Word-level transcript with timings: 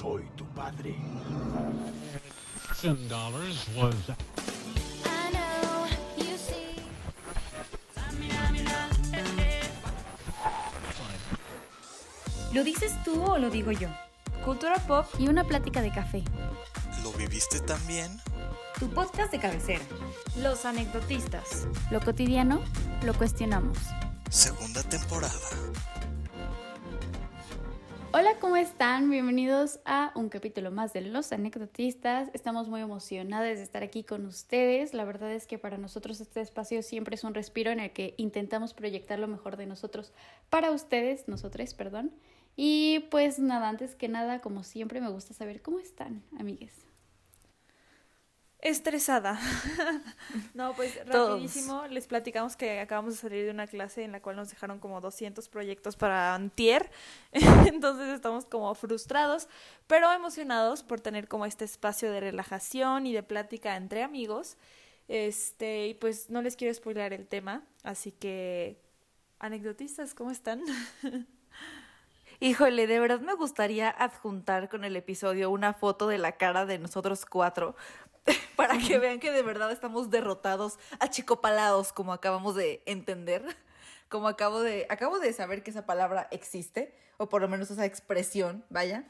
soy 0.00 0.24
tu 0.34 0.46
padre. 0.54 0.96
¿Lo 12.52 12.64
dices 12.64 12.92
tú 13.04 13.22
o 13.22 13.36
lo 13.36 13.50
digo 13.50 13.72
yo? 13.72 13.88
Cultura 14.42 14.76
pop 14.86 15.06
y 15.18 15.28
una 15.28 15.44
plática 15.44 15.82
de 15.82 15.92
café. 15.92 16.24
¿Lo 17.02 17.12
viviste 17.12 17.60
también? 17.60 18.18
Tu 18.78 18.88
podcast 18.88 19.30
de 19.32 19.38
cabecera. 19.38 19.84
Los 20.38 20.64
anecdotistas. 20.64 21.66
Lo 21.90 22.00
cotidiano, 22.00 22.62
lo 23.04 23.12
cuestionamos. 23.12 23.76
Segunda 24.30 24.82
temporada. 24.82 25.38
Hola, 28.12 28.38
¿cómo 28.40 28.56
están? 28.56 29.08
Bienvenidos 29.08 29.78
a 29.84 30.10
un 30.16 30.30
capítulo 30.30 30.72
más 30.72 30.92
de 30.92 31.00
Los 31.00 31.30
Anecdotistas. 31.30 32.28
Estamos 32.32 32.68
muy 32.68 32.80
emocionadas 32.80 33.58
de 33.58 33.62
estar 33.62 33.84
aquí 33.84 34.02
con 34.02 34.26
ustedes. 34.26 34.94
La 34.94 35.04
verdad 35.04 35.30
es 35.30 35.46
que 35.46 35.58
para 35.58 35.78
nosotros 35.78 36.20
este 36.20 36.40
espacio 36.40 36.82
siempre 36.82 37.14
es 37.14 37.22
un 37.22 37.34
respiro 37.34 37.70
en 37.70 37.78
el 37.78 37.92
que 37.92 38.14
intentamos 38.16 38.74
proyectar 38.74 39.20
lo 39.20 39.28
mejor 39.28 39.56
de 39.56 39.66
nosotros 39.66 40.12
para 40.48 40.72
ustedes, 40.72 41.28
nosotros, 41.28 41.72
perdón. 41.74 42.10
Y 42.56 43.06
pues 43.12 43.38
nada, 43.38 43.68
antes 43.68 43.94
que 43.94 44.08
nada, 44.08 44.40
como 44.40 44.64
siempre, 44.64 45.00
me 45.00 45.08
gusta 45.08 45.32
saber 45.32 45.62
cómo 45.62 45.78
están, 45.78 46.24
amigues. 46.36 46.89
Estresada. 48.62 49.40
no, 50.54 50.74
pues 50.74 50.98
rapidísimo 51.06 51.86
les 51.86 52.06
platicamos 52.06 52.56
que 52.56 52.80
acabamos 52.80 53.14
de 53.14 53.20
salir 53.20 53.44
de 53.46 53.50
una 53.50 53.66
clase 53.66 54.04
en 54.04 54.12
la 54.12 54.20
cual 54.20 54.36
nos 54.36 54.50
dejaron 54.50 54.78
como 54.78 55.00
200 55.00 55.48
proyectos 55.48 55.96
para 55.96 56.34
antier. 56.34 56.90
Entonces 57.32 58.08
estamos 58.08 58.44
como 58.44 58.74
frustrados, 58.74 59.48
pero 59.86 60.12
emocionados 60.12 60.82
por 60.82 61.00
tener 61.00 61.26
como 61.26 61.46
este 61.46 61.64
espacio 61.64 62.12
de 62.12 62.20
relajación 62.20 63.06
y 63.06 63.14
de 63.14 63.22
plática 63.22 63.76
entre 63.76 64.02
amigos. 64.02 64.58
Este, 65.08 65.88
y 65.88 65.94
pues 65.94 66.28
no 66.28 66.42
les 66.42 66.54
quiero 66.54 66.72
spoiler 66.74 67.12
el 67.14 67.26
tema, 67.26 67.64
así 67.82 68.12
que 68.12 68.78
anecdotistas, 69.38 70.14
¿cómo 70.14 70.30
están? 70.30 70.62
Híjole, 72.42 72.86
de 72.86 73.00
verdad 73.00 73.20
me 73.20 73.34
gustaría 73.34 73.90
adjuntar 73.90 74.68
con 74.68 74.84
el 74.84 74.96
episodio 74.96 75.50
una 75.50 75.74
foto 75.74 76.08
de 76.08 76.16
la 76.16 76.32
cara 76.32 76.64
de 76.64 76.78
nosotros 76.78 77.26
cuatro 77.26 77.74
para 78.56 78.78
que 78.78 78.98
vean 78.98 79.20
que 79.20 79.32
de 79.32 79.42
verdad 79.42 79.72
estamos 79.72 80.10
derrotados, 80.10 80.78
achicopalados, 80.98 81.92
como 81.92 82.12
acabamos 82.12 82.54
de 82.54 82.82
entender, 82.86 83.44
como 84.08 84.28
acabo 84.28 84.60
de, 84.60 84.86
acabo 84.88 85.18
de 85.18 85.32
saber 85.32 85.62
que 85.62 85.70
esa 85.70 85.86
palabra 85.86 86.28
existe, 86.30 86.94
o 87.16 87.28
por 87.28 87.42
lo 87.42 87.48
menos 87.48 87.70
esa 87.70 87.84
expresión, 87.84 88.64
vaya. 88.70 89.04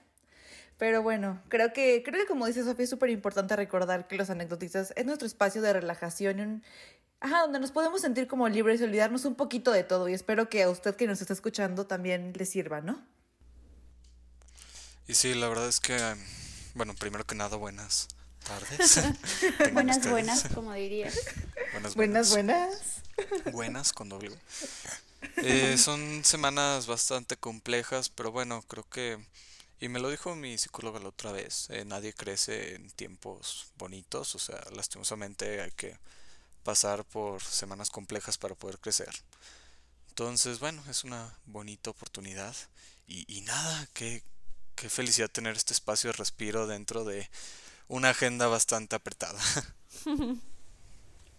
Pero 0.78 1.02
bueno, 1.02 1.42
creo 1.48 1.72
que, 1.72 2.02
creo 2.02 2.22
que 2.22 2.27
como 2.27 2.47
dice 2.47 2.64
Sofía, 2.64 2.84
es 2.84 2.91
súper 2.91 3.11
importante 3.11 3.55
recordar 3.55 4.08
que 4.08 4.17
los 4.17 4.30
anecdotistas 4.30 4.92
es 4.97 5.05
nuestro 5.05 5.27
espacio 5.27 5.61
de 5.61 5.74
relajación 5.74 6.39
y 6.39 6.42
un, 6.42 6.62
ajá, 7.20 7.42
donde 7.42 7.61
nos 7.61 7.70
podemos 7.70 8.00
sentir 8.00 8.27
como 8.27 8.48
libres 8.48 8.80
y 8.80 8.84
olvidarnos 8.84 9.27
un 9.27 9.34
poquito 9.34 9.72
de 9.72 9.84
todo. 9.84 10.08
Y 10.08 10.14
espero 10.14 10.48
que 10.48 10.62
a 10.62 10.70
usted 10.70 10.97
que 10.97 11.06
nos 11.06 11.20
está 11.20 11.34
escuchando 11.34 11.86
también 11.86 12.33
le 12.34 12.47
sirva, 12.47 12.80
¿no? 12.80 13.05
Y 15.06 15.14
sí, 15.14 15.34
la 15.34 15.48
verdad 15.48 15.69
es 15.69 15.80
que, 15.80 15.98
bueno, 16.74 16.95
primero 16.95 17.24
que 17.24 17.34
nada, 17.34 17.56
buenas 17.56 18.08
tardes. 18.50 19.00
buenas, 19.72 20.10
buenas, 20.10 20.44
como 20.54 20.72
dirías. 20.72 21.18
Buenas, 21.72 21.94
buenas. 21.94 22.30
Buenas, 22.30 23.02
buenas. 23.52 23.92
con 23.92 24.08
doble. 24.08 24.36
Eh, 25.36 25.76
son 25.78 26.24
semanas 26.24 26.86
bastante 26.86 27.36
complejas, 27.36 28.08
pero 28.08 28.32
bueno, 28.32 28.62
creo 28.62 28.88
que, 28.88 29.18
y 29.78 29.88
me 29.88 30.00
lo 30.00 30.10
dijo 30.10 30.34
mi 30.34 30.58
psicóloga 30.58 30.98
la 30.98 31.08
otra 31.08 31.30
vez, 31.30 31.68
eh, 31.70 31.84
nadie 31.84 32.12
crece 32.12 32.74
en 32.74 32.90
tiempos 32.90 33.68
bonitos, 33.77 34.34
o 34.34 34.39
sea, 34.39 34.60
lastimosamente 34.74 35.60
hay 35.60 35.70
que 35.72 35.96
pasar 36.64 37.05
por 37.05 37.42
semanas 37.42 37.90
complejas 37.90 38.36
para 38.36 38.55
poder 38.55 38.78
crecer. 38.78 39.14
Entonces, 40.08 40.58
bueno, 40.58 40.83
es 40.90 41.05
una 41.05 41.39
bonita 41.46 41.90
oportunidad. 41.90 42.55
Y, 43.06 43.24
y 43.33 43.40
nada, 43.42 43.89
que 43.92 44.22
qué 44.74 44.89
felicidad 44.89 45.30
tener 45.30 45.56
este 45.56 45.72
espacio 45.72 46.08
de 46.08 46.16
respiro 46.16 46.66
dentro 46.66 47.05
de 47.05 47.28
una 47.90 48.11
agenda 48.11 48.46
bastante 48.46 48.96
apretada. 48.96 49.39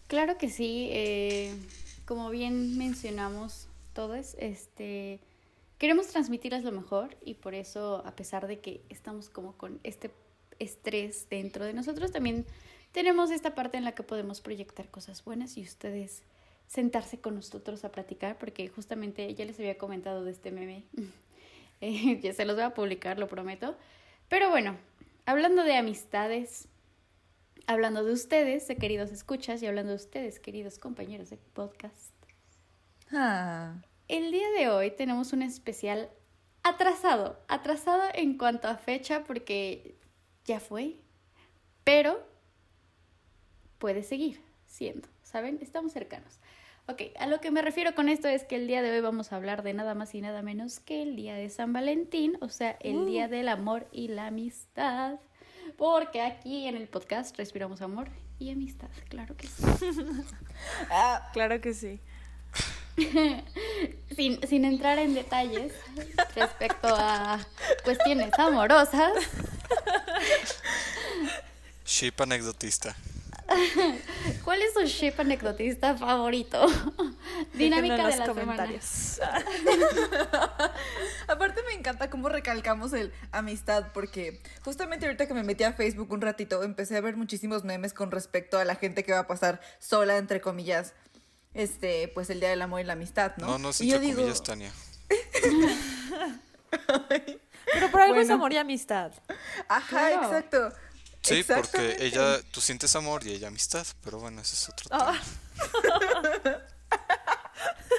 Claro 0.07 0.37
que 0.37 0.49
sí, 0.49 0.89
eh, 0.91 1.55
como 2.03 2.29
bien 2.31 2.77
mencionamos 2.77 3.69
todos, 3.93 4.35
este, 4.39 5.21
queremos 5.77 6.07
transmitirles 6.07 6.65
lo 6.65 6.73
mejor 6.73 7.15
y 7.23 7.35
por 7.35 7.53
eso, 7.53 8.03
a 8.05 8.13
pesar 8.13 8.45
de 8.47 8.59
que 8.59 8.81
estamos 8.89 9.29
como 9.29 9.53
con 9.53 9.79
este 9.83 10.11
estrés 10.59 11.29
dentro 11.29 11.63
de 11.63 11.71
nosotros, 11.71 12.11
también 12.11 12.45
tenemos 12.91 13.31
esta 13.31 13.55
parte 13.55 13.77
en 13.77 13.85
la 13.85 13.93
que 13.93 14.03
podemos 14.03 14.41
proyectar 14.41 14.89
cosas 14.89 15.23
buenas 15.23 15.55
y 15.55 15.61
ustedes 15.61 16.23
sentarse 16.67 17.21
con 17.21 17.35
nosotros 17.35 17.85
a 17.85 17.91
platicar, 17.93 18.37
porque 18.37 18.67
justamente 18.67 19.33
ya 19.33 19.45
les 19.45 19.57
había 19.59 19.77
comentado 19.77 20.25
de 20.25 20.31
este 20.31 20.51
meme 20.51 20.83
ya 22.21 22.33
se 22.33 22.43
los 22.43 22.57
voy 22.57 22.65
a 22.65 22.73
publicar, 22.73 23.17
lo 23.17 23.29
prometo. 23.29 23.77
Pero 24.27 24.49
bueno, 24.49 24.77
hablando 25.25 25.63
de 25.63 25.75
amistades, 25.75 26.67
hablando 27.67 28.03
de 28.03 28.13
ustedes, 28.13 28.67
de 28.67 28.77
queridos 28.77 29.11
escuchas, 29.11 29.61
y 29.61 29.67
hablando 29.67 29.91
de 29.91 29.97
ustedes, 29.97 30.39
queridos 30.39 30.77
compañeros 30.77 31.29
de 31.29 31.37
podcast. 31.37 32.13
Ah. 33.11 33.81
El 34.07 34.31
día 34.31 34.49
de 34.57 34.69
hoy 34.69 34.91
tenemos 34.91 35.33
un 35.33 35.41
especial 35.41 36.09
atrasado, 36.63 37.39
atrasado 37.47 38.03
en 38.13 38.37
cuanto 38.37 38.67
a 38.67 38.77
fecha 38.77 39.23
porque 39.23 39.95
ya 40.45 40.59
fue, 40.59 40.97
pero 41.83 42.25
puede 43.77 44.03
seguir 44.03 44.41
siendo, 44.65 45.07
¿saben? 45.23 45.59
Estamos 45.61 45.91
cercanos. 45.91 46.39
Ok, 46.91 47.03
a 47.17 47.25
lo 47.25 47.39
que 47.39 47.51
me 47.51 47.61
refiero 47.61 47.95
con 47.95 48.09
esto 48.09 48.27
es 48.27 48.43
que 48.43 48.57
el 48.57 48.67
día 48.67 48.81
de 48.81 48.91
hoy 48.91 48.99
vamos 48.99 49.31
a 49.31 49.37
hablar 49.37 49.63
de 49.63 49.73
nada 49.73 49.95
más 49.95 50.13
y 50.13 50.19
nada 50.19 50.41
menos 50.41 50.81
que 50.81 51.01
el 51.03 51.15
día 51.15 51.35
de 51.35 51.49
San 51.49 51.71
Valentín, 51.71 52.37
o 52.41 52.49
sea, 52.49 52.75
el 52.81 52.97
uh. 52.97 53.05
día 53.05 53.29
del 53.29 53.47
amor 53.47 53.87
y 53.93 54.09
la 54.09 54.27
amistad. 54.27 55.15
Porque 55.77 56.21
aquí 56.21 56.67
en 56.67 56.75
el 56.75 56.89
podcast 56.89 57.37
respiramos 57.37 57.81
amor 57.81 58.09
y 58.39 58.51
amistad, 58.51 58.89
claro 59.07 59.37
que 59.37 59.47
sí. 59.47 59.63
ah, 60.91 61.29
claro 61.31 61.61
que 61.61 61.73
sí. 61.73 62.01
sin, 64.17 64.45
sin 64.45 64.65
entrar 64.65 64.99
en 64.99 65.13
detalles 65.13 65.71
respecto 66.35 66.89
a 66.89 67.39
cuestiones 67.85 68.37
amorosas. 68.37 69.13
Ship 71.85 72.19
anecdotista. 72.19 72.97
¿Cuál 74.43 74.61
es 74.61 74.73
su 74.73 74.81
ship 74.81 75.13
anecdotista 75.17 75.97
favorito? 75.97 76.65
Dinámica 77.53 78.07
de 78.07 78.17
los 78.17 78.29
comentarios. 78.29 79.19
Aparte 81.27 81.61
me 81.67 81.73
encanta 81.73 82.09
cómo 82.09 82.29
recalcamos 82.29 82.93
el 82.93 83.11
amistad 83.31 83.87
porque 83.93 84.41
justamente 84.63 85.05
ahorita 85.05 85.27
que 85.27 85.33
me 85.33 85.43
metí 85.43 85.63
a 85.63 85.73
Facebook 85.73 86.11
un 86.11 86.21
ratito 86.21 86.63
empecé 86.63 86.97
a 86.97 87.01
ver 87.01 87.17
muchísimos 87.17 87.63
memes 87.63 87.93
con 87.93 88.11
respecto 88.11 88.57
a 88.57 88.65
la 88.65 88.75
gente 88.75 89.03
que 89.03 89.11
va 89.11 89.19
a 89.19 89.27
pasar 89.27 89.61
sola 89.79 90.17
entre 90.17 90.41
comillas 90.41 90.93
este 91.53 92.09
pues 92.13 92.29
el 92.29 92.39
día 92.39 92.49
del 92.49 92.61
amor 92.61 92.81
y 92.81 92.83
la 92.83 92.93
amistad, 92.93 93.33
¿no? 93.37 93.47
No, 93.47 93.59
no 93.59 93.69
es 93.69 93.81
entre 93.81 94.13
comillas, 94.13 94.43
Tania. 94.43 94.71
Pero 97.73 97.91
por 97.91 98.01
algo 98.01 98.19
es 98.19 98.29
amor 98.29 98.53
y 98.53 98.57
amistad. 98.57 99.11
Ajá, 99.67 100.13
exacto. 100.13 100.71
Sí, 101.21 101.43
porque 101.43 101.97
ella, 101.99 102.41
tú 102.51 102.61
sientes 102.61 102.95
amor 102.95 103.25
y 103.25 103.33
ella 103.33 103.47
amistad, 103.49 103.85
pero 104.03 104.19
bueno, 104.19 104.41
ese 104.41 104.55
es 104.55 104.69
otro 104.69 104.89
tema. 104.89 105.13
Ah. 105.13 105.21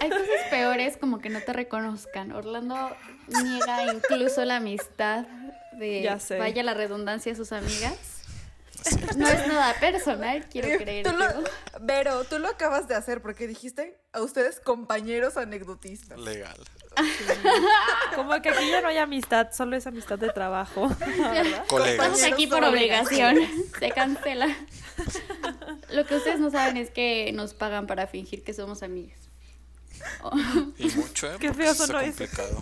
Hay 0.01 0.11
cosas 0.11 0.27
peores 0.51 0.97
como 0.97 1.21
que 1.21 1.31
no 1.31 1.41
te 1.41 1.53
reconozcan. 1.53 2.33
Orlando 2.33 2.97
niega 3.29 3.93
incluso 3.93 4.45
la 4.45 4.57
amistad 4.57 5.27
de, 5.79 6.19
vaya 6.39 6.63
la 6.65 6.75
redundancia, 6.75 7.33
a 7.33 7.37
sus 7.37 7.53
amigas. 7.53 8.22
No 9.17 9.29
es 9.29 9.47
nada 9.47 9.75
personal, 9.81 10.47
quiero 10.49 10.79
creer. 10.79 11.07
Tú 11.07 11.13
Vero, 11.81 12.25
tú 12.25 12.39
lo 12.39 12.49
acabas 12.49 12.89
de 12.89 12.95
hacer 12.95 13.23
porque 13.23 13.47
dijiste 13.47 13.99
a 14.13 14.21
ustedes 14.21 14.61
compañeros 14.61 15.37
anecdotistas. 15.37 16.19
Legal. 16.19 16.57
Como 18.15 18.41
que 18.43 18.51
aquí 18.51 18.71
ya 18.71 18.81
no 18.81 18.89
hay 18.89 18.99
amistad, 18.99 19.49
solo 19.53 19.77
es 19.77 19.87
amistad 19.87 20.19
de 20.19 20.31
trabajo. 20.31 20.91
Estamos 21.87 22.23
aquí 22.23 22.47
por 22.47 22.65
obligación. 22.65 23.39
Se 23.79 23.91
cancela. 23.91 24.49
Lo 25.91 26.07
que 26.07 26.17
ustedes 26.17 26.41
no 26.41 26.51
saben 26.51 26.77
es 26.77 26.91
que 26.91 27.33
nos 27.33 27.55
pagan 27.55 27.87
para 27.87 28.07
fingir 28.07 28.45
que 28.45 28.55
somos 28.55 28.83
amigas. 28.83 29.19
Y 30.79 30.89
mucho, 30.91 31.33
¿eh? 31.33 31.37
Qué 31.39 31.53
feo 31.53 31.75
sonó 31.75 32.01
complicado. 32.01 32.61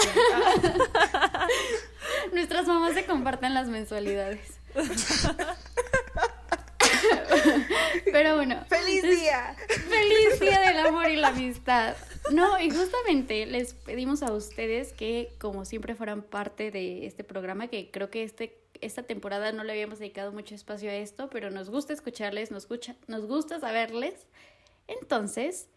Nuestras 2.32 2.66
mamás 2.66 2.94
se 2.94 3.04
comparten 3.04 3.54
las 3.54 3.68
mensualidades. 3.68 4.40
Pero 8.12 8.36
bueno. 8.36 8.64
¡Feliz 8.68 9.02
día! 9.02 9.54
¡Feliz 9.68 10.40
día 10.40 10.60
del 10.60 10.86
amor 10.86 11.10
y 11.10 11.16
la 11.16 11.28
amistad! 11.28 11.96
No, 12.32 12.60
y 12.60 12.70
justamente 12.70 13.46
les 13.46 13.74
pedimos 13.74 14.22
a 14.22 14.32
ustedes 14.32 14.92
que, 14.92 15.32
como 15.38 15.64
siempre, 15.64 15.94
fueran 15.94 16.22
parte 16.22 16.70
de 16.70 17.06
este 17.06 17.24
programa, 17.24 17.68
que 17.68 17.90
creo 17.90 18.10
que 18.10 18.22
este, 18.22 18.60
esta 18.80 19.02
temporada 19.02 19.52
no 19.52 19.64
le 19.64 19.72
habíamos 19.72 19.98
dedicado 19.98 20.32
mucho 20.32 20.54
espacio 20.54 20.90
a 20.90 20.94
esto, 20.94 21.28
pero 21.30 21.50
nos 21.50 21.70
gusta 21.70 21.92
escucharles, 21.92 22.50
nos, 22.50 22.64
escucha, 22.64 22.94
nos 23.06 23.26
gusta 23.26 23.58
saberles. 23.58 24.26
Entonces, 24.86 25.68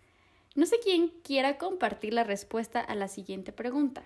no 0.56 0.66
sé 0.66 0.78
quién 0.84 1.10
quiera 1.24 1.57
compartir 1.57 2.13
la 2.13 2.24
respuesta 2.24 2.80
a 2.80 2.96
la 2.96 3.07
siguiente 3.07 3.51
pregunta. 3.51 4.04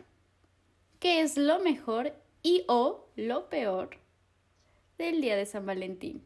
¿Qué 1.00 1.22
es 1.22 1.38
lo 1.38 1.60
mejor 1.60 2.14
y 2.42 2.64
o 2.68 3.08
lo 3.16 3.50
peor 3.50 3.98
del 4.98 5.22
día 5.22 5.36
de 5.36 5.46
San 5.46 5.66
Valentín? 5.66 6.24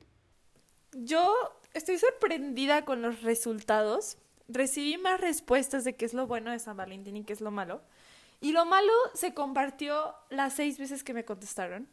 Yo 0.94 1.34
estoy 1.74 1.98
sorprendida 1.98 2.86
con 2.86 3.02
los 3.02 3.22
resultados. 3.22 4.18
Recibí 4.48 4.98
más 4.98 5.22
respuestas 5.22 5.84
de 5.84 5.96
qué 5.96 6.06
es 6.06 6.14
lo 6.14 6.28
bueno 6.28 6.52
de 6.52 6.60
San 6.60 6.78
Valentín 6.78 7.18
y 7.18 7.24
qué 7.24 7.34
es 7.34 7.42
lo 7.42 7.52
malo. 7.52 7.82
Y 8.42 8.54
lo 8.54 8.66
malo 8.66 8.92
se 9.14 9.34
compartió 9.34 10.16
las 10.30 10.54
seis 10.54 10.78
veces 10.78 11.04
que 11.04 11.14
me 11.14 11.26
contestaron. 11.26 11.88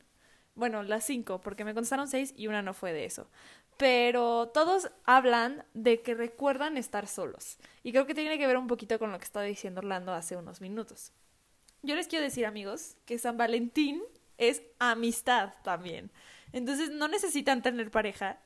Bueno, 0.54 0.82
las 0.82 1.04
cinco, 1.04 1.40
porque 1.40 1.64
me 1.64 1.74
contestaron 1.74 2.08
seis 2.08 2.34
y 2.36 2.48
una 2.48 2.62
no 2.62 2.74
fue 2.74 2.92
de 2.92 3.04
eso. 3.04 3.28
Pero 3.76 4.48
todos 4.48 4.90
hablan 5.04 5.64
de 5.74 6.02
que 6.02 6.14
recuerdan 6.14 6.76
estar 6.76 7.06
solos. 7.06 7.58
Y 7.84 7.92
creo 7.92 8.06
que 8.06 8.14
tiene 8.14 8.38
que 8.38 8.46
ver 8.46 8.56
un 8.56 8.66
poquito 8.66 8.98
con 8.98 9.12
lo 9.12 9.18
que 9.18 9.24
estaba 9.24 9.44
diciendo 9.44 9.78
Orlando 9.78 10.12
hace 10.12 10.36
unos 10.36 10.60
minutos. 10.60 11.12
Yo 11.82 11.94
les 11.94 12.08
quiero 12.08 12.24
decir, 12.24 12.44
amigos, 12.44 12.96
que 13.04 13.18
San 13.18 13.36
Valentín 13.36 14.02
es 14.36 14.62
amistad 14.80 15.52
también. 15.62 16.10
Entonces 16.52 16.90
no 16.90 17.08
necesitan 17.08 17.62
tener 17.62 17.90
pareja 17.90 18.40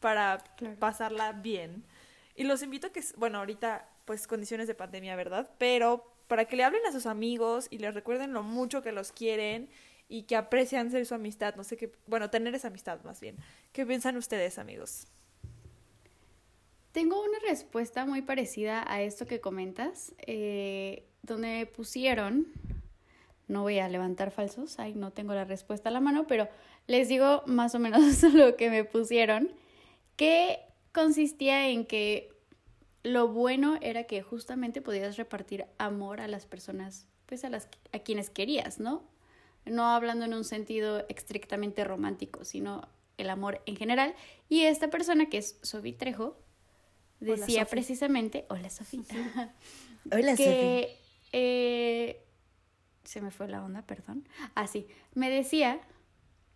para 0.00 0.42
pasarla 0.78 1.32
bien. 1.32 1.84
Y 2.34 2.44
los 2.44 2.62
invito 2.62 2.88
a 2.88 2.92
que, 2.92 3.02
bueno, 3.16 3.38
ahorita 3.38 3.88
pues 4.04 4.26
condiciones 4.26 4.66
de 4.66 4.74
pandemia, 4.74 5.16
¿verdad? 5.16 5.50
Pero 5.58 6.14
para 6.26 6.46
que 6.46 6.56
le 6.56 6.64
hablen 6.64 6.84
a 6.86 6.92
sus 6.92 7.06
amigos 7.06 7.68
y 7.70 7.78
les 7.78 7.94
recuerden 7.94 8.32
lo 8.32 8.42
mucho 8.42 8.82
que 8.82 8.92
los 8.92 9.12
quieren 9.12 9.68
y 10.08 10.24
que 10.24 10.36
aprecian 10.36 10.90
ser 10.90 11.06
su 11.06 11.14
amistad, 11.14 11.54
no 11.56 11.64
sé 11.64 11.76
qué, 11.76 11.92
bueno, 12.06 12.30
tener 12.30 12.54
esa 12.54 12.68
amistad 12.68 13.02
más 13.04 13.20
bien. 13.20 13.36
¿Qué 13.72 13.86
piensan 13.86 14.16
ustedes, 14.16 14.58
amigos? 14.58 15.06
Tengo 16.92 17.22
una 17.22 17.38
respuesta 17.40 18.04
muy 18.04 18.22
parecida 18.22 18.84
a 18.86 19.02
esto 19.02 19.26
que 19.26 19.40
comentas, 19.40 20.14
eh, 20.18 21.08
donde 21.22 21.66
pusieron, 21.66 22.52
no 23.48 23.62
voy 23.62 23.78
a 23.78 23.88
levantar 23.88 24.30
falsos, 24.30 24.78
ahí 24.78 24.94
no 24.94 25.12
tengo 25.12 25.34
la 25.34 25.44
respuesta 25.44 25.88
a 25.88 25.92
la 25.92 26.00
mano, 26.00 26.26
pero 26.26 26.48
les 26.86 27.08
digo 27.08 27.42
más 27.46 27.74
o 27.74 27.78
menos 27.78 28.22
lo 28.34 28.56
que 28.56 28.70
me 28.70 28.84
pusieron, 28.84 29.50
que 30.16 30.60
consistía 30.92 31.68
en 31.68 31.84
que 31.86 32.32
lo 33.02 33.28
bueno 33.28 33.78
era 33.82 34.04
que 34.04 34.22
justamente 34.22 34.80
podías 34.80 35.16
repartir 35.16 35.66
amor 35.78 36.20
a 36.20 36.28
las 36.28 36.46
personas, 36.46 37.06
pues 37.26 37.44
a 37.44 37.50
las 37.50 37.68
a 37.92 37.98
quienes 37.98 38.30
querías, 38.30 38.80
¿no? 38.80 39.02
No 39.66 39.86
hablando 39.86 40.24
en 40.24 40.34
un 40.34 40.44
sentido 40.44 41.04
estrictamente 41.08 41.84
romántico, 41.84 42.44
sino 42.44 42.88
el 43.18 43.30
amor 43.30 43.62
en 43.66 43.76
general. 43.76 44.14
Y 44.48 44.62
esta 44.62 44.88
persona 44.88 45.28
que 45.28 45.38
es 45.38 45.58
Sofi 45.62 45.92
Trejo 45.92 46.38
decía 47.20 47.64
precisamente, 47.66 48.46
hola 48.48 48.70
Sofía, 48.70 49.02
hola 50.12 50.36
que 50.36 50.96
eh, 51.32 52.23
se 53.04 53.20
me 53.20 53.30
fue 53.30 53.48
la 53.48 53.62
onda, 53.62 53.82
perdón. 53.82 54.26
Ah, 54.54 54.66
sí, 54.66 54.88
me 55.14 55.30
decía 55.30 55.80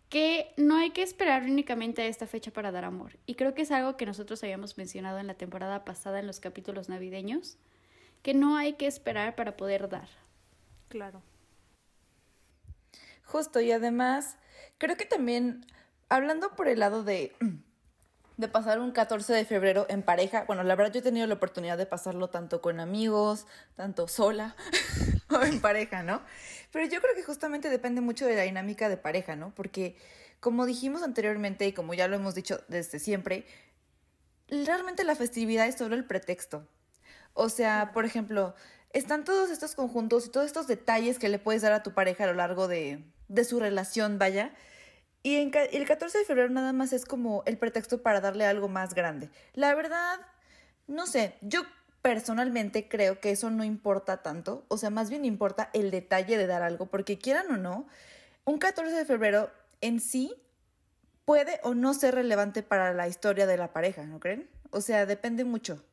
que 0.09 0.53
no 0.57 0.75
hay 0.75 0.89
que 0.89 1.03
esperar 1.03 1.43
únicamente 1.43 2.01
a 2.01 2.07
esta 2.07 2.25
fecha 2.25 2.51
para 2.51 2.71
dar 2.71 2.83
amor. 2.83 3.17
Y 3.27 3.35
creo 3.35 3.53
que 3.53 3.61
es 3.61 3.71
algo 3.71 3.95
que 3.95 4.07
nosotros 4.07 4.43
habíamos 4.43 4.77
mencionado 4.77 5.19
en 5.19 5.27
la 5.27 5.35
temporada 5.35 5.85
pasada 5.85 6.19
en 6.19 6.27
los 6.27 6.39
capítulos 6.39 6.89
navideños, 6.89 7.57
que 8.23 8.33
no 8.33 8.57
hay 8.57 8.73
que 8.73 8.87
esperar 8.87 9.35
para 9.35 9.55
poder 9.55 9.87
dar. 9.87 10.09
Claro. 10.89 11.21
Justo, 13.23 13.61
y 13.61 13.71
además, 13.71 14.37
creo 14.79 14.97
que 14.97 15.05
también, 15.05 15.63
hablando 16.09 16.55
por 16.55 16.67
el 16.67 16.79
lado 16.79 17.03
de, 17.03 17.35
de 18.37 18.47
pasar 18.47 18.79
un 18.79 18.91
14 18.91 19.31
de 19.31 19.45
febrero 19.45 19.85
en 19.89 20.01
pareja, 20.01 20.45
bueno, 20.47 20.63
la 20.63 20.75
verdad 20.75 20.91
yo 20.91 21.01
he 21.01 21.03
tenido 21.03 21.27
la 21.27 21.35
oportunidad 21.35 21.77
de 21.77 21.85
pasarlo 21.85 22.29
tanto 22.29 22.61
con 22.61 22.79
amigos, 22.79 23.45
tanto 23.75 24.07
sola 24.07 24.55
o 25.39 25.41
en 25.43 25.59
pareja, 25.61 26.03
¿no? 26.03 26.21
Pero 26.71 26.85
yo 26.85 27.01
creo 27.01 27.15
que 27.15 27.23
justamente 27.23 27.69
depende 27.69 28.01
mucho 28.01 28.25
de 28.25 28.35
la 28.35 28.43
dinámica 28.43 28.89
de 28.89 28.97
pareja, 28.97 29.35
¿no? 29.35 29.53
Porque 29.55 29.95
como 30.39 30.65
dijimos 30.65 31.03
anteriormente 31.03 31.67
y 31.67 31.73
como 31.73 31.93
ya 31.93 32.07
lo 32.07 32.15
hemos 32.15 32.35
dicho 32.35 32.63
desde 32.67 32.99
siempre, 32.99 33.45
realmente 34.47 35.03
la 35.03 35.15
festividad 35.15 35.67
es 35.67 35.75
solo 35.75 35.95
el 35.95 36.05
pretexto. 36.05 36.67
O 37.33 37.49
sea, 37.49 37.91
por 37.93 38.05
ejemplo, 38.05 38.55
están 38.91 39.23
todos 39.23 39.49
estos 39.49 39.75
conjuntos 39.75 40.25
y 40.25 40.29
todos 40.29 40.47
estos 40.47 40.67
detalles 40.67 41.19
que 41.19 41.29
le 41.29 41.39
puedes 41.39 41.61
dar 41.61 41.73
a 41.73 41.83
tu 41.83 41.93
pareja 41.93 42.23
a 42.23 42.27
lo 42.27 42.33
largo 42.33 42.67
de, 42.67 43.03
de 43.27 43.43
su 43.43 43.59
relación, 43.59 44.17
vaya. 44.17 44.53
Y 45.21 45.35
en, 45.35 45.51
el 45.71 45.85
14 45.85 46.19
de 46.19 46.25
febrero 46.25 46.49
nada 46.49 46.73
más 46.73 46.93
es 46.93 47.05
como 47.05 47.43
el 47.45 47.57
pretexto 47.57 48.01
para 48.01 48.21
darle 48.21 48.45
algo 48.45 48.69
más 48.69 48.93
grande. 48.93 49.29
La 49.53 49.75
verdad, 49.75 50.19
no 50.87 51.07
sé, 51.07 51.35
yo 51.41 51.63
personalmente 52.01 52.87
creo 52.87 53.19
que 53.19 53.31
eso 53.31 53.49
no 53.49 53.63
importa 53.63 54.23
tanto, 54.23 54.65
o 54.67 54.77
sea, 54.77 54.89
más 54.89 55.09
bien 55.09 55.25
importa 55.25 55.69
el 55.73 55.91
detalle 55.91 56.37
de 56.37 56.47
dar 56.47 56.61
algo, 56.61 56.87
porque 56.87 57.17
quieran 57.17 57.51
o 57.51 57.57
no, 57.57 57.87
un 58.45 58.57
14 58.57 58.95
de 58.95 59.05
febrero 59.05 59.51
en 59.81 59.99
sí 59.99 60.33
puede 61.25 61.59
o 61.63 61.73
no 61.73 61.93
ser 61.93 62.15
relevante 62.15 62.63
para 62.63 62.93
la 62.93 63.07
historia 63.07 63.45
de 63.45 63.57
la 63.57 63.73
pareja, 63.73 64.03
¿no 64.05 64.19
creen? 64.19 64.49
O 64.71 64.81
sea, 64.81 65.05
depende 65.05 65.43
mucho. 65.43 65.83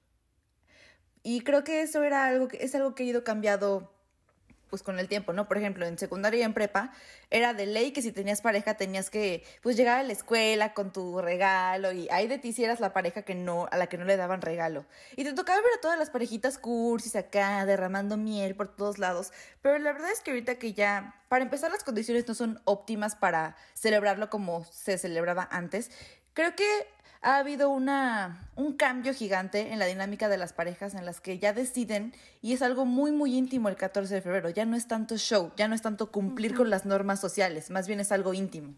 Y 1.23 1.41
creo 1.41 1.65
que 1.65 1.83
eso 1.83 2.05
era 2.05 2.27
algo 2.27 2.49
que 2.49 2.63
es 2.63 2.75
algo 2.75 2.95
que 2.95 3.03
ha 3.03 3.07
ido 3.07 3.25
cambiado 3.25 3.93
pues 4.69 4.83
con 4.83 4.99
el 4.99 5.09
tiempo, 5.09 5.33
¿no? 5.33 5.49
Por 5.49 5.59
ejemplo, 5.59 5.87
en 5.87 5.99
secundaria 5.99 6.41
y 6.41 6.43
en 6.43 6.55
prepa 6.55 6.93
era 7.31 7.55
de 7.55 7.67
ley 7.67 7.93
que 7.93 8.03
si 8.03 8.13
tenías 8.13 8.41
pareja 8.41 8.75
tenías 8.75 9.11
que 9.11 9.45
pues 9.63 9.77
llegar 9.77 9.99
a 9.99 10.03
la 10.03 10.13
escuela 10.13 10.75
con 10.75 10.93
tu 10.93 11.21
regalo 11.21 11.93
y 11.93 12.09
ahí 12.11 12.27
de 12.27 12.39
ti 12.39 12.53
si 12.53 12.65
eras 12.65 12.81
la 12.81 12.93
pareja 12.93 13.23
que 13.23 13.35
no 13.35 13.69
a 13.71 13.77
la 13.77 13.87
que 13.87 13.99
no 13.99 14.05
le 14.05 14.17
daban 14.17 14.43
regalo. 14.43 14.87
Y 15.17 15.25
te 15.25 15.33
tocaba 15.33 15.61
ver 15.61 15.71
a 15.79 15.81
todas 15.81 15.99
las 15.99 16.11
parejitas 16.11 16.59
cursis 16.59 17.17
acá 17.17 17.65
derramando 17.67 18.17
miel 18.17 18.55
por 18.55 18.75
todos 18.75 18.99
lados, 18.99 19.33
pero 19.63 19.79
la 19.79 19.93
verdad 19.93 20.11
es 20.11 20.21
que 20.21 20.31
ahorita 20.31 20.57
que 20.57 20.73
ya 20.73 21.23
para 21.29 21.45
empezar 21.45 21.71
las 21.71 21.85
condiciones 21.85 22.27
no 22.29 22.35
son 22.35 22.61
óptimas 22.65 23.17
para 23.17 23.57
celebrarlo 23.75 24.31
como 24.31 24.65
se 24.65 24.99
celebraba 24.99 25.49
antes. 25.51 25.91
Creo 26.35 26.55
que 26.55 26.67
ha 27.27 27.39
habido 27.39 27.71
una, 27.71 28.49
un 28.55 28.77
cambio 28.77 29.13
gigante 29.13 29.73
en 29.73 29.81
la 29.81 29.87
dinámica 29.87 30.29
de 30.29 30.37
las 30.37 30.53
parejas 30.53 30.95
en 30.95 31.05
las 31.05 31.21
que 31.21 31.41
ya 31.41 31.53
deciden 31.53 32.15
y 32.41 32.53
es 32.53 32.63
algo 32.63 32.87
muy, 32.87 33.11
muy 33.11 33.37
íntimo 33.37 33.69
el 33.69 33.75
14 33.75 34.15
de 34.15 34.23
febrero. 34.23 34.49
Ya 34.49 34.65
no 34.65 34.77
es 34.77 34.87
tanto 34.87 35.19
show, 35.19 35.51
ya 35.57 35.67
no 35.67 35.75
es 35.75 35.83
tanto 35.83 36.13
cumplir 36.13 36.55
con 36.55 36.71
las 36.71 36.87
normas 36.87 37.21
sociales, 37.21 37.69
más 37.71 37.89
bien 37.89 37.99
es 37.99 38.13
algo 38.13 38.33
íntimo. 38.33 38.77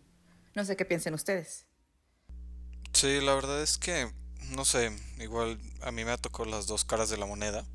No 0.54 0.64
sé 0.64 0.76
qué 0.76 0.86
piensen 0.86 1.12
ustedes. 1.12 1.66
Sí, 2.94 3.20
la 3.20 3.34
verdad 3.34 3.60
es 3.62 3.76
que, 3.76 4.10
no 4.52 4.64
sé, 4.64 4.96
igual 5.18 5.60
a 5.82 5.92
mí 5.92 6.06
me 6.06 6.12
ha 6.12 6.16
tocado 6.16 6.46
las 6.46 6.66
dos 6.66 6.86
caras 6.86 7.10
de 7.10 7.18
la 7.18 7.26
moneda. 7.26 7.66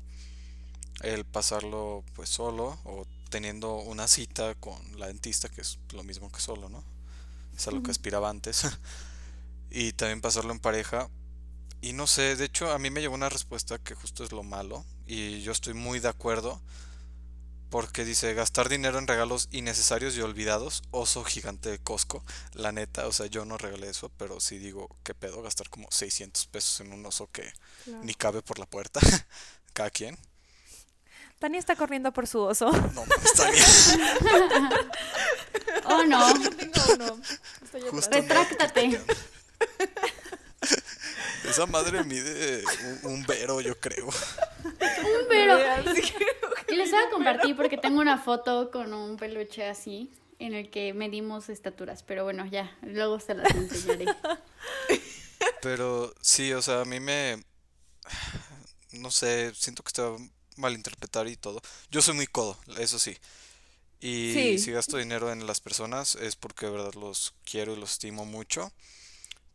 El 1.02 1.24
pasarlo 1.24 2.02
pues 2.16 2.30
solo 2.30 2.80
o 2.82 3.06
teniendo 3.30 3.76
una 3.76 4.08
cita 4.08 4.56
con 4.56 4.74
la 4.98 5.06
dentista, 5.06 5.48
que 5.48 5.60
es 5.60 5.78
lo 5.92 6.02
mismo 6.02 6.32
que 6.32 6.40
solo, 6.40 6.68
¿no? 6.68 6.82
Es 7.56 7.68
a 7.68 7.70
lo 7.70 7.80
que 7.84 7.92
aspiraba 7.92 8.28
antes. 8.28 8.66
y 9.74 9.92
también 9.92 10.20
pasarlo 10.20 10.52
en 10.52 10.60
pareja. 10.60 11.10
Y 11.80 11.92
no 11.92 12.06
sé, 12.06 12.36
de 12.36 12.44
hecho 12.44 12.70
a 12.70 12.78
mí 12.78 12.90
me 12.90 13.00
llegó 13.00 13.14
una 13.14 13.28
respuesta 13.28 13.78
que 13.78 13.94
justo 13.94 14.22
es 14.24 14.30
lo 14.32 14.42
malo 14.44 14.86
y 15.04 15.42
yo 15.42 15.52
estoy 15.52 15.74
muy 15.74 15.98
de 15.98 16.08
acuerdo 16.08 16.62
porque 17.70 18.04
dice 18.04 18.32
gastar 18.34 18.68
dinero 18.68 18.98
en 19.00 19.08
regalos 19.08 19.48
innecesarios 19.50 20.16
y 20.16 20.20
olvidados, 20.20 20.84
oso 20.92 21.24
gigante 21.24 21.70
de 21.70 21.80
Costco, 21.80 22.24
la 22.52 22.70
neta, 22.70 23.08
o 23.08 23.12
sea, 23.12 23.26
yo 23.26 23.44
no 23.44 23.58
regalé 23.58 23.90
eso, 23.90 24.12
pero 24.16 24.38
sí 24.38 24.58
digo, 24.58 24.88
qué 25.02 25.12
pedo 25.12 25.42
gastar 25.42 25.68
como 25.68 25.88
600 25.90 26.46
pesos 26.46 26.80
en 26.80 26.92
un 26.92 27.04
oso 27.04 27.28
que 27.32 27.52
ni 28.02 28.14
cabe 28.14 28.42
por 28.42 28.60
la 28.60 28.66
puerta, 28.66 29.00
cada 29.72 29.90
quien. 29.90 30.16
Tania 31.40 31.58
está 31.58 31.74
corriendo 31.74 32.12
por 32.12 32.28
su 32.28 32.38
oso. 32.40 32.70
No, 32.70 33.02
está 33.02 33.50
bien. 33.50 34.00
oh 35.86 36.04
no. 36.04 36.32
no. 36.98 37.20
Retráctate. 38.08 39.00
Esa 41.48 41.66
madre 41.66 42.04
mide 42.04 42.64
un, 43.02 43.24
vero, 43.26 43.60
yo 43.60 43.78
creo. 43.78 44.06
Un 44.06 45.28
vero. 45.28 45.58
Y 46.68 46.76
les 46.76 46.90
voy 46.90 47.00
a 47.00 47.10
compartir 47.10 47.54
porque 47.54 47.76
tengo 47.76 48.00
una 48.00 48.18
foto 48.18 48.70
con 48.70 48.94
un 48.94 49.16
peluche 49.16 49.66
así 49.66 50.10
en 50.38 50.54
el 50.54 50.70
que 50.70 50.92
medimos 50.92 51.48
estaturas, 51.48 52.02
pero 52.02 52.24
bueno, 52.24 52.46
ya, 52.46 52.76
luego 52.82 53.20
se 53.20 53.34
las 53.34 53.54
enseñaré. 53.54 54.06
Pero 55.62 56.12
sí, 56.20 56.52
o 56.52 56.60
sea, 56.62 56.80
a 56.80 56.84
mí 56.84 57.00
me... 57.00 57.42
No 58.92 59.10
sé, 59.10 59.52
siento 59.54 59.82
que 59.82 59.88
está 59.88 60.10
malinterpretar 60.56 61.26
y 61.28 61.36
todo. 61.36 61.60
Yo 61.90 62.02
soy 62.02 62.14
muy 62.14 62.26
codo, 62.26 62.58
eso 62.78 62.98
sí. 62.98 63.16
Y 64.00 64.58
si 64.58 64.70
gasto 64.70 64.98
dinero 64.98 65.32
en 65.32 65.46
las 65.46 65.60
personas 65.60 66.14
es 66.16 66.36
porque 66.36 66.66
de 66.66 66.72
verdad 66.72 66.94
los 66.94 67.32
quiero 67.44 67.72
y 67.72 67.76
los 67.76 67.92
estimo 67.92 68.26
mucho. 68.26 68.70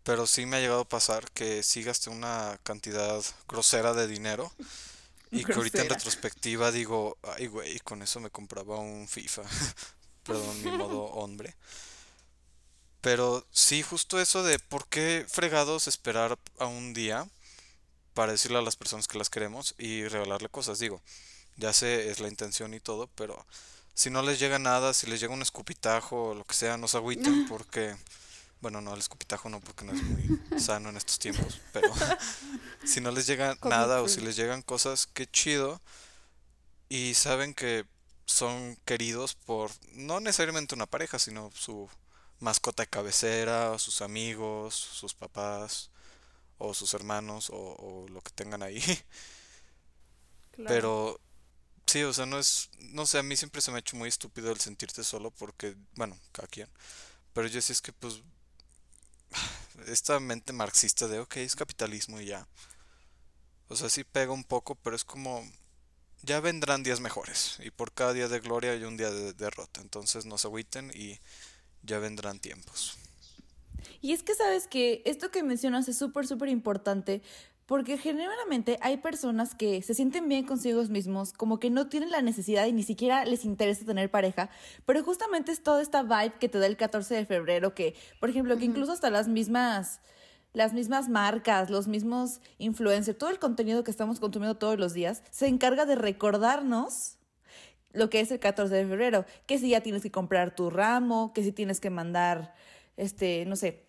Pero 0.09 0.25
sí 0.25 0.47
me 0.47 0.57
ha 0.57 0.59
llegado 0.59 0.81
a 0.81 0.89
pasar 0.89 1.29
que 1.33 1.61
sí 1.61 1.83
gasté 1.83 2.09
una 2.09 2.59
cantidad 2.63 3.23
grosera 3.47 3.93
de 3.93 4.07
dinero 4.07 4.51
Y 5.31 5.43
que 5.43 5.53
ahorita 5.53 5.83
en 5.83 5.89
retrospectiva 5.89 6.71
digo, 6.71 7.15
ay 7.21 7.45
güey, 7.45 7.77
con 7.81 8.01
eso 8.01 8.19
me 8.19 8.31
compraba 8.31 8.77
un 8.77 9.07
FIFA. 9.07 9.43
Perdón, 10.23 10.63
mi 10.63 10.71
modo 10.71 11.03
hombre. 11.13 11.55
Pero 13.01 13.45
sí, 13.51 13.83
justo 13.83 14.19
eso 14.19 14.41
de 14.41 14.57
por 14.57 14.87
qué 14.87 15.27
fregados 15.29 15.87
esperar 15.87 16.39
a 16.57 16.65
un 16.65 16.95
día 16.95 17.27
para 18.15 18.31
decirle 18.31 18.57
a 18.57 18.63
las 18.63 18.75
personas 18.75 19.07
que 19.07 19.19
las 19.19 19.29
queremos 19.29 19.75
y 19.77 20.07
regalarle 20.07 20.49
cosas. 20.49 20.79
Digo, 20.79 21.03
ya 21.57 21.71
sé, 21.71 22.09
es 22.09 22.19
la 22.19 22.27
intención 22.27 22.73
y 22.73 22.79
todo, 22.79 23.05
pero 23.13 23.45
si 23.93 24.09
no 24.09 24.23
les 24.23 24.39
llega 24.39 24.57
nada, 24.57 24.95
si 24.95 25.05
les 25.05 25.19
llega 25.19 25.35
un 25.35 25.43
escupitajo 25.43 26.29
o 26.29 26.33
lo 26.33 26.43
que 26.43 26.55
sea, 26.55 26.77
no 26.77 26.87
se 26.87 26.97
agüiten 26.97 27.47
porque 27.47 27.95
bueno, 28.61 28.81
no, 28.81 28.93
el 28.93 28.99
escupitajo 28.99 29.49
no, 29.49 29.61
porque 29.61 29.85
no 29.85 29.93
es 29.93 30.03
muy 30.03 30.39
sano 30.59 30.89
en 30.89 30.97
estos 30.97 31.19
tiempos. 31.19 31.61
Pero 31.73 31.91
si 32.85 33.01
no 33.01 33.11
les 33.11 33.27
llega 33.27 33.57
nada 33.63 34.01
o 34.01 34.07
si 34.07 34.21
les 34.21 34.35
llegan 34.35 34.61
cosas, 34.61 35.07
qué 35.07 35.27
chido. 35.27 35.81
Y 36.89 37.13
saben 37.13 37.53
que 37.53 37.85
son 38.25 38.77
queridos 38.85 39.35
por 39.35 39.71
no 39.93 40.19
necesariamente 40.19 40.75
una 40.75 40.85
pareja, 40.85 41.19
sino 41.19 41.51
su 41.53 41.89
mascota 42.39 42.83
de 42.83 42.89
cabecera, 42.89 43.71
o 43.71 43.79
sus 43.79 44.01
amigos, 44.01 44.75
sus 44.75 45.13
papás, 45.13 45.91
o 46.57 46.73
sus 46.73 46.93
hermanos, 46.93 47.49
o, 47.51 48.05
lo 48.09 48.21
que 48.21 48.31
tengan 48.31 48.63
ahí. 48.63 48.83
Pero 50.67 51.19
sí, 51.85 52.03
o 52.03 52.13
sea, 52.13 52.25
no 52.25 52.39
es, 52.39 52.69
no 52.79 53.05
sé, 53.05 53.19
a 53.19 53.23
mí 53.23 53.37
siempre 53.37 53.61
se 53.61 53.71
me 53.71 53.77
ha 53.77 53.79
hecho 53.79 53.95
muy 53.97 54.09
estúpido 54.09 54.51
el 54.51 54.59
sentirte 54.59 55.03
solo 55.03 55.31
porque, 55.31 55.75
bueno, 55.95 56.17
cada 56.31 56.47
quien. 56.47 56.69
Pero 57.33 57.47
yo 57.47 57.61
sí 57.61 57.71
es 57.71 57.81
que 57.81 57.93
pues 57.93 58.21
esta 59.87 60.19
mente 60.19 60.53
marxista 60.53 61.07
de, 61.07 61.19
ok, 61.19 61.37
es 61.37 61.55
capitalismo 61.55 62.19
y 62.19 62.25
ya. 62.25 62.47
O 63.67 63.75
sea, 63.75 63.89
sí 63.89 64.03
pega 64.03 64.31
un 64.31 64.43
poco, 64.43 64.75
pero 64.75 64.95
es 64.95 65.03
como, 65.03 65.43
ya 66.23 66.39
vendrán 66.39 66.83
días 66.83 66.99
mejores. 66.99 67.57
Y 67.63 67.71
por 67.71 67.91
cada 67.91 68.13
día 68.13 68.27
de 68.27 68.39
gloria 68.39 68.71
hay 68.71 68.83
un 68.83 68.97
día 68.97 69.11
de 69.11 69.33
derrota. 69.33 69.81
Entonces 69.81 70.25
no 70.25 70.37
se 70.37 70.47
agüiten 70.47 70.91
y 70.93 71.19
ya 71.83 71.99
vendrán 71.99 72.39
tiempos. 72.39 72.97
Y 74.01 74.13
es 74.13 74.23
que 74.23 74.35
sabes 74.35 74.67
que 74.67 75.01
esto 75.05 75.31
que 75.31 75.43
mencionas 75.43 75.87
es 75.87 75.97
súper, 75.97 76.27
súper 76.27 76.49
importante 76.49 77.21
porque 77.69 77.99
generalmente 77.99 78.79
hay 78.81 78.97
personas 78.97 79.53
que 79.53 79.83
se 79.83 79.93
sienten 79.93 80.27
bien 80.27 80.43
consigo 80.43 80.81
mismos, 80.85 81.33
como 81.33 81.59
que 81.59 81.69
no 81.69 81.87
tienen 81.87 82.09
la 82.09 82.23
necesidad 82.23 82.65
y 82.65 82.73
ni 82.73 82.81
siquiera 82.81 83.23
les 83.25 83.45
interesa 83.45 83.85
tener 83.85 84.09
pareja, 84.09 84.49
pero 84.87 85.03
justamente 85.03 85.51
es 85.51 85.61
toda 85.61 85.79
esta 85.79 86.01
vibe 86.01 86.33
que 86.39 86.49
te 86.49 86.57
da 86.57 86.65
el 86.65 86.77
14 86.77 87.13
de 87.13 87.27
febrero, 87.27 87.75
que, 87.75 87.93
por 88.19 88.31
ejemplo, 88.31 88.57
que 88.57 88.65
incluso 88.65 88.91
hasta 88.91 89.11
las 89.11 89.27
mismas 89.27 90.01
las 90.51 90.73
mismas 90.73 91.09
marcas, 91.09 91.69
los 91.69 91.87
mismos 91.87 92.41
influencers, 92.57 93.19
todo 93.19 93.29
el 93.29 93.37
contenido 93.37 93.83
que 93.83 93.91
estamos 93.91 94.19
consumiendo 94.19 94.57
todos 94.57 94.79
los 94.79 94.95
días, 94.95 95.21
se 95.29 95.45
encarga 95.45 95.85
de 95.85 95.93
recordarnos 95.93 97.19
lo 97.93 98.09
que 98.09 98.19
es 98.19 98.31
el 98.31 98.39
14 98.39 98.73
de 98.73 98.87
febrero, 98.87 99.25
que 99.45 99.59
si 99.59 99.69
ya 99.69 99.81
tienes 99.81 100.01
que 100.01 100.09
comprar 100.09 100.55
tu 100.55 100.71
ramo, 100.71 101.33
que 101.33 101.43
si 101.43 101.51
tienes 101.51 101.79
que 101.79 101.91
mandar, 101.91 102.55
este, 102.97 103.45
no 103.45 103.55
sé, 103.55 103.88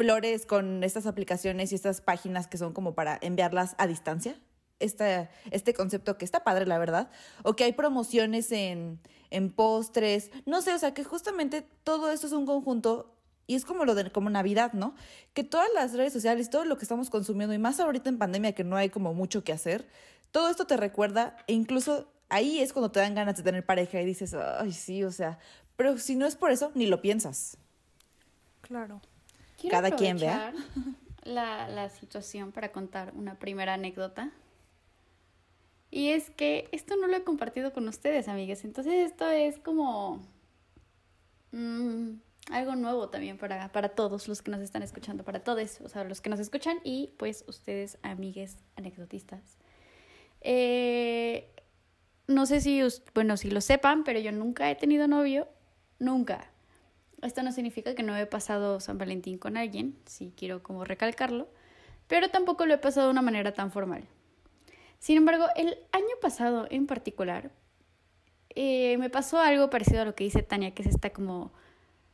flores 0.00 0.46
con 0.46 0.82
estas 0.82 1.04
aplicaciones 1.04 1.72
y 1.72 1.74
estas 1.74 2.00
páginas 2.00 2.46
que 2.46 2.56
son 2.56 2.72
como 2.72 2.94
para 2.94 3.18
enviarlas 3.20 3.74
a 3.76 3.86
distancia. 3.86 4.34
Este, 4.78 5.28
este 5.50 5.74
concepto 5.74 6.16
que 6.16 6.24
está 6.24 6.42
padre, 6.42 6.64
la 6.64 6.78
verdad. 6.78 7.10
O 7.42 7.54
que 7.54 7.64
hay 7.64 7.74
promociones 7.74 8.50
en, 8.50 8.98
en 9.28 9.52
postres. 9.52 10.30
No 10.46 10.62
sé, 10.62 10.72
o 10.72 10.78
sea, 10.78 10.94
que 10.94 11.04
justamente 11.04 11.66
todo 11.84 12.10
esto 12.10 12.26
es 12.28 12.32
un 12.32 12.46
conjunto 12.46 13.14
y 13.46 13.56
es 13.56 13.66
como 13.66 13.84
lo 13.84 13.94
de 13.94 14.10
como 14.10 14.30
Navidad, 14.30 14.72
¿no? 14.72 14.94
Que 15.34 15.44
todas 15.44 15.68
las 15.74 15.92
redes 15.92 16.14
sociales, 16.14 16.48
todo 16.48 16.64
lo 16.64 16.78
que 16.78 16.84
estamos 16.84 17.10
consumiendo, 17.10 17.52
y 17.52 17.58
más 17.58 17.78
ahorita 17.78 18.08
en 18.08 18.16
pandemia 18.16 18.52
que 18.52 18.64
no 18.64 18.76
hay 18.76 18.88
como 18.88 19.12
mucho 19.12 19.44
que 19.44 19.52
hacer, 19.52 19.86
todo 20.30 20.48
esto 20.48 20.66
te 20.66 20.78
recuerda, 20.78 21.36
e 21.46 21.52
incluso 21.52 22.10
ahí 22.30 22.60
es 22.60 22.72
cuando 22.72 22.90
te 22.90 23.00
dan 23.00 23.14
ganas 23.14 23.36
de 23.36 23.42
tener 23.42 23.66
pareja 23.66 24.00
y 24.00 24.06
dices, 24.06 24.32
ay, 24.32 24.72
sí, 24.72 25.04
o 25.04 25.12
sea, 25.12 25.38
pero 25.76 25.98
si 25.98 26.16
no 26.16 26.24
es 26.24 26.36
por 26.36 26.52
eso, 26.52 26.72
ni 26.74 26.86
lo 26.86 27.02
piensas. 27.02 27.58
Claro 28.62 29.02
cada 29.68 29.90
quien 29.92 30.18
vea. 30.18 30.52
La, 31.22 31.68
la 31.68 31.90
situación 31.90 32.50
para 32.50 32.72
contar 32.72 33.12
una 33.14 33.38
primera 33.38 33.74
anécdota. 33.74 34.32
Y 35.90 36.10
es 36.10 36.30
que 36.30 36.68
esto 36.72 36.96
no 36.96 37.08
lo 37.08 37.16
he 37.16 37.24
compartido 37.24 37.72
con 37.72 37.86
ustedes, 37.88 38.28
amigas. 38.28 38.64
Entonces 38.64 39.10
esto 39.10 39.28
es 39.28 39.58
como 39.58 40.22
mm, 41.52 42.12
algo 42.50 42.76
nuevo 42.76 43.08
también 43.08 43.38
para, 43.38 43.70
para 43.72 43.90
todos 43.90 44.28
los 44.28 44.42
que 44.42 44.50
nos 44.50 44.60
están 44.60 44.82
escuchando, 44.82 45.24
para 45.24 45.40
todos, 45.40 45.80
o 45.80 45.88
sea, 45.88 46.04
los 46.04 46.20
que 46.20 46.30
nos 46.30 46.40
escuchan 46.40 46.78
y 46.84 47.14
pues 47.18 47.44
ustedes, 47.46 47.98
amigues 48.02 48.56
anecdotistas. 48.76 49.58
Eh, 50.40 51.50
no 52.26 52.46
sé 52.46 52.60
si, 52.60 52.80
bueno, 53.14 53.36
si 53.36 53.50
lo 53.50 53.60
sepan, 53.60 54.04
pero 54.04 54.20
yo 54.20 54.32
nunca 54.32 54.70
he 54.70 54.76
tenido 54.76 55.08
novio, 55.08 55.48
nunca. 55.98 56.49
Esto 57.22 57.42
no 57.42 57.52
significa 57.52 57.94
que 57.94 58.02
no 58.02 58.16
he 58.16 58.26
pasado 58.26 58.80
San 58.80 58.98
Valentín 58.98 59.38
con 59.38 59.56
alguien, 59.56 59.96
si 60.06 60.32
quiero 60.36 60.62
como 60.62 60.84
recalcarlo, 60.84 61.48
pero 62.06 62.28
tampoco 62.28 62.66
lo 62.66 62.74
he 62.74 62.78
pasado 62.78 63.06
de 63.06 63.12
una 63.12 63.22
manera 63.22 63.52
tan 63.52 63.70
formal. 63.70 64.04
Sin 64.98 65.16
embargo, 65.16 65.46
el 65.56 65.78
año 65.92 66.14
pasado 66.20 66.66
en 66.70 66.86
particular, 66.86 67.50
eh, 68.50 68.96
me 68.98 69.10
pasó 69.10 69.38
algo 69.38 69.70
parecido 69.70 70.02
a 70.02 70.04
lo 70.04 70.14
que 70.14 70.24
dice 70.24 70.42
Tania, 70.42 70.72
que 70.72 70.82
es 70.82 70.88
esta 70.88 71.10
como 71.10 71.52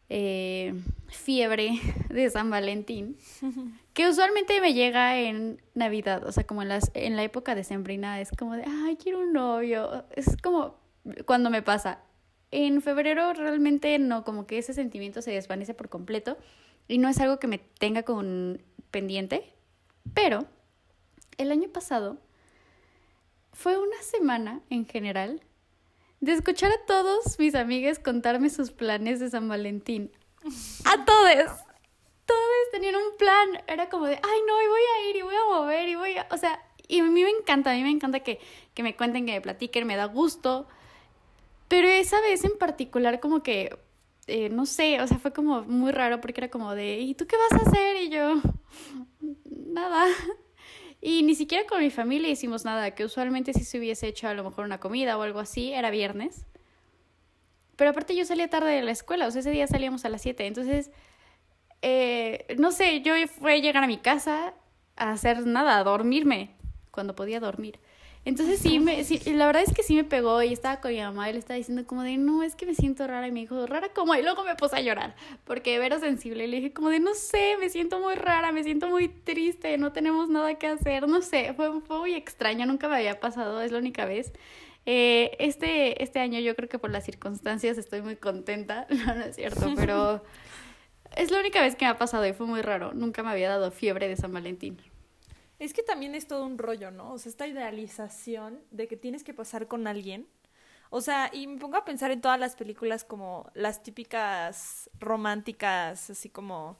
eh, 0.09 0.75
fiebre 1.09 1.81
de 2.11 2.31
San 2.31 2.51
Valentín, 2.51 3.17
que 3.95 4.09
usualmente 4.09 4.61
me 4.61 4.75
llega 4.75 5.19
en 5.19 5.63
Navidad, 5.75 6.27
o 6.27 6.33
sea, 6.33 6.45
como 6.45 6.63
en, 6.63 6.69
las, 6.69 6.91
en 6.95 7.17
la 7.17 7.23
época 7.23 7.55
de 7.55 7.65
Sembrina, 7.65 8.21
es 8.21 8.31
como 8.31 8.55
de, 8.55 8.65
ay, 8.67 8.97
quiero 8.97 9.21
un 9.21 9.33
novio, 9.33 10.05
es 10.15 10.37
como 10.43 10.77
cuando 11.25 11.51
me 11.51 11.63
pasa. 11.63 12.01
En 12.51 12.81
febrero 12.81 13.33
realmente 13.33 13.99
no, 13.99 14.25
como 14.25 14.47
que 14.47 14.59
ese 14.59 14.73
sentimiento 14.73 15.23
se 15.23 15.33
desvanece 15.33 15.75
por 15.75 15.89
completo 15.89 16.39
y 16.89 16.99
no 16.99 17.09
es 17.09 17.21
algo 17.21 17.39
que 17.39 17.49
me 17.49 17.59
tenga 17.59 18.05
con 18.05 18.63
pendiente, 18.91 19.53
pero 20.15 20.47
el 21.39 21.51
año 21.51 21.69
pasado 21.69 22.19
fue 23.53 23.79
una 23.79 24.01
semana 24.03 24.61
en 24.71 24.87
general 24.87 25.43
de 26.21 26.33
escuchar 26.33 26.71
a 26.73 26.87
todos 26.87 27.39
mis 27.39 27.55
amigos 27.55 27.99
contarme 27.99 28.51
sus 28.51 28.71
planes 28.71 29.21
de 29.21 29.31
San 29.31 29.49
Valentín. 29.49 30.11
A 30.85 31.05
todos. 31.05 31.59
Todos 32.25 32.71
tenían 32.73 32.97
un 32.97 33.17
plan. 33.19 33.65
Era 33.67 33.89
como 33.89 34.07
de, 34.07 34.15
ay, 34.15 34.41
no, 34.47 34.63
y 34.63 34.67
voy 34.67 34.81
a 34.81 35.11
ir 35.11 35.17
y 35.17 35.23
voy 35.23 35.35
a 35.35 35.45
mover 35.55 35.89
y 35.89 35.95
voy 35.95 36.17
a... 36.17 36.27
O 36.31 36.37
sea, 36.37 36.63
y 36.89 37.01
a 37.01 37.05
mí 37.05 37.23
me 37.23 37.31
encanta, 37.31 37.73
a 37.73 37.75
mí 37.75 37.83
me 37.83 37.91
encanta 37.91 38.21
que, 38.21 38.41
que 38.75 38.83
me 38.83 38.97
cuenten, 38.97 39.27
que 39.27 39.33
me 39.33 39.41
platiquen, 39.41 39.87
me 39.87 39.97
da 39.97 40.07
gusto. 40.07 40.69
Pero 41.69 41.89
esa 41.89 42.21
vez 42.21 42.45
en 42.45 42.57
particular 42.59 43.21
como 43.21 43.43
que, 43.43 43.77
eh, 44.27 44.49
no 44.51 44.67
sé, 44.67 45.01
o 45.01 45.07
sea, 45.07 45.19
fue 45.19 45.33
como 45.33 45.63
muy 45.63 45.93
raro 45.93 46.21
porque 46.21 46.41
era 46.41 46.51
como 46.51 46.75
de, 46.75 47.01
¿y 47.01 47.15
tú 47.15 47.27
qué 47.27 47.37
vas 47.37 47.61
a 47.61 47.69
hacer? 47.69 47.97
Y 48.03 48.09
yo, 48.11 48.41
nada. 49.67 50.07
Y 51.01 51.23
ni 51.23 51.35
siquiera 51.35 51.67
con 51.69 51.81
mi 51.81 51.91
familia 51.91 52.31
hicimos 52.31 52.65
nada, 52.65 52.93
que 52.93 53.05
usualmente 53.05 53.53
si 53.53 53.65
se 53.65 53.79
hubiese 53.79 54.09
hecho 54.09 54.29
a 54.29 54.35
lo 54.35 54.43
mejor 54.43 54.65
una 54.65 54.81
comida 54.81 55.17
o 55.19 55.23
algo 55.23 55.39
así, 55.41 55.73
era 55.73 55.91
viernes. 55.91 56.47
Pero 57.77 57.91
aparte 57.91 58.17
yo 58.17 58.25
salía 58.25 58.49
tarde 58.49 58.71
de 58.71 58.83
la 58.83 58.91
escuela, 58.91 59.27
o 59.27 59.31
sea, 59.31 59.41
ese 59.41 59.51
día 59.51 59.67
salíamos 59.67 60.05
a 60.05 60.09
las 60.09 60.23
7, 60.23 60.47
entonces, 60.47 60.91
eh, 61.83 62.57
no 62.59 62.73
sé, 62.73 63.03
yo 63.03 63.13
fui 63.29 63.53
a 63.53 63.59
llegar 63.59 63.85
a 63.85 63.87
mi 63.87 63.99
casa 63.99 64.55
a 64.97 65.13
hacer 65.13 65.47
nada, 65.47 65.79
a 65.79 65.85
dormirme, 65.85 66.57
cuando 66.91 67.15
podía 67.15 67.39
dormir. 67.39 67.79
Entonces 68.27 68.59
sí, 68.59 68.81
me, 68.81 69.05
sí, 69.05 69.21
la 69.33 69.47
verdad 69.47 69.63
es 69.63 69.73
que 69.73 69.85
sí 69.85 69.95
me 69.95 70.03
pegó 70.03 70.43
y 70.43 70.53
estaba 70.53 70.81
con 70.81 70.91
mi 70.91 70.99
mamá 70.99 71.31
y 71.31 71.33
le 71.33 71.39
estaba 71.39 71.57
diciendo 71.57 71.87
como 71.87 72.03
de, 72.03 72.17
no, 72.17 72.43
es 72.43 72.57
que 72.57 72.67
me 72.67 72.75
siento 72.75 73.07
rara. 73.07 73.29
Y 73.29 73.31
me 73.31 73.39
dijo, 73.39 73.69
¿rara 73.69 73.91
cómo? 73.95 74.17
Y 74.17 74.23
luego 74.23 74.43
me 74.43 74.57
puse 74.57 74.75
a 74.75 74.81
llorar 74.81 75.15
porque 75.45 75.79
Vero 75.79 76.01
sensible. 76.01 76.45
Y 76.45 76.49
le 76.49 76.57
dije 76.57 76.73
como 76.73 76.89
de, 76.89 76.99
no 76.99 77.15
sé, 77.15 77.57
me 77.61 77.71
siento 77.71 78.01
muy 78.01 78.17
rara, 78.17 78.51
me 78.51 78.65
siento 78.65 78.89
muy 78.89 79.07
triste, 79.07 79.79
no 79.79 79.93
tenemos 79.93 80.29
nada 80.29 80.57
que 80.57 80.67
hacer. 80.67 81.07
No 81.07 81.23
sé, 81.23 81.55
fue, 81.55 81.81
fue 81.83 82.01
muy 82.01 82.15
extraño, 82.15 82.67
nunca 82.67 82.89
me 82.89 82.97
había 82.97 83.21
pasado, 83.21 83.63
es 83.63 83.71
la 83.71 83.79
única 83.79 84.07
vez. 84.07 84.33
Eh, 84.87 85.37
este, 85.39 86.03
este 86.03 86.19
año 86.19 86.41
yo 86.41 86.57
creo 86.57 86.69
que 86.69 86.81
por 86.81 86.91
las 86.91 87.05
circunstancias 87.05 87.79
estoy 87.79 88.03
muy 88.03 88.17
contenta, 88.17 88.89
no, 88.91 89.15
no 89.15 89.25
es 89.25 89.37
cierto, 89.37 89.73
pero 89.77 90.25
es 91.17 91.31
la 91.31 91.39
única 91.39 91.61
vez 91.61 91.77
que 91.77 91.85
me 91.85 91.93
ha 91.93 91.97
pasado 91.97 92.27
y 92.27 92.33
fue 92.33 92.47
muy 92.47 92.63
raro. 92.63 92.93
Nunca 92.93 93.23
me 93.23 93.31
había 93.31 93.51
dado 93.51 93.71
fiebre 93.71 94.09
de 94.09 94.17
San 94.17 94.33
Valentín. 94.33 94.81
Es 95.59 95.73
que 95.73 95.83
también 95.83 96.15
es 96.15 96.27
todo 96.27 96.45
un 96.45 96.59
rollo, 96.59 96.91
¿no? 96.91 97.13
O 97.13 97.19
sea, 97.19 97.31
esta 97.31 97.47
idealización 97.47 98.61
de 98.71 98.89
que 98.89 98.97
tienes 98.97 99.25
que 99.25 99.35
pasar 99.35 99.69
con 99.69 99.87
alguien. 99.87 100.29
O 100.91 101.01
sea, 101.01 101.31
y 101.33 101.47
me 101.47 101.59
pongo 101.59 101.77
a 101.77 101.85
pensar 101.85 102.11
en 102.11 102.21
todas 102.21 102.39
las 102.39 102.57
películas 102.57 103.05
como 103.05 103.51
las 103.55 103.83
típicas 103.83 104.91
románticas, 105.01 106.11
así 106.11 106.29
como 106.29 106.79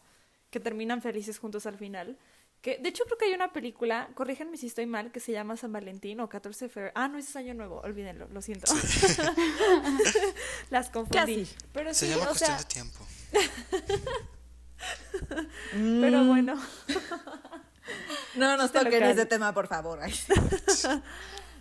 que 0.51 0.61
terminan 0.61 1.03
felices 1.03 1.39
juntos 1.39 1.67
al 1.67 1.77
final. 1.77 2.19
Que, 2.61 2.79
de 2.79 2.89
hecho, 2.89 3.05
creo 3.05 3.19
que 3.19 3.27
hay 3.27 3.35
una 3.35 3.53
película, 3.53 4.09
corríjanme 4.15 4.57
si 4.57 4.67
estoy 4.67 4.87
mal, 4.87 5.13
que 5.13 5.21
se 5.21 5.33
llama 5.33 5.57
San 5.57 5.73
Valentín 5.73 6.21
o 6.21 6.29
14 6.29 6.67
de 6.67 6.69
febrero. 6.69 6.93
Ah, 6.95 7.09
no, 7.09 7.19
ese 7.19 7.31
es 7.31 7.37
Año 7.37 7.55
Nuevo, 7.55 7.81
olvídenlo, 7.81 8.29
lo 8.29 8.43
siento. 8.43 8.73
Las 10.71 10.91
confundí. 10.91 11.49
Pero 11.73 11.95
se 11.95 12.09
llama 12.09 12.27
cuestión 12.27 12.59
de 12.59 12.65
tiempo. 12.65 12.99
Pero 15.73 16.25
bueno. 16.25 16.61
No 18.35 18.57
nos 18.57 18.73
toquen 18.73 19.03
ese 19.03 19.27
tema, 19.27 19.53
por 19.53 19.69
favor. 19.69 20.01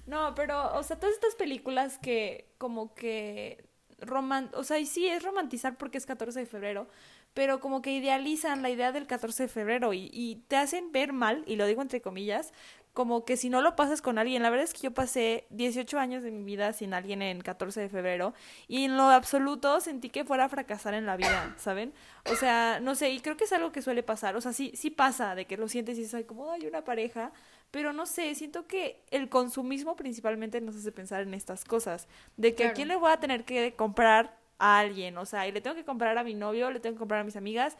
No, 0.08 0.36
pero, 0.36 0.76
o 0.76 0.84
sea, 0.84 1.00
todas 1.00 1.16
estas 1.16 1.34
películas 1.34 1.98
que 1.98 2.54
como 2.60 2.94
que 2.94 3.68
roman 4.00 4.52
o 4.54 4.64
sea, 4.64 4.78
y 4.78 4.86
sí 4.86 5.08
es 5.08 5.24
romantizar 5.24 5.78
porque 5.78 5.98
es 5.98 6.06
14 6.06 6.42
de 6.42 6.46
febrero, 6.46 6.88
pero 7.34 7.60
como 7.60 7.82
que 7.82 7.92
idealizan 7.92 8.62
la 8.62 8.70
idea 8.70 8.92
del 8.92 9.08
14 9.08 9.44
de 9.44 9.50
febrero 9.50 9.94
y, 9.94 10.12
y 10.14 10.44
te 10.48 10.58
hacen 10.58 10.92
ver 10.92 11.12
mal, 11.12 11.44
y 11.48 11.56
lo 11.56 11.66
digo 11.66 11.82
entre 11.82 12.02
comillas, 12.02 12.54
como 12.96 13.26
que 13.26 13.36
si 13.36 13.50
no 13.50 13.62
lo 13.62 13.76
pasas 13.76 14.02
con 14.02 14.18
alguien, 14.18 14.42
la 14.42 14.50
verdad 14.50 14.64
es 14.64 14.74
que 14.74 14.80
yo 14.84 14.92
pasé 14.92 15.46
18 15.50 16.00
años 16.00 16.24
de 16.24 16.32
mi 16.32 16.46
vida 16.46 16.72
sin 16.72 16.94
alguien 16.94 17.22
en 17.22 17.42
14 17.42 17.82
de 17.82 17.90
febrero 17.90 18.34
y 18.70 18.86
en 18.86 18.96
lo 18.96 19.04
absoluto 19.04 19.82
sentí 19.82 20.10
que 20.10 20.24
fuera 20.24 20.46
a 20.46 20.50
fracasar 20.50 20.94
en 20.94 21.06
la 21.06 21.18
vida, 21.18 21.54
¿saben? 21.60 21.94
O 22.32 22.36
sea, 22.38 22.80
no 22.82 22.96
sé, 22.96 23.12
y 23.12 23.20
creo 23.20 23.36
que 23.36 23.44
es 23.44 23.52
algo 23.52 23.74
que 23.74 23.82
suele 23.82 24.02
pasar, 24.02 24.38
o 24.38 24.42
sea, 24.42 24.54
sí, 24.54 24.72
sí 24.76 24.92
pasa 24.92 25.36
de 25.36 25.46
que 25.46 25.58
lo 25.58 25.68
sientes 25.68 25.98
y 25.98 26.04
dices, 26.04 26.26
como, 26.26 26.50
hay 26.54 26.68
una 26.68 26.86
pareja, 26.86 27.34
pero 27.70 27.92
no 27.92 28.06
sé, 28.06 28.34
siento 28.34 28.66
que 28.66 29.04
el 29.12 29.28
consumismo 29.28 29.98
principalmente 29.98 30.62
nos 30.62 30.78
hace 30.78 30.94
pensar 30.94 31.22
en 31.24 31.34
estas 31.34 31.66
cosas, 31.66 32.08
de 32.38 32.56
que 32.56 32.64
a 32.64 32.72
quién 32.72 32.88
le 32.88 32.96
voy 32.96 33.12
a 33.12 33.18
tener 33.18 33.44
que 33.44 33.74
comprar 33.76 34.38
a 34.58 34.80
alguien, 34.80 35.18
o 35.18 35.26
sea, 35.26 35.50
y 35.50 35.52
le 35.52 35.60
tengo 35.60 35.76
que 35.76 35.84
comprar 35.84 36.18
a 36.18 36.24
mi 36.24 36.34
novio, 36.34 36.72
le 36.72 36.80
tengo 36.80 36.96
que 36.96 37.00
comprar 37.00 37.20
a 37.20 37.24
mis 37.26 37.36
amigas, 37.36 37.76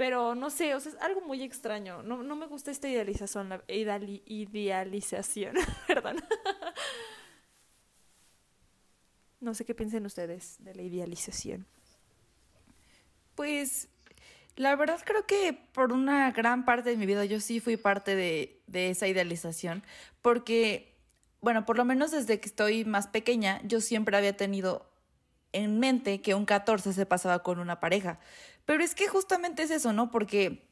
pero 0.00 0.34
no 0.34 0.48
sé, 0.48 0.74
o 0.74 0.80
sea, 0.80 0.92
es 0.92 0.98
algo 1.02 1.20
muy 1.20 1.42
extraño. 1.42 2.02
No, 2.02 2.22
no 2.22 2.34
me 2.34 2.46
gusta 2.46 2.70
esta 2.70 2.88
idealización, 2.88 3.50
la 3.50 3.62
idealización, 3.68 5.56
perdón. 5.86 6.16
no 9.40 9.52
sé 9.52 9.66
qué 9.66 9.74
piensen 9.74 10.06
ustedes 10.06 10.56
de 10.60 10.74
la 10.74 10.80
idealización. 10.80 11.66
Pues 13.34 13.88
la 14.56 14.74
verdad 14.74 15.00
creo 15.04 15.26
que 15.26 15.52
por 15.74 15.92
una 15.92 16.32
gran 16.32 16.64
parte 16.64 16.88
de 16.88 16.96
mi 16.96 17.04
vida 17.04 17.26
yo 17.26 17.38
sí 17.38 17.60
fui 17.60 17.76
parte 17.76 18.16
de, 18.16 18.62
de 18.68 18.88
esa 18.88 19.06
idealización, 19.06 19.82
porque, 20.22 20.96
bueno, 21.42 21.66
por 21.66 21.76
lo 21.76 21.84
menos 21.84 22.10
desde 22.10 22.40
que 22.40 22.48
estoy 22.48 22.86
más 22.86 23.06
pequeña, 23.06 23.60
yo 23.64 23.82
siempre 23.82 24.16
había 24.16 24.34
tenido 24.34 24.90
en 25.52 25.78
mente 25.78 26.22
que 26.22 26.34
un 26.34 26.46
14 26.46 26.92
se 26.92 27.06
pasaba 27.06 27.42
con 27.42 27.58
una 27.58 27.80
pareja. 27.80 28.18
Pero 28.70 28.84
es 28.84 28.94
que 28.94 29.08
justamente 29.08 29.64
es 29.64 29.72
eso, 29.72 29.92
¿no? 29.92 30.12
Porque 30.12 30.62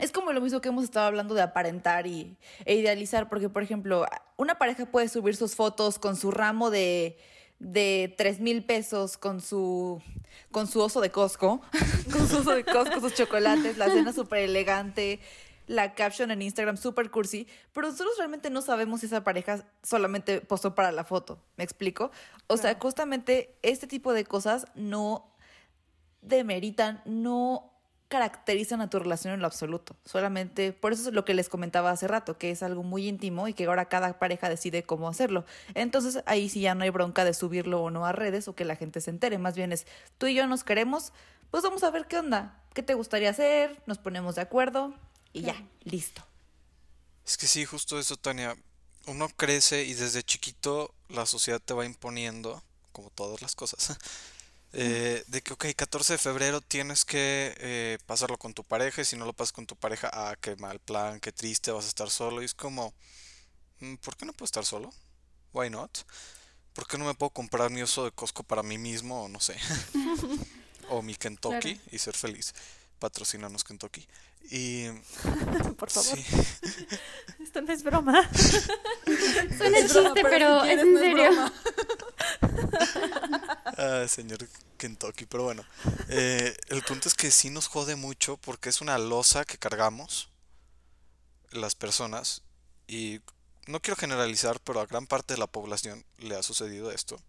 es 0.00 0.10
como 0.10 0.32
lo 0.32 0.40
mismo 0.40 0.60
que 0.60 0.70
hemos 0.70 0.82
estado 0.82 1.06
hablando 1.06 1.36
de 1.36 1.42
aparentar 1.42 2.08
y, 2.08 2.36
e 2.64 2.74
idealizar, 2.74 3.28
porque 3.28 3.48
por 3.48 3.62
ejemplo, 3.62 4.04
una 4.36 4.58
pareja 4.58 4.86
puede 4.86 5.08
subir 5.08 5.36
sus 5.36 5.54
fotos 5.54 6.00
con 6.00 6.16
su 6.16 6.32
ramo 6.32 6.70
de, 6.70 7.16
de 7.60 8.12
3 8.18 8.40
mil 8.40 8.64
pesos, 8.64 9.16
con 9.16 9.40
su, 9.40 10.02
con 10.50 10.66
su 10.66 10.80
oso 10.80 11.00
de 11.00 11.12
Costco, 11.12 11.60
con 12.12 12.26
su 12.26 12.38
oso 12.38 12.56
de 12.56 12.64
Costco, 12.64 12.98
sus 12.98 13.14
chocolates, 13.14 13.78
la 13.78 13.86
cena 13.86 14.12
súper 14.12 14.40
elegante, 14.40 15.20
la 15.68 15.94
caption 15.94 16.32
en 16.32 16.42
Instagram 16.42 16.76
súper 16.76 17.08
cursi, 17.08 17.46
pero 17.72 17.86
nosotros 17.86 18.16
realmente 18.18 18.50
no 18.50 18.62
sabemos 18.62 18.98
si 18.98 19.06
esa 19.06 19.22
pareja 19.22 19.64
solamente 19.84 20.40
posó 20.40 20.74
para 20.74 20.90
la 20.90 21.04
foto, 21.04 21.40
¿me 21.56 21.62
explico? 21.62 22.10
O 22.48 22.56
sea, 22.56 22.76
justamente 22.80 23.56
este 23.62 23.86
tipo 23.86 24.12
de 24.12 24.24
cosas 24.24 24.66
no 24.74 25.27
demeritan, 26.28 27.02
no 27.04 27.72
caracterizan 28.08 28.80
a 28.80 28.88
tu 28.88 28.98
relación 28.98 29.34
en 29.34 29.40
lo 29.40 29.46
absoluto. 29.46 29.94
Solamente, 30.04 30.72
por 30.72 30.92
eso 30.92 31.08
es 31.08 31.14
lo 31.14 31.24
que 31.24 31.34
les 31.34 31.48
comentaba 31.48 31.90
hace 31.90 32.08
rato, 32.08 32.38
que 32.38 32.50
es 32.50 32.62
algo 32.62 32.82
muy 32.82 33.06
íntimo 33.06 33.48
y 33.48 33.54
que 33.54 33.66
ahora 33.66 33.88
cada 33.88 34.18
pareja 34.18 34.48
decide 34.48 34.82
cómo 34.82 35.08
hacerlo. 35.08 35.44
Entonces 35.74 36.22
ahí 36.26 36.48
sí 36.48 36.60
ya 36.60 36.74
no 36.74 36.84
hay 36.84 36.90
bronca 36.90 37.24
de 37.24 37.34
subirlo 37.34 37.82
o 37.82 37.90
no 37.90 38.06
a 38.06 38.12
redes 38.12 38.48
o 38.48 38.54
que 38.54 38.64
la 38.64 38.76
gente 38.76 39.00
se 39.00 39.10
entere. 39.10 39.38
Más 39.38 39.54
bien 39.54 39.72
es, 39.72 39.86
tú 40.16 40.26
y 40.26 40.34
yo 40.34 40.46
nos 40.46 40.64
queremos, 40.64 41.12
pues 41.50 41.62
vamos 41.62 41.82
a 41.84 41.90
ver 41.90 42.06
qué 42.06 42.18
onda, 42.18 42.58
qué 42.72 42.82
te 42.82 42.94
gustaría 42.94 43.30
hacer, 43.30 43.82
nos 43.86 43.98
ponemos 43.98 44.36
de 44.36 44.42
acuerdo 44.42 44.94
y 45.34 45.42
ya, 45.42 45.62
listo. 45.84 46.24
Es 47.26 47.36
que 47.36 47.46
sí, 47.46 47.66
justo 47.66 47.98
eso, 47.98 48.16
Tania. 48.16 48.56
Uno 49.06 49.28
crece 49.28 49.84
y 49.84 49.94
desde 49.94 50.22
chiquito 50.22 50.94
la 51.08 51.26
sociedad 51.26 51.60
te 51.60 51.74
va 51.74 51.84
imponiendo, 51.84 52.62
como 52.92 53.10
todas 53.10 53.42
las 53.42 53.54
cosas, 53.54 53.98
eh, 54.72 55.24
de 55.26 55.42
que, 55.42 55.54
ok, 55.54 55.66
14 55.74 56.14
de 56.14 56.18
febrero 56.18 56.60
tienes 56.60 57.04
que 57.04 57.54
eh, 57.58 57.98
pasarlo 58.06 58.38
con 58.38 58.54
tu 58.54 58.64
pareja 58.64 59.02
y 59.02 59.04
si 59.04 59.16
no 59.16 59.24
lo 59.24 59.32
pasas 59.32 59.52
con 59.52 59.66
tu 59.66 59.76
pareja, 59.76 60.10
ah, 60.12 60.36
qué 60.40 60.56
mal 60.56 60.78
plan, 60.78 61.20
qué 61.20 61.32
triste, 61.32 61.70
vas 61.70 61.86
a 61.86 61.88
estar 61.88 62.10
solo. 62.10 62.42
Y 62.42 62.44
es 62.44 62.54
como, 62.54 62.92
mm, 63.80 63.96
¿por 63.96 64.16
qué 64.16 64.26
no 64.26 64.32
puedo 64.32 64.46
estar 64.46 64.64
solo? 64.64 64.92
Why 65.52 65.70
not? 65.70 65.98
¿Por 66.74 66.86
qué 66.86 66.98
no 66.98 67.06
me 67.06 67.14
puedo 67.14 67.30
comprar 67.30 67.70
mi 67.70 67.82
oso 67.82 68.04
de 68.04 68.12
Costco 68.12 68.42
para 68.42 68.62
mí 68.62 68.78
mismo 68.78 69.24
o 69.24 69.28
no 69.28 69.40
sé? 69.40 69.56
o 70.90 71.02
mi 71.02 71.14
Kentucky 71.14 71.80
y 71.90 71.98
ser 71.98 72.14
feliz. 72.14 72.54
Patrocinanos 72.98 73.64
Kentucky. 73.64 74.06
Y. 74.50 74.88
Por 75.76 75.90
favor. 75.90 76.18
Esto 77.40 77.62
no 77.62 77.72
es 77.72 77.82
broma. 77.82 78.28
Suena 79.56 79.80
chiste, 79.82 80.22
pero, 80.22 80.64
es 80.64 80.80
en 80.80 80.98
serio. 80.98 81.30
Ah, 83.78 84.06
señor 84.08 84.46
Kentucky, 84.76 85.26
pero 85.26 85.44
bueno. 85.44 85.64
Eh, 86.08 86.56
el 86.68 86.82
punto 86.82 87.08
es 87.08 87.14
que 87.14 87.30
sí 87.30 87.50
nos 87.50 87.68
jode 87.68 87.96
mucho 87.96 88.36
porque 88.36 88.68
es 88.68 88.80
una 88.80 88.98
losa 88.98 89.44
que 89.44 89.58
cargamos 89.58 90.30
las 91.50 91.74
personas. 91.74 92.42
Y 92.86 93.20
no 93.66 93.80
quiero 93.80 93.96
generalizar, 93.96 94.60
pero 94.60 94.80
a 94.80 94.86
gran 94.86 95.06
parte 95.06 95.34
de 95.34 95.40
la 95.40 95.46
población 95.46 96.04
le 96.18 96.36
ha 96.36 96.42
sucedido 96.42 96.90
esto. 96.90 97.20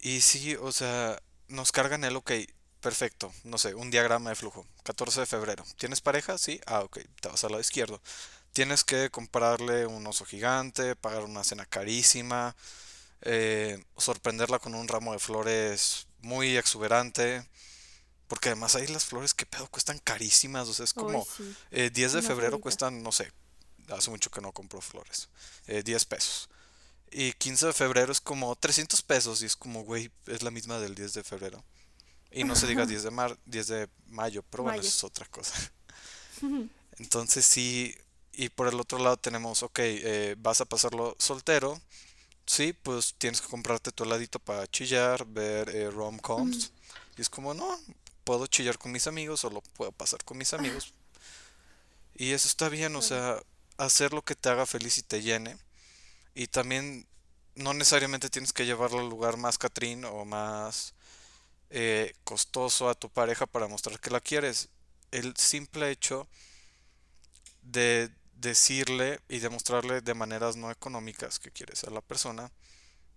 Y 0.00 0.20
sí, 0.20 0.56
o 0.56 0.72
sea, 0.72 1.20
nos 1.48 1.72
cargan 1.72 2.04
el, 2.04 2.16
ok, 2.16 2.32
Perfecto, 2.80 3.32
no 3.42 3.58
sé, 3.58 3.74
un 3.74 3.90
diagrama 3.90 4.30
de 4.30 4.36
flujo. 4.36 4.64
14 4.84 5.20
de 5.20 5.26
febrero. 5.26 5.64
¿Tienes 5.78 6.00
pareja? 6.00 6.38
Sí. 6.38 6.60
Ah, 6.66 6.80
ok, 6.80 7.00
te 7.20 7.28
vas 7.28 7.42
al 7.42 7.50
lado 7.50 7.60
izquierdo. 7.60 8.00
Tienes 8.52 8.84
que 8.84 9.10
comprarle 9.10 9.86
un 9.86 10.06
oso 10.06 10.24
gigante, 10.24 10.94
pagar 10.94 11.24
una 11.24 11.42
cena 11.44 11.66
carísima, 11.66 12.54
eh, 13.22 13.82
sorprenderla 13.96 14.58
con 14.58 14.74
un 14.74 14.88
ramo 14.88 15.12
de 15.12 15.18
flores 15.18 16.06
muy 16.20 16.56
exuberante. 16.56 17.46
Porque 18.26 18.50
además 18.50 18.74
ahí 18.74 18.86
las 18.88 19.06
flores, 19.06 19.32
que 19.32 19.46
pedo, 19.46 19.66
cuestan 19.68 19.98
carísimas. 19.98 20.68
O 20.68 20.74
sea, 20.74 20.84
es 20.84 20.92
como 20.92 21.26
10 21.70 21.70
eh, 21.70 21.90
de 21.90 22.22
febrero 22.22 22.60
cuestan, 22.60 23.02
no 23.02 23.10
sé, 23.10 23.32
hace 23.88 24.10
mucho 24.10 24.30
que 24.30 24.42
no 24.42 24.52
compro 24.52 24.80
flores. 24.80 25.30
10 25.66 25.88
eh, 25.88 26.06
pesos. 26.06 26.50
Y 27.10 27.32
15 27.32 27.68
de 27.68 27.72
febrero 27.72 28.12
es 28.12 28.20
como 28.20 28.54
300 28.54 29.00
pesos. 29.02 29.42
Y 29.42 29.46
es 29.46 29.56
como, 29.56 29.82
güey, 29.82 30.10
es 30.26 30.42
la 30.42 30.50
misma 30.50 30.78
del 30.78 30.94
10 30.94 31.14
de 31.14 31.24
febrero. 31.24 31.64
Y 32.30 32.44
no 32.44 32.54
se 32.54 32.66
diga 32.66 32.84
10 32.84 33.04
de, 33.04 33.10
mar 33.10 33.38
10 33.46 33.66
de 33.66 33.88
mayo, 34.08 34.42
pero 34.50 34.64
bueno, 34.64 34.80
eso 34.80 34.88
es 34.88 35.04
otra 35.04 35.26
cosa. 35.26 35.54
Entonces 36.98 37.46
sí, 37.46 37.96
y 38.32 38.50
por 38.50 38.68
el 38.68 38.78
otro 38.78 38.98
lado 38.98 39.16
tenemos, 39.16 39.62
ok, 39.62 39.78
eh, 39.80 40.36
vas 40.38 40.60
a 40.60 40.64
pasarlo 40.64 41.16
soltero, 41.18 41.80
sí, 42.48 42.72
pues 42.72 43.14
tienes 43.18 43.40
que 43.40 43.48
comprarte 43.48 43.92
tu 43.92 44.04
heladito 44.04 44.38
para 44.38 44.66
chillar, 44.66 45.26
ver 45.26 45.68
eh, 45.68 45.90
rom-coms. 45.90 46.72
Y 47.16 47.20
es 47.20 47.28
como, 47.28 47.54
no, 47.54 47.78
puedo 48.24 48.46
chillar 48.46 48.78
con 48.78 48.90
mis 48.90 49.06
amigos 49.06 49.44
o 49.44 49.50
lo 49.50 49.60
puedo 49.60 49.92
pasar 49.92 50.24
con 50.24 50.38
mis 50.38 50.54
amigos. 50.54 50.94
Y 52.14 52.32
eso 52.32 52.48
está 52.48 52.68
bien, 52.68 52.96
o 52.96 53.02
sea, 53.02 53.40
hacer 53.76 54.12
lo 54.12 54.22
que 54.22 54.34
te 54.34 54.48
haga 54.48 54.66
feliz 54.66 54.98
y 54.98 55.02
te 55.02 55.22
llene. 55.22 55.56
Y 56.34 56.46
también 56.46 57.06
no 57.54 57.74
necesariamente 57.74 58.30
tienes 58.30 58.52
que 58.52 58.66
llevarlo 58.66 59.00
al 59.00 59.08
lugar 59.08 59.36
más 59.36 59.58
catrín 59.58 60.04
o 60.04 60.24
más 60.24 60.94
eh, 61.70 62.14
costoso 62.24 62.88
a 62.88 62.94
tu 62.94 63.10
pareja 63.10 63.46
para 63.46 63.68
mostrar 63.68 64.00
que 64.00 64.10
la 64.10 64.20
quieres. 64.20 64.68
El 65.10 65.36
simple 65.36 65.90
hecho 65.90 66.26
de 67.62 68.10
decirle 68.40 69.20
y 69.28 69.38
demostrarle 69.38 70.00
de 70.00 70.14
maneras 70.14 70.56
no 70.56 70.70
económicas 70.70 71.38
que 71.38 71.50
quieres 71.50 71.84
a 71.84 71.90
la 71.90 72.00
persona, 72.00 72.50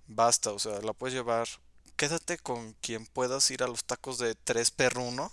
basta, 0.07 0.51
o 0.51 0.59
sea, 0.59 0.81
la 0.81 0.93
puedes 0.93 1.13
llevar. 1.13 1.47
Quédate 1.95 2.37
con 2.37 2.73
quien 2.81 3.05
puedas 3.05 3.49
ir 3.51 3.63
a 3.63 3.67
los 3.67 3.83
tacos 3.83 4.17
de 4.17 4.35
3 4.35 4.71
per 4.71 4.97
1 4.97 5.31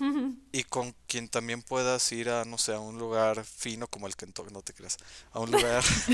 y 0.52 0.62
con 0.64 0.94
quien 1.06 1.28
también 1.28 1.62
puedas 1.62 2.10
ir 2.12 2.30
a, 2.30 2.44
no 2.44 2.58
sé, 2.58 2.74
a 2.74 2.80
un 2.80 2.98
lugar 2.98 3.44
fino 3.44 3.86
como 3.88 4.06
el 4.06 4.16
Kentucky, 4.16 4.52
no 4.52 4.62
te 4.62 4.72
creas, 4.72 4.96
a 5.32 5.40
un 5.40 5.50
lugar... 5.50 5.82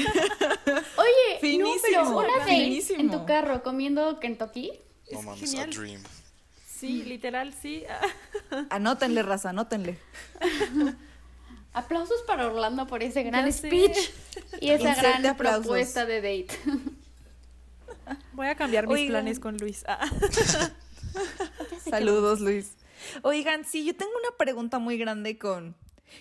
Oye, 0.96 1.58
no, 1.58 1.72
pero 1.82 2.18
una 2.18 2.44
vez 2.44 2.90
en 2.90 3.10
tu 3.10 3.26
carro 3.26 3.62
comiendo 3.62 4.18
Kentucky 4.20 4.72
no 5.10 5.22
mames, 5.22 5.54
a 5.54 5.66
dream. 5.66 6.02
Sí, 6.66 7.02
literal, 7.04 7.54
sí. 7.54 7.84
anótenle, 8.70 9.22
raza, 9.22 9.50
anótenle. 9.50 9.98
Aplausos 11.74 12.22
para 12.22 12.46
Orlando 12.46 12.86
por 12.86 13.02
ese 13.02 13.24
gran 13.24 13.52
speech 13.52 13.96
y 14.60 14.70
esa 14.70 14.94
gran 14.94 15.36
propuesta 15.36 16.06
de 16.06 16.16
date. 16.20 16.58
Voy 18.32 18.46
a 18.46 18.54
cambiar 18.54 18.86
mis 18.86 19.08
planes 19.08 19.40
con 19.40 19.56
Luis. 19.58 19.84
Ah. 19.88 20.08
Saludos, 21.90 22.40
Luis. 22.40 22.76
Oigan, 23.22 23.64
sí, 23.64 23.84
yo 23.84 23.94
tengo 23.96 24.12
una 24.12 24.36
pregunta 24.36 24.78
muy 24.78 24.96
grande 24.96 25.36
con, 25.36 25.74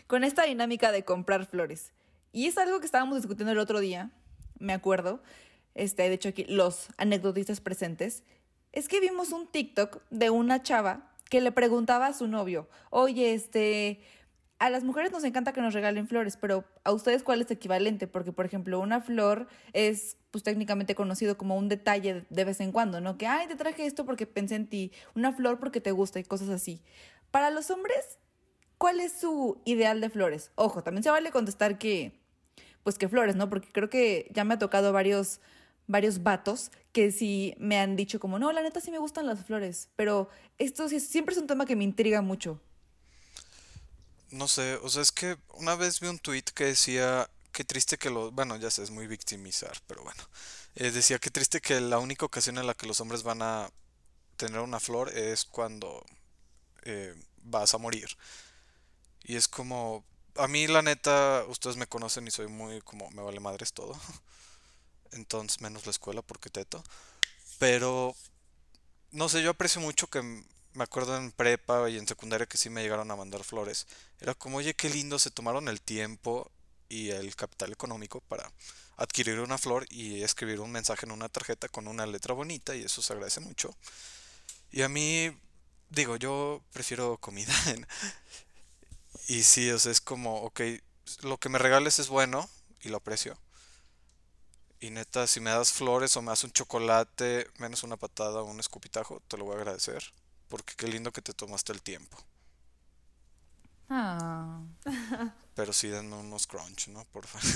con 0.08 0.24
esta 0.24 0.44
dinámica 0.44 0.92
de 0.92 1.06
comprar 1.06 1.46
flores. 1.46 1.92
Y 2.32 2.48
es 2.48 2.58
algo 2.58 2.80
que 2.80 2.88
estábamos 2.88 3.18
discutiendo 3.18 3.52
el 3.52 3.60
otro 3.60 3.80
día, 3.80 4.10
me 4.58 4.74
acuerdo. 4.74 5.22
Este, 5.76 6.04
de 6.04 6.13
hecho, 6.16 6.30
aquí 6.30 6.46
los 6.46 6.88
anecdotistas 6.98 7.62
presentes 7.62 8.24
es 8.72 8.88
que 8.88 9.00
vimos 9.00 9.32
un 9.32 9.48
TikTok 9.48 10.02
de 10.10 10.32
una 10.32 10.63
chava 10.63 11.12
que 11.30 11.42
le 11.42 11.52
preguntaba 11.52 12.08
a 12.08 12.13
su 12.13 12.28
novio, 12.28 12.68
oye, 12.89 13.34
este, 13.34 14.02
a 14.60 14.70
las 14.70 14.84
mujeres 14.84 15.12
nos 15.12 15.24
encanta 15.24 15.52
que 15.52 15.62
nos 15.62 15.74
regalen 15.74 16.08
flores, 16.08 16.38
pero 16.39 16.63
a 16.84 16.92
ustedes 16.92 17.24
cuál 17.24 17.42
es 17.42 17.52
equivalente, 17.52 18.08
porque 18.08 18.32
por 18.32 18.46
ejemplo 18.46 18.80
una 18.80 19.02
flor 19.02 19.48
es 19.74 20.18
pues 20.32 20.44
técnicamente 20.44 20.96
conocido 20.96 21.38
como 21.38 21.58
un 21.58 21.70
detalle 21.70 22.26
de 22.30 22.46
vez 22.46 22.60
en 22.62 22.72
cuando, 22.72 23.02
¿no? 23.02 23.18
Que, 23.18 23.28
ay, 23.28 23.48
te 23.48 23.56
traje 23.56 23.86
esto 23.86 24.06
porque 24.06 24.26
pensé 24.26 24.56
en 24.56 24.68
ti, 24.68 24.92
una 25.16 25.34
flor 25.34 25.60
porque 25.60 25.82
te 25.82 25.92
gusta 25.92 26.20
y 26.20 26.24
cosas 26.24 26.50
así. 26.50 26.82
Para 27.30 27.50
los 27.50 27.70
hombres, 27.72 28.20
¿cuál 28.78 29.00
es 29.00 29.12
su 29.12 29.62
ideal 29.66 30.02
de 30.02 30.10
flores? 30.10 30.52
Ojo, 30.56 30.82
también 30.82 31.04
se 31.04 31.10
vale 31.10 31.32
contestar 31.32 31.78
que, 31.78 32.20
pues 32.84 32.98
que 32.98 33.10
flores, 33.10 33.36
¿no? 33.36 33.50
Porque 33.50 33.70
creo 33.72 33.89
que 33.89 34.32
ya 34.34 34.44
me 34.44 34.54
ha 34.54 34.60
tocado 34.60 34.94
varios 34.94 35.42
varios 35.88 36.24
vatos 36.24 36.72
que 36.92 37.12
sí 37.12 37.56
me 37.58 37.78
han 37.78 37.96
dicho 37.96 38.20
como, 38.20 38.39
no, 38.39 38.52
la 38.52 38.62
neta 38.62 38.80
sí 38.80 38.92
me 38.92 39.00
gustan 39.00 39.26
las 39.26 39.44
flores, 39.46 39.89
pero 39.96 40.30
esto 40.58 40.88
siempre 40.88 41.36
es 41.36 41.42
un 41.42 41.48
tema 41.48 41.66
que 41.66 41.76
me 41.76 41.84
intriga 41.84 42.22
mucho. 42.22 42.62
No 44.34 44.48
sé, 44.48 44.76
o 44.82 44.89
sea, 44.89 45.02
es 45.04 45.12
que 45.12 45.38
una 45.54 45.76
vez 45.76 46.00
vi 46.00 46.08
un 46.08 46.17
tweet 46.17 46.43
que 46.56 46.65
decía, 46.65 47.30
qué 47.52 47.63
triste 47.63 47.98
que 47.98 48.10
los, 48.10 48.34
bueno, 48.34 48.58
ya 48.58 48.72
sé, 48.72 48.82
es 48.84 48.89
muy 48.89 49.06
victimizar, 49.08 49.78
pero 49.88 50.02
bueno, 50.04 50.24
eh, 50.76 50.89
decía, 50.91 51.19
qué 51.19 51.30
triste 51.30 51.62
que 51.62 51.80
la 51.80 52.00
única 52.00 52.26
ocasión 52.26 52.58
en 52.58 52.65
la 52.67 52.74
que 52.74 52.88
los 52.88 53.00
hombres 53.00 53.22
van 53.24 53.43
a 53.43 53.69
tener 54.38 54.60
una 54.62 54.80
flor 54.80 55.10
es 55.17 55.46
cuando 55.46 56.04
eh, 56.84 57.15
vas 57.43 57.74
a 57.76 57.78
morir. 57.80 58.08
Y 59.24 59.36
es 59.36 59.48
como, 59.48 60.04
a 60.38 60.48
mí 60.48 60.67
la 60.67 60.82
neta, 60.82 61.46
ustedes 61.48 61.78
me 61.78 61.88
conocen 61.88 62.28
y 62.28 62.32
soy 62.32 62.48
muy 62.48 62.82
como, 62.82 63.10
me 63.12 63.22
vale 63.22 63.39
madres 63.39 63.74
todo. 63.74 63.96
Entonces, 65.12 65.62
menos 65.62 65.86
la 65.86 65.91
escuela 65.91 66.22
porque 66.22 66.50
teto. 66.50 66.84
Pero, 67.60 68.15
no 69.12 69.30
sé, 69.30 69.43
yo 69.43 69.52
aprecio 69.52 69.82
mucho 69.82 70.08
que 70.08 70.43
me 70.74 70.84
acuerdo 70.84 71.16
en 71.18 71.32
prepa 71.32 71.90
y 71.90 71.98
en 71.98 72.08
secundaria 72.08 72.48
que 72.48 72.58
sí 72.58 72.70
me 72.70 72.82
llegaron 72.82 73.10
a 73.12 73.16
mandar 73.16 73.44
flores. 73.44 73.88
Era 74.20 74.34
como, 74.34 74.58
oye, 74.58 74.74
qué 74.74 74.90
lindo, 74.90 75.20
se 75.20 75.32
tomaron 75.32 75.68
el 75.68 75.82
tiempo 75.82 76.52
y 76.90 77.10
el 77.10 77.36
capital 77.36 77.72
económico 77.72 78.22
para 78.22 78.52
adquirir 78.98 79.40
una 79.40 79.58
flor 79.58 79.86
y 79.90 80.24
escribir 80.24 80.60
un 80.60 80.72
mensaje 80.72 81.06
en 81.06 81.12
una 81.12 81.30
tarjeta 81.30 81.68
con 81.68 81.88
una 81.88 82.06
letra 82.06 82.34
bonita 82.34 82.76
y 82.76 82.84
eso 82.84 83.02
se 83.02 83.14
agradece 83.14 83.40
mucho. 83.40 83.76
Y 84.72 84.82
a 84.82 84.90
mí, 84.90 85.32
digo, 85.90 86.18
yo 86.18 86.64
prefiero 86.72 87.18
comida. 87.18 87.54
y 89.28 89.44
sí, 89.44 89.70
o 89.72 89.80
sea, 89.80 89.92
es 89.92 90.02
como, 90.02 90.42
ok, 90.44 90.62
lo 91.22 91.38
que 91.38 91.50
me 91.50 91.60
regales 91.60 92.00
es 92.00 92.08
bueno 92.08 92.50
y 92.82 92.90
lo 92.90 92.98
aprecio. 92.98 93.38
Y 94.80 94.90
neta, 94.90 95.28
si 95.28 95.40
me 95.40 95.52
das 95.52 95.72
flores 95.72 96.18
o 96.18 96.22
me 96.22 96.30
das 96.30 96.44
un 96.44 96.52
chocolate, 96.52 97.48
menos 97.58 97.84
una 97.84 97.96
patada 97.98 98.42
o 98.42 98.46
un 98.46 98.60
escupitajo, 98.60 99.22
te 99.28 99.38
lo 99.38 99.46
voy 99.46 99.56
a 99.56 99.60
agradecer 99.60 100.04
porque 100.54 100.76
qué 100.78 100.88
lindo 100.88 101.12
que 101.12 101.24
te 101.24 101.34
tomaste 101.34 101.74
el 101.74 101.82
tiempo. 101.82 102.16
Ah. 103.89 104.62
Pero 105.56 105.74
sí 105.74 105.88
denme 105.88 106.16
unos 106.16 106.46
crunch, 106.46 106.89
¿no? 106.89 107.06
Por 107.06 107.26
favor. 107.28 107.50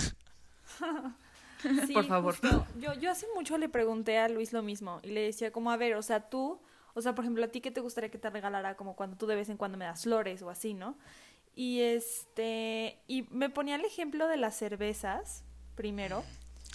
Por 1.93 2.05
favor. 2.07 2.65
Yo, 2.79 2.95
yo 2.95 3.11
hace 3.11 3.27
mucho 3.35 3.59
le 3.59 3.69
pregunté 3.69 4.17
a 4.17 4.27
Luis 4.29 4.51
lo 4.51 4.63
mismo 4.63 4.99
y 5.03 5.09
le 5.09 5.21
decía 5.21 5.51
como, 5.51 5.69
a 5.69 5.77
ver, 5.77 5.93
o 5.93 6.01
sea, 6.01 6.27
tú, 6.27 6.59
o 6.95 7.01
sea, 7.03 7.13
por 7.13 7.23
ejemplo, 7.23 7.45
a 7.45 7.49
ti 7.49 7.61
qué 7.61 7.69
te 7.69 7.81
gustaría 7.81 8.09
que 8.09 8.17
te 8.17 8.31
regalara 8.31 8.75
como 8.75 8.95
cuando 8.95 9.15
tú 9.15 9.27
de 9.27 9.35
vez 9.35 9.49
en 9.49 9.57
cuando 9.57 9.77
me 9.77 9.85
das 9.85 10.01
flores 10.01 10.41
o 10.41 10.49
así, 10.49 10.73
¿no? 10.73 10.97
Y 11.53 11.81
este, 11.81 12.99
y 13.05 13.27
me 13.29 13.51
ponía 13.51 13.75
el 13.75 13.85
ejemplo 13.85 14.27
de 14.27 14.37
las 14.37 14.57
cervezas 14.57 15.43
primero. 15.75 16.23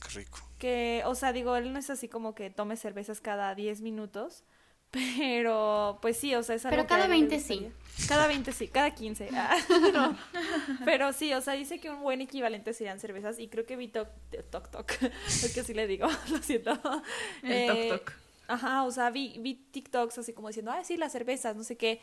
Qué 0.00 0.20
rico. 0.20 0.38
Que, 0.60 1.02
o 1.04 1.16
sea, 1.16 1.32
digo, 1.32 1.56
él 1.56 1.72
no 1.72 1.80
es 1.80 1.90
así 1.90 2.06
como 2.06 2.36
que 2.36 2.48
tome 2.50 2.76
cervezas 2.76 3.20
cada 3.20 3.56
10 3.56 3.80
minutos, 3.80 4.44
pero, 4.92 5.98
pues 6.02 6.18
sí, 6.18 6.34
o 6.34 6.42
sea, 6.42 6.54
es 6.54 6.66
algo 6.66 6.76
Pero 6.76 6.86
cada 6.86 7.08
20 7.08 7.40
sí. 7.40 7.72
Cada 8.08 8.26
20 8.26 8.52
sí, 8.52 8.68
cada 8.68 8.90
15. 8.90 9.30
Ah, 9.32 9.56
Pero 10.84 11.12
sí, 11.12 11.32
o 11.32 11.40
sea, 11.40 11.54
dice 11.54 11.80
que 11.80 11.90
un 11.90 12.02
buen 12.02 12.20
equivalente 12.20 12.74
serían 12.74 13.00
cervezas 13.00 13.38
y 13.38 13.48
creo 13.48 13.64
que 13.64 13.76
vi 13.76 13.88
Toc 13.88 14.08
Toc, 14.50 14.92
es 15.26 15.52
que 15.54 15.60
así 15.60 15.72
le 15.72 15.86
digo, 15.86 16.08
lo 16.30 16.42
siento. 16.42 16.78
El 17.42 17.52
eh, 17.52 17.88
Toc 17.90 18.12
Ajá, 18.48 18.84
o 18.84 18.90
sea, 18.90 19.10
vi, 19.10 19.36
vi 19.38 19.54
TikToks 19.54 20.18
así 20.18 20.34
como 20.34 20.48
diciendo, 20.48 20.72
ah, 20.72 20.84
sí, 20.84 20.98
las 20.98 21.12
cervezas, 21.12 21.56
no 21.56 21.64
sé 21.64 21.76
qué. 21.76 22.00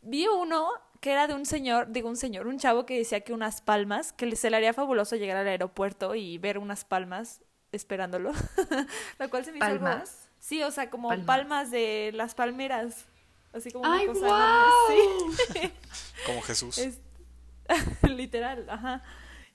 Vi 0.00 0.26
uno 0.26 0.70
que 1.00 1.12
era 1.12 1.26
de 1.26 1.34
un 1.34 1.44
señor, 1.44 1.92
digo 1.92 2.08
un 2.08 2.16
señor, 2.16 2.46
un 2.46 2.58
chavo 2.58 2.86
que 2.86 2.96
decía 2.96 3.20
que 3.20 3.34
unas 3.34 3.60
palmas, 3.60 4.12
que 4.12 4.34
se 4.36 4.48
le 4.48 4.56
haría 4.56 4.72
fabuloso 4.72 5.16
llegar 5.16 5.36
al 5.36 5.48
aeropuerto 5.48 6.14
y 6.14 6.38
ver 6.38 6.56
unas 6.56 6.84
palmas 6.84 7.42
esperándolo. 7.72 8.32
Lo 9.18 9.28
cual 9.28 9.44
se 9.44 9.52
me 9.52 9.58
hizo 9.58 9.66
¿Palmas? 9.66 10.28
Sí, 10.42 10.60
o 10.64 10.72
sea, 10.72 10.90
como 10.90 11.08
palmas, 11.24 11.70
de 11.70 12.10
las 12.14 12.34
palmeras. 12.34 13.04
Así 13.52 13.70
como 13.70 13.88
una 13.88 14.04
cosa 14.06 14.66
Sí. 15.52 15.72
como 16.26 16.42
Jesús. 16.42 16.80
literal, 18.02 18.66
ajá. 18.68 19.04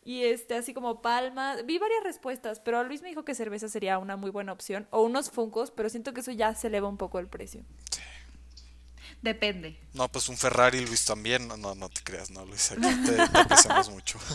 Y 0.05 0.23
este, 0.23 0.55
así 0.55 0.73
como 0.73 1.01
palmas. 1.01 1.65
Vi 1.65 1.77
varias 1.77 2.05
respuestas, 2.05 2.61
pero 2.61 2.81
Luis 2.85 3.01
me 3.01 3.09
dijo 3.09 3.25
que 3.25 3.35
cerveza 3.35 3.67
sería 3.67 3.97
una 3.97 4.15
muy 4.15 4.29
buena 4.29 4.53
opción. 4.53 4.87
O 4.89 5.01
unos 5.01 5.29
funcos, 5.29 5.71
pero 5.71 5.89
siento 5.89 6.13
que 6.13 6.21
eso 6.21 6.31
ya 6.31 6.55
se 6.55 6.67
eleva 6.67 6.87
un 6.87 6.95
poco 6.95 7.19
el 7.19 7.27
precio. 7.27 7.65
Depende. 9.21 9.79
No, 9.93 10.07
pues 10.09 10.29
un 10.29 10.37
Ferrari, 10.37 10.85
Luis 10.85 11.05
también. 11.05 11.47
No, 11.47 11.57
no, 11.57 11.89
te 11.89 12.01
creas, 12.03 12.29
no, 12.29 12.45
Luis. 12.45 12.71
Aquí 12.71 12.81
te, 12.81 13.21
apreciamos 13.21 13.89
mucho. 13.89 14.19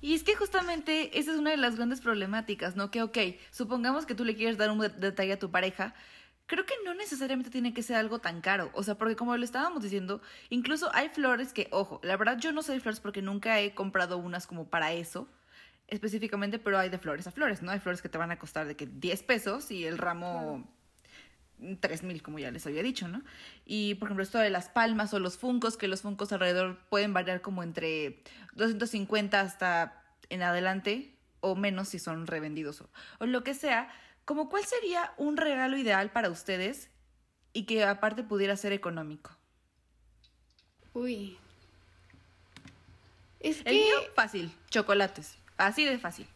Y 0.00 0.14
es 0.14 0.22
que 0.22 0.36
justamente 0.36 1.18
esa 1.18 1.32
es 1.32 1.38
una 1.38 1.50
de 1.50 1.56
las 1.56 1.76
grandes 1.76 2.00
problemáticas, 2.00 2.76
¿no? 2.76 2.90
Que, 2.90 3.02
ok, 3.02 3.18
supongamos 3.50 4.06
que 4.06 4.14
tú 4.14 4.24
le 4.24 4.36
quieres 4.36 4.56
dar 4.56 4.70
un 4.70 4.78
detalle 4.78 5.32
a 5.32 5.38
tu 5.38 5.50
pareja. 5.50 5.94
Creo 6.46 6.64
que 6.64 6.74
no 6.84 6.94
necesariamente 6.94 7.50
tiene 7.50 7.74
que 7.74 7.82
ser 7.82 7.96
algo 7.96 8.20
tan 8.20 8.40
caro. 8.40 8.70
O 8.74 8.82
sea, 8.82 8.96
porque 8.96 9.16
como 9.16 9.36
le 9.36 9.44
estábamos 9.44 9.82
diciendo, 9.82 10.22
incluso 10.48 10.88
hay 10.94 11.08
flores 11.08 11.52
que, 11.52 11.68
ojo, 11.72 12.00
la 12.02 12.16
verdad 12.16 12.38
yo 12.38 12.52
no 12.52 12.62
sé 12.62 12.72
de 12.72 12.80
flores 12.80 13.00
porque 13.00 13.20
nunca 13.20 13.60
he 13.60 13.74
comprado 13.74 14.18
unas 14.18 14.46
como 14.46 14.68
para 14.68 14.92
eso 14.92 15.28
específicamente, 15.88 16.58
pero 16.58 16.78
hay 16.78 16.90
de 16.90 16.98
flores 16.98 17.26
a 17.26 17.32
flores, 17.32 17.62
¿no? 17.62 17.72
Hay 17.72 17.80
flores 17.80 18.02
que 18.02 18.08
te 18.08 18.18
van 18.18 18.30
a 18.30 18.38
costar 18.38 18.66
de 18.66 18.76
que 18.76 18.86
10 18.86 19.22
pesos 19.24 19.70
y 19.70 19.86
el 19.86 19.98
ramo 19.98 20.68
3000, 21.80 22.22
como 22.22 22.38
ya 22.38 22.50
les 22.50 22.66
había 22.66 22.82
dicho, 22.82 23.08
¿no? 23.08 23.22
Y 23.64 23.94
por 23.96 24.08
ejemplo, 24.08 24.22
esto 24.22 24.38
de 24.38 24.50
las 24.50 24.68
palmas 24.68 25.12
o 25.14 25.18
los 25.18 25.38
funcos, 25.38 25.76
que 25.76 25.88
los 25.88 26.02
funcos 26.02 26.32
alrededor 26.32 26.78
pueden 26.88 27.12
variar 27.12 27.40
como 27.40 27.62
entre 27.62 28.22
250 28.54 29.40
hasta 29.40 30.02
en 30.28 30.42
adelante, 30.42 31.14
o 31.40 31.54
menos 31.54 31.88
si 31.88 31.98
son 31.98 32.26
revendidos 32.26 32.80
o, 32.80 32.90
o 33.20 33.26
lo 33.26 33.44
que 33.44 33.54
sea. 33.54 33.90
Como 34.24 34.48
cuál 34.48 34.64
sería 34.64 35.12
un 35.16 35.36
regalo 35.36 35.76
ideal 35.76 36.10
para 36.10 36.28
ustedes 36.30 36.90
y 37.52 37.64
que 37.64 37.84
aparte 37.84 38.22
pudiera 38.22 38.56
ser 38.56 38.72
económico. 38.72 39.30
Uy. 40.92 41.38
Es 43.40 43.62
que... 43.62 43.90
fácil, 44.14 44.52
chocolates. 44.68 45.38
Así 45.56 45.84
de 45.84 45.98
fácil. 45.98 46.26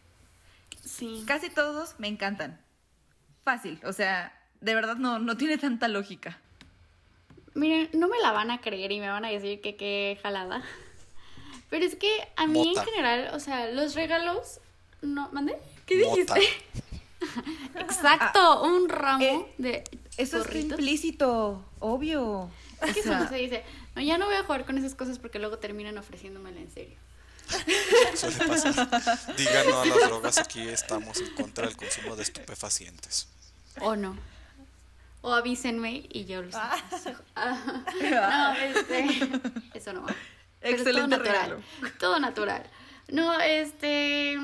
Sí. 0.83 1.23
Casi 1.27 1.49
todos 1.49 1.99
me 1.99 2.07
encantan. 2.07 2.59
Fácil, 3.43 3.79
o 3.83 3.93
sea, 3.93 4.33
de 4.63 4.75
verdad 4.75 4.95
no, 4.95 5.19
no 5.19 5.35
tiene 5.35 5.57
tanta 5.57 5.89
lógica. 5.89 6.39
Miren, 7.53 7.89
no 7.93 8.07
me 8.07 8.17
la 8.19 8.31
van 8.31 8.49
a 8.49 8.61
creer 8.61 8.91
y 8.93 8.99
me 8.99 9.09
van 9.09 9.25
a 9.25 9.29
decir 9.29 9.61
que 9.61 9.75
qué 9.75 10.17
jalada. 10.23 10.63
Pero 11.69 11.85
es 11.85 11.95
que 11.95 12.09
a 12.37 12.47
mí 12.47 12.73
en 12.75 12.83
general, 12.83 13.31
o 13.33 13.39
sea, 13.39 13.69
los 13.71 13.93
regalos. 13.93 14.59
No, 15.01 15.29
¿Mandé? 15.33 15.57
¿Qué 15.85 15.97
dijiste? 15.97 16.41
Exacto, 17.75 18.39
ah, 18.39 18.61
un 18.61 18.87
ramo 18.87 19.23
eh, 19.23 19.53
de. 19.57 19.83
Eso 20.17 20.43
es 20.43 20.55
implícito, 20.55 21.65
obvio. 21.79 22.49
Es 22.81 22.93
que 22.93 22.99
eso 23.01 23.15
no 23.15 23.27
se 23.27 23.35
dice. 23.35 23.63
No, 23.95 24.01
ya 24.01 24.17
no 24.17 24.25
voy 24.25 24.35
a 24.35 24.43
jugar 24.43 24.65
con 24.65 24.77
esas 24.77 24.95
cosas 24.95 25.19
porque 25.19 25.39
luego 25.39 25.57
terminan 25.59 25.97
ofreciéndomela 25.97 26.59
en 26.59 26.71
serio. 26.71 26.97
Díganos 29.37 29.75
a 29.75 29.85
las 29.85 30.07
drogas, 30.07 30.37
aquí 30.37 30.67
estamos 30.69 31.19
en 31.19 31.33
contra 31.35 31.65
del 31.67 31.75
consumo 31.75 32.15
de 32.15 32.23
estupefacientes. 32.23 33.27
O 33.81 33.95
no. 33.95 34.15
O 35.23 35.33
avísenme 35.33 36.05
y 36.09 36.25
yo 36.25 36.43
los 36.43 36.53
ah. 36.53 36.75
No, 37.35 38.53
este, 38.53 39.07
eso 39.73 39.93
no 39.93 40.03
va. 40.03 40.13
Excelente 40.61 41.15
todo 41.15 41.23
natural. 41.23 41.63
Todo 41.97 42.19
natural. 42.19 42.63
No, 43.07 43.39
este 43.39 44.37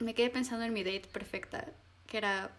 me 0.00 0.14
quedé 0.14 0.30
pensando 0.30 0.64
en 0.64 0.72
mi 0.72 0.82
date 0.82 1.08
perfecta, 1.12 1.64
que 2.06 2.18
era 2.18 2.50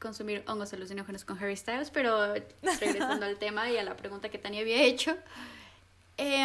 consumir 0.00 0.42
hongos 0.46 0.72
alucinógenos 0.72 1.24
con 1.24 1.38
Harry 1.38 1.56
Styles, 1.56 1.90
pero 1.90 2.34
regresando 2.80 3.24
al 3.24 3.38
tema 3.38 3.70
y 3.70 3.78
a 3.78 3.84
la 3.84 3.96
pregunta 3.96 4.30
que 4.30 4.38
Tania 4.38 4.62
había 4.62 4.82
hecho, 4.82 5.16
eh, 6.16 6.44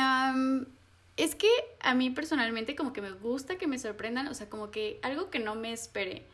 es 1.18 1.36
que 1.36 1.50
a 1.80 1.94
mí 1.94 2.10
personalmente 2.12 2.76
como 2.76 2.94
que 2.94 3.02
me 3.02 3.12
gusta 3.12 3.58
que 3.58 3.68
me 3.68 3.80
sorprendan, 3.80 4.28
o 4.28 4.34
sea, 4.34 4.50
como 4.50 4.72
que 4.72 5.00
algo 5.02 5.30
que 5.30 5.40
no 5.40 5.56
me 5.56 5.74
espere. 5.74 6.26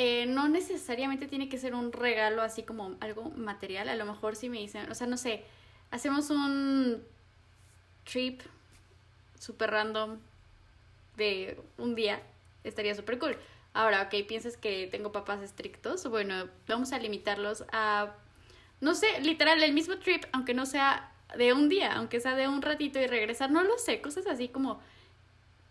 Eh, 0.00 0.26
no 0.26 0.48
necesariamente 0.48 1.26
tiene 1.26 1.48
que 1.48 1.58
ser 1.58 1.74
un 1.74 1.90
regalo 1.90 2.42
así 2.42 2.62
como 2.62 2.96
algo 3.00 3.30
material. 3.30 3.88
A 3.88 3.96
lo 3.96 4.04
mejor 4.04 4.36
si 4.36 4.48
me 4.48 4.58
dicen, 4.58 4.88
o 4.88 4.94
sea, 4.94 5.08
no 5.08 5.16
sé, 5.16 5.42
hacemos 5.90 6.30
un 6.30 7.02
trip 8.04 8.42
super 9.40 9.72
random 9.72 10.20
de 11.16 11.60
un 11.78 11.96
día, 11.96 12.22
estaría 12.62 12.94
súper 12.94 13.18
cool. 13.18 13.36
Ahora, 13.74 14.02
ok, 14.02 14.24
piensas 14.28 14.56
que 14.56 14.86
tengo 14.86 15.10
papás 15.10 15.42
estrictos, 15.42 16.06
bueno, 16.08 16.48
vamos 16.68 16.92
a 16.92 16.98
limitarlos 17.00 17.64
a, 17.72 18.14
no 18.80 18.94
sé, 18.94 19.20
literal, 19.22 19.60
el 19.64 19.72
mismo 19.72 19.98
trip, 19.98 20.26
aunque 20.30 20.54
no 20.54 20.64
sea 20.64 21.12
de 21.36 21.52
un 21.52 21.68
día, 21.68 21.94
aunque 21.94 22.20
sea 22.20 22.36
de 22.36 22.46
un 22.46 22.62
ratito 22.62 23.00
y 23.00 23.08
regresar, 23.08 23.50
no 23.50 23.64
lo 23.64 23.76
sé, 23.78 24.00
cosas 24.00 24.28
así 24.28 24.46
como 24.46 24.80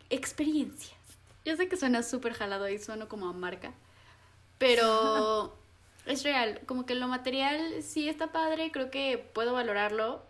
experiencias. 0.09 0.99
Yo 1.45 1.55
sé 1.55 1.69
que 1.69 1.77
suena 1.77 2.03
súper 2.03 2.33
jalado 2.33 2.67
y 2.67 2.77
sueno 2.77 3.07
como 3.07 3.29
a 3.29 3.31
marca, 3.31 3.71
pero 4.57 5.55
es 6.05 6.23
real, 6.23 6.61
como 6.65 6.85
que 6.85 6.95
lo 6.95 7.07
material 7.07 7.81
sí 7.81 8.09
está 8.09 8.31
padre, 8.31 8.71
creo 8.71 8.89
que 8.91 9.17
puedo 9.17 9.53
valorarlo, 9.53 10.23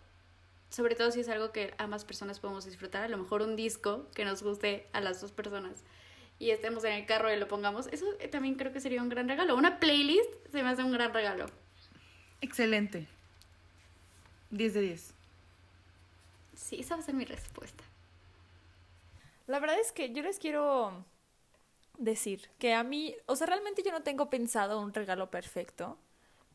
sobre 0.70 0.94
todo 0.94 1.10
si 1.10 1.20
es 1.20 1.28
algo 1.28 1.52
que 1.52 1.74
ambas 1.78 2.04
personas 2.04 2.40
podemos 2.40 2.64
disfrutar, 2.64 3.04
a 3.04 3.08
lo 3.08 3.18
mejor 3.18 3.42
un 3.42 3.56
disco 3.56 4.06
que 4.14 4.24
nos 4.24 4.42
guste 4.42 4.86
a 4.92 5.00
las 5.00 5.20
dos 5.20 5.32
personas 5.32 5.84
y 6.38 6.50
estemos 6.50 6.84
en 6.84 6.92
el 6.92 7.06
carro 7.06 7.32
y 7.32 7.36
lo 7.36 7.48
pongamos, 7.48 7.88
eso 7.88 8.06
también 8.30 8.54
creo 8.54 8.72
que 8.72 8.80
sería 8.80 9.02
un 9.02 9.08
gran 9.08 9.28
regalo. 9.28 9.56
Una 9.56 9.80
playlist 9.80 10.30
se 10.50 10.62
me 10.62 10.68
hace 10.68 10.84
un 10.84 10.92
gran 10.92 11.12
regalo. 11.12 11.46
Excelente. 12.40 13.08
10 14.50 14.74
de 14.74 14.80
10. 14.80 15.14
Sí, 16.54 16.80
esa 16.80 16.94
va 16.94 17.02
a 17.02 17.04
ser 17.04 17.14
mi 17.14 17.24
respuesta. 17.24 17.82
La 19.46 19.58
verdad 19.58 19.78
es 19.80 19.92
que 19.92 20.12
yo 20.12 20.22
les 20.22 20.38
quiero 20.38 21.04
decir 21.98 22.48
que 22.58 22.74
a 22.74 22.82
mí, 22.82 23.14
o 23.26 23.36
sea, 23.36 23.46
realmente 23.46 23.82
yo 23.82 23.92
no 23.92 24.02
tengo 24.02 24.30
pensado 24.30 24.80
un 24.80 24.94
regalo 24.94 25.30
perfecto, 25.30 25.98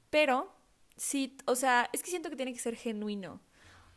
pero 0.10 0.52
sí, 0.96 1.38
o 1.46 1.56
sea, 1.56 1.90
es 1.94 2.02
que 2.02 2.10
siento 2.10 2.30
que 2.30 2.36
tiene 2.36 2.54
que 2.54 2.60
ser 2.60 2.76
genuino. 2.76 3.42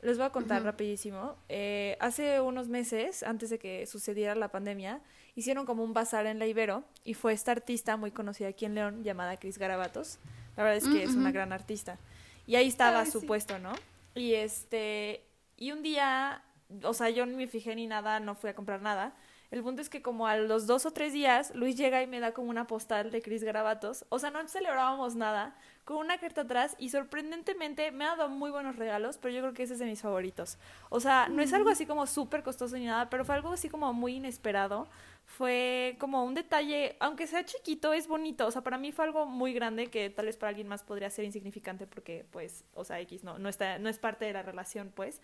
Les 0.03 0.19
voy 0.19 0.27
a 0.27 0.31
contar 0.31 0.63
rapidísimo. 0.63 1.37
Eh, 1.49 1.97
hace 2.01 2.41
unos 2.41 2.69
meses, 2.69 3.23
antes 3.23 3.49
de 3.51 3.59
que 3.59 3.87
sucediera 3.87 4.35
la 4.35 4.51
pandemia, 4.51 5.01
hicieron 5.35 5.65
como 5.65 5.83
un 5.85 5.95
bazar 5.95 6.27
en 6.27 6.39
la 6.39 6.47
Ibero 6.47 6.85
y 7.03 7.15
fue 7.15 7.33
esta 7.33 7.53
artista 7.53 7.97
muy 7.97 8.11
conocida 8.11 8.49
aquí 8.49 8.67
en 8.67 8.75
León 8.75 9.05
llamada 9.05 9.37
Cris 9.39 9.59
Garabatos. 9.59 10.19
La 10.57 10.65
verdad 10.65 10.79
es 10.79 10.89
que 10.89 11.03
es 11.03 11.15
una 11.15 11.33
gran 11.33 11.53
artista. 11.53 11.99
Y 12.47 12.57
ahí 12.57 12.69
estaba 12.69 13.05
su 13.07 13.25
puesto, 13.27 13.59
¿no? 13.59 13.73
Y 14.15 14.35
este, 14.35 15.25
y 15.57 15.73
un 15.73 15.83
día, 15.83 16.43
o 16.83 16.95
sea, 16.95 17.11
yo 17.11 17.27
ni 17.27 17.35
me 17.35 17.47
fijé 17.47 17.75
ni 17.75 17.87
nada, 17.87 18.21
no 18.21 18.35
fui 18.35 18.51
a 18.51 18.55
comprar 18.55 18.81
nada. 18.81 19.15
El 19.51 19.63
punto 19.63 19.81
es 19.83 19.89
que 19.89 20.03
como 20.03 20.27
a 20.27 20.37
los 20.37 20.67
dos 20.67 20.87
o 20.87 20.91
tres 20.91 21.13
días, 21.13 21.55
Luis 21.55 21.77
llega 21.77 22.03
y 22.03 22.07
me 22.07 22.21
da 22.21 22.33
como 22.33 22.51
una 22.51 22.67
postal 22.67 23.11
de 23.11 23.23
Cris 23.23 23.45
Garabatos. 23.45 24.05
O 24.09 24.19
sea, 24.19 24.31
no 24.31 24.47
celebrábamos 24.49 25.15
nada, 25.15 25.57
con 25.87 25.99
una 25.99 26.19
carta 26.19 26.41
atrás 26.41 26.75
y 26.81 26.89
sorprendentemente 26.89 27.93
me 27.93 28.05
ha 28.05 28.17
dado 28.17 28.29
muy 28.29 28.51
buenos 28.51 28.75
regalos, 28.75 29.19
pero 29.19 29.33
yo 29.33 29.41
creo 29.41 29.55
que 29.55 29.63
ese 29.63 29.75
es 29.75 29.79
de 29.79 29.87
mis 29.87 30.03
favoritos. 30.03 30.59
O 30.91 30.99
sea, 30.99 31.29
no 31.29 31.43
es 31.43 31.53
algo 31.53 31.71
así 31.71 31.87
como 31.87 32.09
súper 32.09 32.43
costoso 32.43 32.77
ni 32.77 32.87
nada, 32.87 33.09
pero 33.09 33.25
fue 33.25 33.37
algo 33.37 33.53
así 33.53 33.69
como 33.69 33.93
muy 33.93 34.17
inesperado. 34.17 34.89
Fue 35.27 35.97
como 36.01 36.25
un 36.25 36.35
detalle, 36.35 36.97
aunque 36.99 37.29
sea 37.29 37.45
chiquito, 37.45 37.93
es 37.93 38.09
bonito. 38.09 38.47
O 38.47 38.51
sea, 38.51 38.63
para 38.63 38.79
mí 38.79 38.91
fue 38.91 39.05
algo 39.05 39.27
muy 39.27 39.53
grande 39.53 39.87
que 39.87 40.11
tal 40.11 40.27
vez 40.27 40.37
para 40.37 40.51
alguien 40.51 40.67
más 40.67 40.83
podría 40.83 41.09
ser 41.09 41.25
insignificante 41.25 41.87
porque, 41.87 42.27
pues, 42.33 42.65
o 42.75 42.85
sea, 42.85 43.01
X 43.01 43.23
no, 43.23 43.39
no, 43.39 43.49
está, 43.49 43.79
no 43.79 43.89
es 43.89 43.99
parte 43.99 44.25
de 44.25 44.33
la 44.33 44.43
relación, 44.43 44.93
pues. 44.93 45.21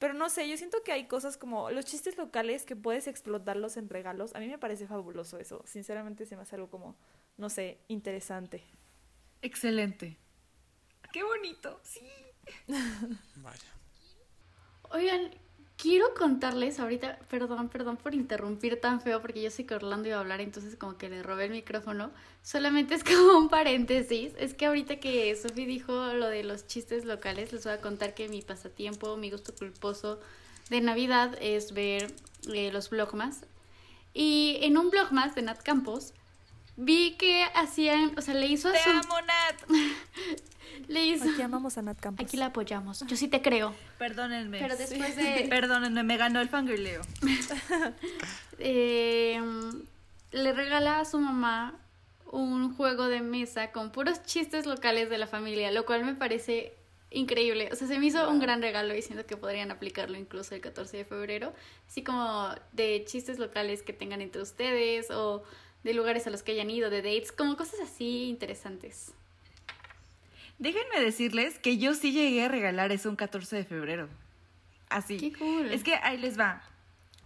Pero 0.00 0.14
no 0.14 0.30
sé, 0.30 0.48
yo 0.48 0.56
siento 0.56 0.82
que 0.82 0.92
hay 0.92 1.06
cosas 1.06 1.36
como 1.36 1.70
los 1.70 1.84
chistes 1.84 2.16
locales 2.16 2.64
que 2.64 2.74
puedes 2.74 3.06
explotarlos 3.06 3.76
en 3.76 3.90
regalos. 3.90 4.34
A 4.34 4.40
mí 4.40 4.48
me 4.48 4.56
parece 4.56 4.86
fabuloso 4.86 5.38
eso. 5.38 5.62
Sinceramente 5.66 6.24
se 6.24 6.36
me 6.36 6.42
hace 6.42 6.56
algo 6.56 6.70
como, 6.70 6.96
no 7.36 7.50
sé, 7.50 7.78
interesante. 7.86 8.64
Excelente. 9.42 10.16
Qué 11.12 11.22
bonito, 11.22 11.80
sí. 11.82 12.08
Vaya. 13.36 13.68
Oigan, 14.90 15.32
quiero 15.80 16.12
contarles 16.14 16.78
ahorita, 16.78 17.18
perdón, 17.28 17.68
perdón 17.68 17.96
por 17.96 18.14
interrumpir 18.14 18.80
tan 18.80 19.00
feo, 19.00 19.20
porque 19.20 19.40
yo 19.40 19.50
sé 19.50 19.64
que 19.64 19.74
Orlando 19.74 20.08
iba 20.08 20.18
a 20.18 20.20
hablar, 20.20 20.40
entonces 20.40 20.76
como 20.76 20.98
que 20.98 21.08
le 21.08 21.22
robé 21.22 21.46
el 21.46 21.52
micrófono. 21.52 22.10
Solamente 22.42 22.94
es 22.94 23.04
como 23.04 23.38
un 23.38 23.48
paréntesis. 23.48 24.32
Es 24.38 24.54
que 24.54 24.66
ahorita 24.66 24.96
que 24.96 25.34
Sofi 25.36 25.64
dijo 25.64 25.92
lo 26.14 26.26
de 26.26 26.44
los 26.44 26.66
chistes 26.66 27.04
locales, 27.04 27.52
les 27.52 27.64
voy 27.64 27.72
a 27.72 27.80
contar 27.80 28.14
que 28.14 28.28
mi 28.28 28.42
pasatiempo, 28.42 29.16
mi 29.16 29.30
gusto 29.30 29.54
culposo 29.54 30.20
de 30.68 30.80
Navidad 30.80 31.36
es 31.40 31.72
ver 31.72 32.12
eh, 32.52 32.70
los 32.72 32.90
blogmas. 32.90 33.46
Y 34.12 34.58
en 34.62 34.76
un 34.76 34.90
blogmas 34.90 35.34
de 35.34 35.42
Nat 35.42 35.62
Campos, 35.62 36.12
vi 36.76 37.16
que 37.16 37.44
hacían, 37.54 38.12
o 38.16 38.22
sea, 38.22 38.34
le 38.34 38.46
hizo 38.46 38.68
a 38.68 38.72
¡Te 38.72 38.80
amo, 38.90 39.14
Nat! 39.20 39.68
le 40.88 41.04
hizo... 41.04 41.30
Aquí 41.30 41.42
amamos 41.42 41.78
a 41.78 41.82
Nat 41.82 41.98
Campos. 42.00 42.24
Aquí 42.24 42.36
la 42.36 42.46
apoyamos. 42.46 43.00
Yo 43.06 43.16
sí 43.16 43.28
te 43.28 43.42
creo. 43.42 43.74
Perdónenme. 43.98 44.58
Pero 44.58 44.76
después 44.76 45.16
de... 45.16 45.46
Perdónenme, 45.50 46.02
me 46.02 46.16
ganó 46.16 46.40
el 46.40 46.48
fangirleo. 46.48 47.02
eh, 48.58 49.40
le 50.32 50.52
regala 50.52 51.00
a 51.00 51.04
su 51.04 51.18
mamá 51.18 51.78
un 52.32 52.74
juego 52.74 53.08
de 53.08 53.20
mesa 53.20 53.72
con 53.72 53.90
puros 53.90 54.22
chistes 54.22 54.66
locales 54.66 55.10
de 55.10 55.18
la 55.18 55.26
familia, 55.26 55.70
lo 55.72 55.84
cual 55.84 56.04
me 56.04 56.14
parece 56.14 56.74
increíble. 57.10 57.68
O 57.72 57.76
sea, 57.76 57.88
se 57.88 57.98
me 57.98 58.06
hizo 58.06 58.28
un 58.30 58.38
gran 58.38 58.62
regalo 58.62 58.94
y 58.94 59.02
siento 59.02 59.26
que 59.26 59.36
podrían 59.36 59.70
aplicarlo 59.70 60.16
incluso 60.16 60.54
el 60.54 60.60
14 60.60 60.98
de 60.98 61.04
febrero. 61.04 61.52
Así 61.88 62.02
como 62.02 62.48
de 62.72 63.04
chistes 63.06 63.38
locales 63.38 63.82
que 63.82 63.92
tengan 63.92 64.20
entre 64.20 64.42
ustedes 64.42 65.10
o 65.10 65.42
de 65.82 65.94
lugares 65.94 66.26
a 66.26 66.30
los 66.30 66.42
que 66.42 66.52
hayan 66.52 66.70
ido, 66.70 66.90
de 66.90 67.02
dates, 67.02 67.32
como 67.32 67.56
cosas 67.56 67.80
así 67.80 68.28
interesantes. 68.28 69.12
Déjenme 70.58 71.00
decirles 71.00 71.58
que 71.58 71.78
yo 71.78 71.94
sí 71.94 72.12
llegué 72.12 72.44
a 72.44 72.48
regalar 72.48 72.92
eso 72.92 73.08
un 73.08 73.16
14 73.16 73.56
de 73.56 73.64
febrero. 73.64 74.08
Así. 74.90 75.16
Qué 75.16 75.32
cool. 75.32 75.72
Es 75.72 75.82
que 75.82 75.94
ahí 75.94 76.18
les 76.18 76.38
va. 76.38 76.62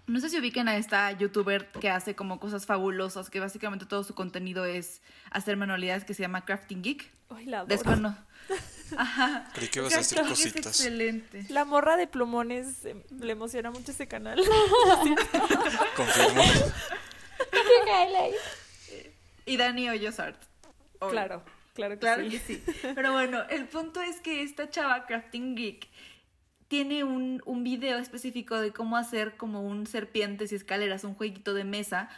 No 0.07 0.21
sé 0.21 0.29
si 0.29 0.39
ubiquen 0.39 0.69
a 0.69 0.77
esta 0.77 1.11
youtuber 1.13 1.67
que 1.81 1.89
hace 1.89 2.15
como 2.15 2.39
cosas 2.39 2.67
fabulosas, 2.67 3.31
que 3.31 3.41
básicamente 3.41 3.87
todo 3.87 4.05
su 4.05 4.15
contenido 4.15 4.67
es 4.67 5.01
hacer 5.31 5.57
manualidades 5.57 6.05
que 6.05 6.13
se 6.13 6.23
llama 6.23 6.45
Crafting 6.45 6.83
Geek. 6.83 7.11
Ay, 7.31 7.47
la 7.47 7.65
Descono 7.65 8.17
Ajá. 8.97 9.49
Creí 9.55 9.69
que 9.69 9.79
ibas 9.79 9.95
a 9.95 9.99
decir 9.99 10.21
cositas. 10.21 10.67
excelente. 10.67 11.47
La 11.49 11.65
morra 11.65 11.97
de 11.97 12.07
plumones 12.07 12.85
eh, 12.85 13.03
le 13.19 13.33
emociona 13.33 13.71
mucho 13.71 13.93
ese 13.93 14.07
canal. 14.07 14.39
Confirmo. 15.97 16.43
y 19.47 19.57
Dani 19.57 19.89
Hoyosart. 19.89 20.37
Claro, 21.11 21.43
claro 21.75 21.95
que 21.95 22.01
claro 22.01 22.23
sí. 22.25 22.31
que 22.31 22.39
sí. 22.39 22.65
Pero 22.95 23.13
bueno, 23.13 23.43
el 23.51 23.67
punto 23.67 24.01
es 24.01 24.21
que 24.21 24.43
esta 24.43 24.71
chava, 24.71 25.07
Crafting 25.07 25.55
Geek, 25.55 25.89
tiene 26.69 27.05
un, 27.05 27.43
un 27.45 27.63
video 27.63 27.99
específico 27.99 28.59
de 28.59 28.73
cómo 28.73 28.97
hacer 28.97 29.37
como 29.37 29.63
un 29.63 29.87
serpientes 29.87 30.53
y 30.53 30.55
escaleras, 30.55 31.05
un 31.05 31.15
jueguito 31.15 31.55
de 31.55 31.65
mesa. 31.65 32.09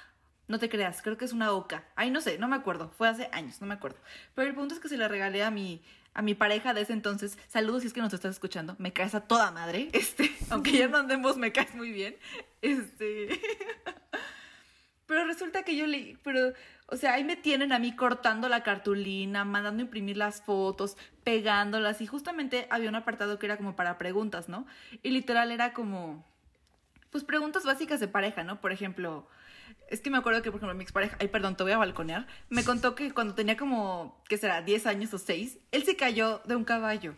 No 0.49 0.59
te 0.61 0.69
creas, 0.69 1.03
creo 1.03 1.17
que 1.17 1.25
es 1.25 1.33
una 1.33 1.53
oca. 1.53 1.85
Ay, 1.97 2.11
no 2.11 2.21
sé, 2.21 2.39
no 2.39 2.47
me 2.47 2.57
acuerdo. 2.57 2.91
Fue 2.97 3.09
hace 3.09 3.29
años, 3.33 3.61
no 3.61 3.67
me 3.67 3.75
acuerdo. 3.75 3.99
Pero 4.35 4.49
el 4.49 4.55
punto 4.55 4.75
es 4.75 4.81
que 4.81 4.89
se 4.89 4.97
la 4.97 5.09
regalé 5.09 5.43
a 5.43 5.51
mi, 5.51 5.83
a 6.15 6.23
mi 6.23 6.35
pareja 6.35 6.73
de 6.73 6.83
ese 6.83 6.93
entonces. 6.93 7.37
Saludos 7.49 7.83
si 7.83 7.89
es 7.89 7.93
que 7.93 8.01
nos 8.01 8.15
estás 8.15 8.31
escuchando. 8.31 8.77
Me 8.79 8.93
caes 8.93 9.15
a 9.15 9.23
toda 9.23 9.51
madre. 9.51 9.89
Este, 9.93 10.35
aunque 10.51 10.73
ya 10.73 10.87
no 10.89 10.99
andemos, 10.99 11.37
me 11.37 11.53
caes 11.53 11.75
muy 11.75 11.91
bien. 11.91 12.17
Este. 12.63 13.41
Pero 15.07 15.25
resulta 15.25 15.63
que 15.63 15.77
yo 15.77 15.87
le. 15.87 16.19
Pero, 16.23 16.53
o 16.89 16.97
sea, 16.97 17.15
ahí 17.15 17.25
me 17.25 17.37
tienen 17.37 17.73
a 17.73 17.79
mí 17.79 17.95
cortando 17.95 18.49
la 18.49 18.63
cartulina, 18.63 19.45
mandando 19.45 19.83
imprimir 19.83 20.17
las 20.17 20.43
fotos, 20.43 20.97
pegándolas. 21.25 22.01
Y 22.01 22.07
justamente 22.07 22.67
había 22.71 22.89
un 22.89 22.97
apartado 22.97 23.39
que 23.39 23.47
era 23.47 23.57
como 23.57 23.77
para 23.77 23.99
preguntas, 23.99 24.49
¿no? 24.49 24.67
Y 25.03 25.11
literal 25.11 25.51
era 25.53 25.73
como. 25.73 26.25
Pues 27.11 27.25
preguntas 27.25 27.65
básicas 27.65 28.01
de 28.01 28.09
pareja, 28.09 28.43
¿no? 28.45 28.61
Por 28.61 28.73
ejemplo. 28.73 29.29
Es 29.89 30.01
que 30.01 30.11
me 30.11 30.19
acuerdo 30.19 30.43
que, 30.43 30.51
por 30.51 30.59
ejemplo, 30.59 30.77
mi 30.77 30.83
expareja, 30.83 31.17
ay, 31.21 31.29
perdón, 31.29 31.57
te 31.57 31.63
voy 31.63 31.73
a 31.73 31.79
balconear, 31.79 32.27
me 32.49 32.65
contó 32.65 32.97
que 32.97 33.13
cuando 33.13 33.35
tenía 33.35 33.57
como, 33.57 34.21
¿qué 34.29 34.37
será?, 34.37 34.61
10 34.63 34.87
años 34.87 35.15
o 35.15 35.19
6, 35.19 35.59
él 35.71 35.85
se 35.85 35.97
cayó 35.97 36.41
de 36.45 36.57
un 36.57 36.65
caballo. 36.65 37.15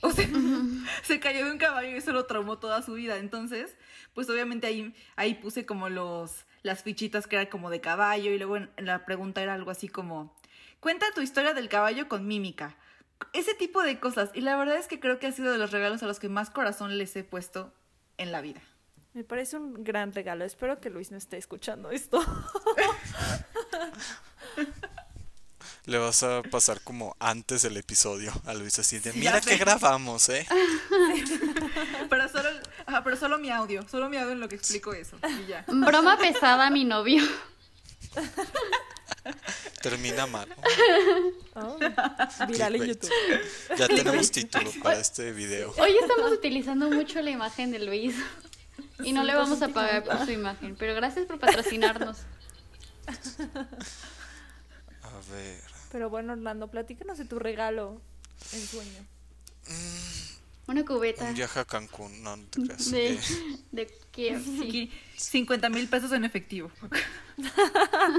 O 0.00 0.10
sea, 0.10 0.28
se 1.02 1.20
cayó 1.20 1.44
de 1.44 1.52
un 1.52 1.58
caballo 1.58 1.90
y 1.90 1.94
eso 1.94 2.12
lo 2.12 2.26
traumó 2.26 2.58
toda 2.58 2.82
su 2.82 2.94
vida. 2.94 3.18
Entonces, 3.18 3.76
pues 4.14 4.28
obviamente 4.28 4.66
ahí, 4.66 4.94
ahí 5.14 5.34
puse 5.34 5.64
como 5.64 5.88
los, 5.88 6.44
las 6.62 6.82
fichitas 6.82 7.26
que 7.26 7.36
eran 7.36 7.48
como 7.48 7.70
de 7.70 7.80
caballo 7.80 8.30
y 8.30 8.38
luego 8.38 8.56
en, 8.56 8.70
la 8.76 9.04
pregunta 9.04 9.42
era 9.42 9.54
algo 9.54 9.70
así 9.70 9.88
como, 9.88 10.36
cuenta 10.80 11.06
tu 11.14 11.20
historia 11.20 11.54
del 11.54 11.68
caballo 11.68 12.08
con 12.08 12.26
mímica. 12.26 12.76
Ese 13.32 13.54
tipo 13.54 13.82
de 13.82 14.00
cosas. 14.00 14.30
Y 14.34 14.40
la 14.40 14.56
verdad 14.56 14.76
es 14.76 14.88
que 14.88 14.98
creo 14.98 15.18
que 15.18 15.28
ha 15.28 15.32
sido 15.32 15.52
de 15.52 15.58
los 15.58 15.70
regalos 15.70 16.02
a 16.02 16.06
los 16.06 16.18
que 16.18 16.28
más 16.28 16.50
corazón 16.50 16.98
les 16.98 17.14
he 17.14 17.22
puesto 17.22 17.72
en 18.18 18.32
la 18.32 18.40
vida. 18.40 18.60
Me 19.14 19.24
parece 19.24 19.58
un 19.58 19.84
gran 19.84 20.12
regalo. 20.12 20.44
Espero 20.44 20.80
que 20.80 20.90
Luis 20.90 21.10
no 21.10 21.18
esté 21.18 21.36
escuchando 21.36 21.90
esto. 21.90 22.20
Le 25.84 25.98
vas 25.98 26.22
a 26.22 26.42
pasar 26.42 26.80
como 26.80 27.16
antes 27.18 27.62
del 27.62 27.76
episodio 27.76 28.32
a 28.46 28.54
Luis 28.54 28.78
así 28.78 29.00
de, 29.00 29.12
mira 29.14 29.40
que 29.40 29.56
grabamos, 29.56 30.28
¿eh? 30.28 30.46
pero, 32.08 32.28
solo, 32.28 32.48
ajá, 32.92 33.04
pero 33.04 33.16
solo 33.16 33.38
mi 33.38 33.50
audio, 33.50 33.86
solo 33.88 34.08
mi 34.08 34.16
audio 34.16 34.32
en 34.32 34.40
lo 34.40 34.48
que 34.48 34.56
explico 34.56 34.92
eso. 34.92 35.16
Y 35.44 35.46
ya. 35.46 35.64
Broma 35.68 36.18
pesada 36.18 36.66
a 36.66 36.70
mi 36.70 36.84
novio. 36.84 37.22
Termina 39.80 40.26
mal. 40.26 40.48
Oh, 41.54 41.78
viral 42.46 42.76
en 42.76 42.84
YouTube. 42.86 43.10
Ya 43.76 43.88
tenemos 43.88 44.30
título 44.30 44.70
para 44.82 44.98
este 44.98 45.32
video. 45.32 45.72
Hoy 45.78 45.96
estamos 46.00 46.32
utilizando 46.32 46.90
mucho 46.90 47.20
la 47.22 47.30
imagen 47.30 47.70
de 47.70 47.78
Luis. 47.78 48.14
Y 49.02 49.12
no 49.12 49.24
le 49.24 49.34
vamos 49.34 49.62
a 49.62 49.68
pagar 49.68 50.04
por 50.04 50.24
su 50.24 50.30
imagen. 50.30 50.76
Pero 50.76 50.94
gracias 50.94 51.26
por 51.26 51.38
patrocinarnos. 51.38 52.18
A 55.02 55.32
ver. 55.32 55.60
Pero 55.90 56.10
bueno, 56.10 56.32
Orlando, 56.34 56.68
platícanos 56.68 57.18
de 57.18 57.24
tu 57.24 57.38
regalo 57.38 58.00
en 58.52 58.66
sueño. 58.66 59.06
Una 60.68 60.84
cubeta. 60.84 61.24
Un 61.24 61.34
viaje 61.34 61.58
a 61.60 61.64
Cancún, 61.64 62.22
no, 62.22 62.36
no 62.36 62.46
te 62.46 62.62
creas. 62.62 62.90
De, 62.92 63.18
de 63.72 64.40
sí. 64.44 64.90
50 65.16 65.68
mil 65.70 65.88
pesos 65.88 66.12
en 66.12 66.24
efectivo. 66.24 66.70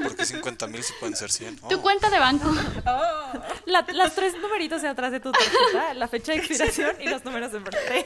porque 0.03 0.25
50 0.25 0.67
mil 0.67 0.83
sí 0.83 0.93
pueden 0.99 1.15
ser 1.15 1.31
100. 1.31 1.57
Tu 1.57 1.75
Oh, 1.77 1.81
cuenta 1.81 2.09
de 2.09 2.19
banco. 2.19 2.51
La- 3.65 3.85
las 3.93 4.15
tres 4.15 4.33
numeritos 4.41 4.81
de 4.81 4.87
atrás 4.89 5.11
de 5.11 5.19
tu 5.19 5.31
tarjeta, 5.31 5.93
la 5.93 6.07
fecha 6.07 6.33
de 6.33 6.39
expiración 6.39 6.95
y 7.01 7.07
los 7.07 7.23
números 7.23 7.51
de 7.51 7.59
birthday. 7.59 8.03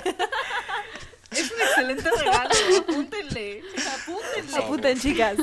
Es 1.31 1.51
un 1.51 1.59
excelente 1.61 2.09
regalo. 2.11 2.49
Apúntenle. 2.79 3.63
Apúntenle. 4.01 4.57
Apunten, 4.57 4.99
chicas. 4.99 5.37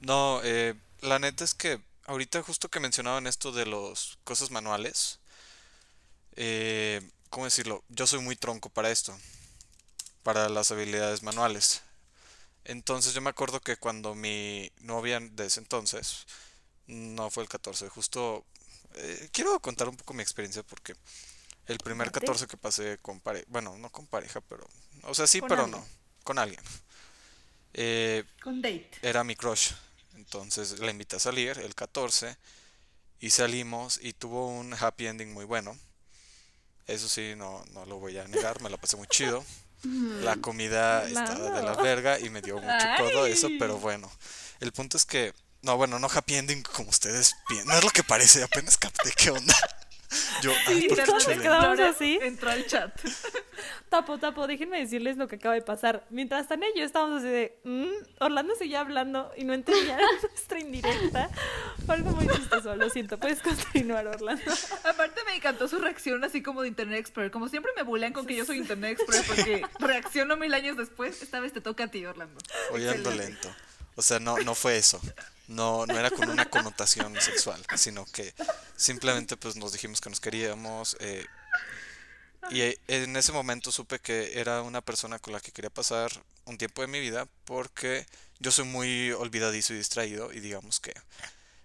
No, 0.00 0.40
eh, 0.44 0.74
la 1.02 1.18
neta 1.18 1.44
es 1.44 1.54
que 1.54 1.80
ahorita 2.06 2.42
justo 2.42 2.68
que 2.68 2.80
mencionaban 2.80 3.26
esto 3.26 3.52
de 3.52 3.66
las 3.66 4.18
cosas 4.24 4.50
manuales, 4.50 5.18
eh, 6.36 7.00
¿cómo 7.28 7.44
decirlo? 7.46 7.84
Yo 7.88 8.06
soy 8.06 8.20
muy 8.20 8.36
tronco 8.36 8.70
para 8.70 8.90
esto, 8.90 9.16
para 10.22 10.48
las 10.48 10.70
habilidades 10.70 11.22
manuales. 11.22 11.82
Entonces 12.64 13.14
yo 13.14 13.20
me 13.22 13.30
acuerdo 13.30 13.60
que 13.60 13.76
cuando 13.76 14.14
mi 14.14 14.70
novia 14.80 15.20
de 15.20 15.46
ese 15.46 15.60
entonces, 15.60 16.26
no 16.86 17.30
fue 17.30 17.44
el 17.44 17.48
14, 17.48 17.88
justo... 17.90 18.46
eh, 18.94 19.30
quiero 19.32 19.58
contar 19.60 19.88
un 19.88 19.96
poco 19.96 20.14
mi 20.14 20.22
experiencia 20.22 20.62
porque 20.64 20.94
el 21.66 21.80
primer 21.80 22.10
Date. 22.12 22.12
14 22.12 22.46
que 22.48 22.56
pasé 22.58 22.98
con 23.02 23.20
pareja, 23.20 23.46
bueno, 23.48 23.78
no 23.78 23.90
con 23.90 24.06
pareja, 24.08 24.40
pero... 24.42 24.66
O 25.04 25.14
sea, 25.14 25.26
sí, 25.26 25.42
pero 25.42 25.66
alguien. 25.66 25.70
no, 25.70 25.86
con 26.24 26.38
alguien. 26.38 26.62
Eh, 27.74 28.24
Con 28.42 28.60
date. 28.62 28.90
era 29.02 29.24
mi 29.24 29.36
crush. 29.36 29.72
Entonces 30.14 30.78
la 30.80 30.90
invité 30.90 31.16
a 31.16 31.20
salir 31.20 31.58
el 31.58 31.74
14 31.74 32.36
y 33.20 33.30
salimos 33.30 34.00
y 34.02 34.14
tuvo 34.14 34.48
un 34.48 34.74
happy 34.74 35.06
ending 35.08 35.32
muy 35.32 35.44
bueno. 35.44 35.78
Eso 36.88 37.08
sí, 37.08 37.34
no, 37.36 37.64
no 37.72 37.84
lo 37.84 37.98
voy 37.98 38.18
a 38.18 38.26
negar, 38.26 38.62
me 38.62 38.70
la 38.70 38.78
pasé 38.78 38.96
muy 38.96 39.06
chido. 39.06 39.44
La 39.84 40.36
comida 40.36 41.06
estaba 41.06 41.50
de 41.50 41.62
la 41.62 41.74
verga 41.76 42.18
y 42.18 42.30
me 42.30 42.42
dio 42.42 42.56
mucho 42.56 42.86
codo 42.96 43.26
eso, 43.26 43.48
pero 43.58 43.78
bueno. 43.78 44.10
El 44.58 44.72
punto 44.72 44.96
es 44.96 45.04
que, 45.04 45.32
no, 45.62 45.76
bueno, 45.76 45.98
no 45.98 46.08
happy 46.12 46.34
ending 46.34 46.62
como 46.62 46.90
ustedes 46.90 47.34
piensan. 47.46 47.68
No 47.68 47.78
es 47.78 47.84
lo 47.84 47.90
que 47.90 48.02
parece, 48.02 48.42
apenas 48.42 48.76
capté 48.76 49.12
qué 49.16 49.30
onda. 49.30 49.54
Yo, 50.42 50.50
ay, 50.66 50.88
¿por 50.88 50.96
qué 50.96 51.02
Internet 51.02 51.22
chole? 51.24 51.38
quedamos 51.38 51.80
así. 51.80 52.18
Entró 52.22 52.50
al 52.50 52.66
chat. 52.66 52.98
Tapo, 53.88 54.18
tapo, 54.18 54.46
déjenme 54.46 54.78
decirles 54.78 55.16
lo 55.16 55.28
que 55.28 55.36
acaba 55.36 55.54
de 55.54 55.62
pasar. 55.62 56.06
Mientras 56.10 56.46
Tania 56.46 56.68
y 56.74 56.78
yo 56.78 56.84
estábamos 56.84 57.20
así 57.20 57.28
de, 57.28 57.58
"Mm", 57.64 57.86
Orlando 58.20 58.54
seguía 58.54 58.80
hablando 58.80 59.32
y 59.36 59.44
no 59.44 59.54
entendía 59.54 59.96
nuestra 60.22 60.60
indirecta. 60.60 61.30
Fue 61.86 61.94
algo 61.94 62.10
muy 62.10 62.28
chistoso, 62.28 62.76
lo 62.76 62.90
siento. 62.90 63.18
Puedes 63.18 63.40
continuar, 63.40 64.06
Orlando. 64.06 64.42
Aparte 64.84 65.22
me 65.24 65.36
encantó 65.36 65.68
su 65.68 65.78
reacción 65.78 66.22
así 66.22 66.42
como 66.42 66.62
de 66.62 66.68
Internet 66.68 67.00
Explorer. 67.00 67.30
Como 67.30 67.48
siempre 67.48 67.72
me 67.76 67.82
bulean 67.82 68.12
con 68.12 68.26
que 68.26 68.36
yo 68.36 68.44
soy 68.44 68.58
Internet 68.58 68.98
Explorer 69.00 69.24
porque 69.26 69.62
reacciono 69.78 70.36
mil 70.36 70.52
años 70.52 70.76
después. 70.76 71.22
Esta 71.22 71.40
vez 71.40 71.52
te 71.54 71.62
toca 71.62 71.84
a 71.84 71.88
ti, 71.88 72.04
Orlando. 72.04 72.38
Ando 72.74 72.78
Excelente. 72.90 73.16
lento. 73.16 73.48
O 73.96 74.02
sea, 74.02 74.18
no, 74.20 74.36
no 74.38 74.54
fue 74.54 74.76
eso. 74.76 75.00
No, 75.48 75.86
no 75.86 75.98
era 75.98 76.10
con 76.10 76.28
una 76.30 76.48
connotación 76.48 77.20
sexual, 77.20 77.60
sino 77.76 78.04
que 78.06 78.34
simplemente 78.76 79.36
pues 79.36 79.56
nos 79.56 79.72
dijimos 79.72 80.00
que 80.00 80.10
nos 80.10 80.20
queríamos. 80.20 80.96
eh, 81.00 81.24
y 82.50 82.62
eh, 82.62 82.78
en 82.88 83.16
ese 83.16 83.32
momento 83.32 83.70
supe 83.72 83.98
que 83.98 84.38
era 84.40 84.62
una 84.62 84.80
persona 84.80 85.18
con 85.18 85.32
la 85.32 85.40
que 85.40 85.52
quería 85.52 85.70
pasar 85.70 86.10
un 86.46 86.56
tiempo 86.56 86.80
de 86.82 86.88
mi 86.88 87.00
vida 87.00 87.26
porque 87.44 88.06
yo 88.38 88.50
soy 88.50 88.64
muy 88.64 89.10
olvidadizo 89.12 89.74
y 89.74 89.76
distraído 89.76 90.32
y 90.32 90.40
digamos 90.40 90.80
que 90.80 90.94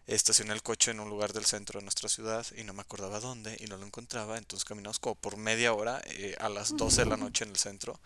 estacioné 0.08 0.54
el 0.54 0.62
coche 0.62 0.92
en 0.92 1.00
un 1.00 1.10
lugar 1.10 1.32
del 1.32 1.46
centro 1.46 1.80
de 1.80 1.86
nuestra 1.86 2.10
ciudad 2.10 2.46
y 2.58 2.64
no 2.64 2.74
me 2.74 2.82
acordaba 2.82 3.22
dónde 3.22 3.56
y 3.60 3.68
no 3.68 3.78
lo 3.78 3.86
encontraba, 3.86 4.38
entonces 4.38 4.66
caminamos 4.66 5.00
como 5.00 5.16
por 5.16 5.38
media 5.38 5.74
hora 5.74 6.02
eh, 6.06 6.36
a 6.40 6.50
las 6.50 6.76
12 6.76 7.04
de 7.04 7.10
la 7.10 7.18
noche 7.18 7.46
en 7.46 7.52
el 7.52 7.58
centro 7.58 8.00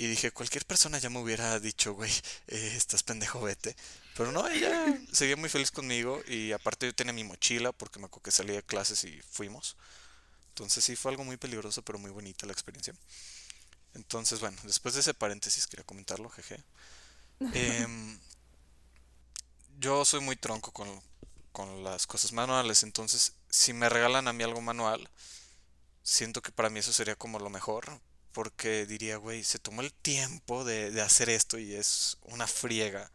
y 0.00 0.06
dije, 0.06 0.30
cualquier 0.30 0.64
persona 0.64 0.98
ya 0.98 1.10
me 1.10 1.18
hubiera 1.18 1.60
dicho, 1.60 1.92
güey, 1.92 2.10
eh, 2.46 2.72
estás 2.74 3.02
pendejo, 3.02 3.38
vete. 3.42 3.76
Pero 4.16 4.32
no, 4.32 4.48
ella 4.48 4.72
seguía 5.12 5.36
muy 5.36 5.50
feliz 5.50 5.70
conmigo 5.70 6.22
y 6.26 6.52
aparte 6.52 6.86
yo 6.86 6.94
tenía 6.94 7.12
mi 7.12 7.22
mochila 7.22 7.70
porque 7.72 7.98
me 7.98 8.06
acuerdo 8.06 8.22
que 8.22 8.30
salí 8.30 8.54
de 8.54 8.62
clases 8.62 9.04
y 9.04 9.20
fuimos. 9.30 9.76
Entonces 10.48 10.84
sí 10.84 10.96
fue 10.96 11.10
algo 11.10 11.24
muy 11.24 11.36
peligroso, 11.36 11.82
pero 11.82 11.98
muy 11.98 12.10
bonita 12.10 12.46
la 12.46 12.52
experiencia. 12.54 12.94
Entonces, 13.92 14.40
bueno, 14.40 14.56
después 14.62 14.94
de 14.94 15.00
ese 15.00 15.12
paréntesis 15.12 15.66
quería 15.66 15.84
comentarlo, 15.84 16.30
jeje. 16.30 16.64
Em, 17.52 18.18
yo 19.80 20.06
soy 20.06 20.20
muy 20.20 20.36
tronco 20.36 20.72
con, 20.72 20.88
con 21.52 21.84
las 21.84 22.06
cosas 22.06 22.32
manuales, 22.32 22.84
entonces 22.84 23.34
si 23.50 23.74
me 23.74 23.90
regalan 23.90 24.28
a 24.28 24.32
mí 24.32 24.44
algo 24.44 24.62
manual, 24.62 25.10
siento 26.02 26.40
que 26.40 26.52
para 26.52 26.70
mí 26.70 26.78
eso 26.78 26.94
sería 26.94 27.16
como 27.16 27.38
lo 27.38 27.50
mejor, 27.50 28.00
porque 28.32 28.86
diría, 28.86 29.16
güey, 29.16 29.42
se 29.44 29.58
tomó 29.58 29.82
el 29.82 29.92
tiempo 29.92 30.64
de, 30.64 30.90
de 30.90 31.00
hacer 31.02 31.28
esto 31.28 31.58
y 31.58 31.74
es 31.74 32.16
una 32.24 32.46
friega. 32.46 33.10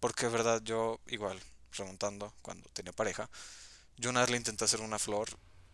Porque, 0.00 0.28
verdad, 0.28 0.62
yo 0.62 1.00
igual, 1.06 1.38
remontando 1.72 2.32
cuando 2.42 2.68
tenía 2.70 2.92
pareja, 2.92 3.28
yo 3.96 4.10
una 4.10 4.20
vez 4.20 4.30
le 4.30 4.36
intenté 4.36 4.64
hacer 4.64 4.80
una 4.80 4.98
flor 4.98 5.28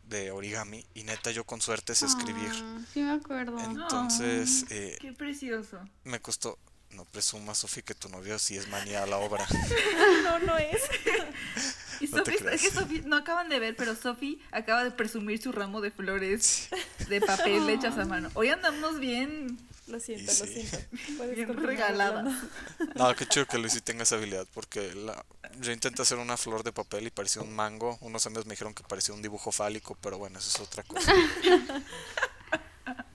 de 0.04 0.30
origami 0.30 0.84
y 0.94 1.04
neta 1.04 1.30
yo 1.30 1.44
con 1.44 1.60
suerte 1.60 1.94
sé 1.94 2.06
escribir. 2.06 2.50
Ah, 2.54 2.80
sí 2.92 3.00
me 3.00 3.12
acuerdo. 3.12 3.58
Entonces, 3.58 4.64
eh, 4.70 4.96
Qué 5.00 5.12
precioso. 5.12 5.78
me 6.04 6.20
costó... 6.20 6.58
No 6.92 7.04
presumas, 7.06 7.58
Sofi, 7.58 7.82
que 7.82 7.94
tu 7.94 8.08
novio 8.08 8.38
sí 8.38 8.56
es 8.56 8.68
manía 8.68 9.02
a 9.02 9.06
la 9.06 9.18
obra. 9.18 9.46
No, 10.24 10.38
no 10.40 10.58
es. 10.58 10.82
Y 12.00 12.08
No 12.08 12.22
es 12.24 12.62
que. 12.62 12.70
Sofi, 12.70 13.02
no 13.04 13.16
acaban 13.16 13.48
de 13.48 13.60
ver, 13.60 13.76
pero 13.76 13.94
Sofi 13.94 14.40
acaba 14.50 14.82
de 14.82 14.90
presumir 14.90 15.40
su 15.40 15.52
ramo 15.52 15.80
de 15.80 15.92
flores 15.92 16.68
de 17.08 17.20
papel 17.20 17.68
hechas 17.70 17.96
a 17.96 18.04
mano. 18.04 18.28
Hoy 18.34 18.48
andamos 18.48 18.98
bien. 18.98 19.56
Lo 19.86 20.00
siento, 20.00 20.32
Y 20.32 20.38
lo 20.38 20.46
sí. 20.46 20.66
siento. 20.66 21.28
Bien 21.34 21.56
regaladas. 21.56 22.24
Orlando. 22.26 22.94
No, 22.96 23.14
qué 23.14 23.26
chido 23.26 23.46
que 23.46 23.58
Luis 23.58 23.72
sí 23.74 23.80
tenga 23.82 24.02
esa 24.04 24.16
habilidad, 24.16 24.46
porque 24.54 24.94
la, 24.94 25.24
yo 25.60 25.70
intenté 25.70 26.02
hacer 26.02 26.18
una 26.18 26.36
flor 26.36 26.62
de 26.64 26.72
papel 26.72 27.06
y 27.06 27.10
parecía 27.10 27.42
un 27.42 27.54
mango. 27.54 27.98
Unos 28.00 28.26
amigos 28.26 28.46
me 28.46 28.52
dijeron 28.54 28.74
que 28.74 28.82
parecía 28.82 29.14
un 29.14 29.22
dibujo 29.22 29.52
fálico, 29.52 29.96
pero 30.00 30.18
bueno, 30.18 30.38
eso 30.40 30.48
es 30.48 30.60
otra 30.60 30.82
cosa. 30.82 31.12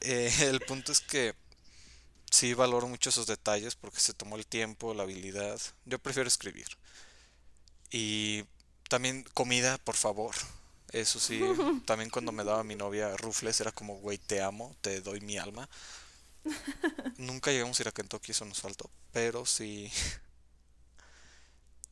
Eh, 0.01 0.31
el 0.41 0.61
punto 0.61 0.91
es 0.91 1.01
que 1.01 1.35
sí 2.31 2.53
valoro 2.53 2.87
mucho 2.87 3.09
esos 3.09 3.27
detalles 3.27 3.75
porque 3.75 3.99
se 3.99 4.13
tomó 4.13 4.35
el 4.35 4.45
tiempo, 4.45 4.93
la 4.93 5.03
habilidad. 5.03 5.59
Yo 5.85 5.99
prefiero 5.99 6.27
escribir. 6.27 6.67
Y 7.91 8.43
también 8.89 9.23
comida, 9.33 9.77
por 9.79 9.95
favor. 9.95 10.35
Eso 10.91 11.19
sí, 11.19 11.41
también 11.85 12.09
cuando 12.09 12.31
me 12.31 12.43
daba 12.43 12.63
mi 12.63 12.75
novia 12.75 13.15
rufles 13.17 13.59
era 13.59 13.71
como, 13.71 13.95
güey, 13.97 14.17
te 14.17 14.41
amo, 14.41 14.75
te 14.81 15.01
doy 15.01 15.21
mi 15.21 15.37
alma. 15.37 15.69
Nunca 17.17 17.51
llegamos 17.51 17.79
a 17.79 17.83
ir 17.83 17.87
a 17.89 17.91
Kentucky, 17.91 18.31
eso 18.31 18.45
nos 18.45 18.61
faltó. 18.61 18.89
Pero 19.11 19.45
sí. 19.45 19.91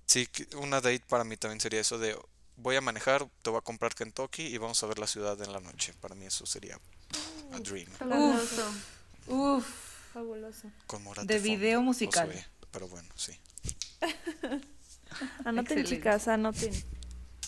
Sí, 0.08 0.30
una 0.58 0.82
date 0.82 1.04
para 1.10 1.24
mí 1.24 1.36
también 1.36 1.60
sería 1.60 1.82
eso 1.82 1.98
de 1.98 2.16
voy 2.58 2.76
a 2.76 2.82
manejar, 2.82 3.28
te 3.42 3.50
voy 3.50 3.58
a 3.58 3.62
comprar 3.62 3.96
Kentucky 3.96 4.44
y 4.44 4.58
vamos 4.60 4.82
a 4.84 4.86
ver 4.86 5.00
la 5.00 5.08
ciudad 5.08 5.42
en 5.42 5.52
la 5.52 5.60
noche. 5.60 5.94
Para 6.00 6.14
mí 6.14 6.26
eso 6.28 6.46
sería 6.46 6.80
a 7.52 7.60
dream. 7.60 7.90
Fabuloso. 7.92 8.72
Uf. 9.28 9.95
Fabuloso. 10.16 10.72
Con 10.88 11.04
Morat 11.04 11.26
De 11.26 11.40
video 11.40 11.82
musical. 11.82 12.32
Pero 12.72 12.88
bueno, 12.88 13.10
sí. 13.16 13.34
Anoten, 15.44 15.60
Excelente. 15.80 15.84
chicas, 15.84 16.30
anoten. 16.30 16.72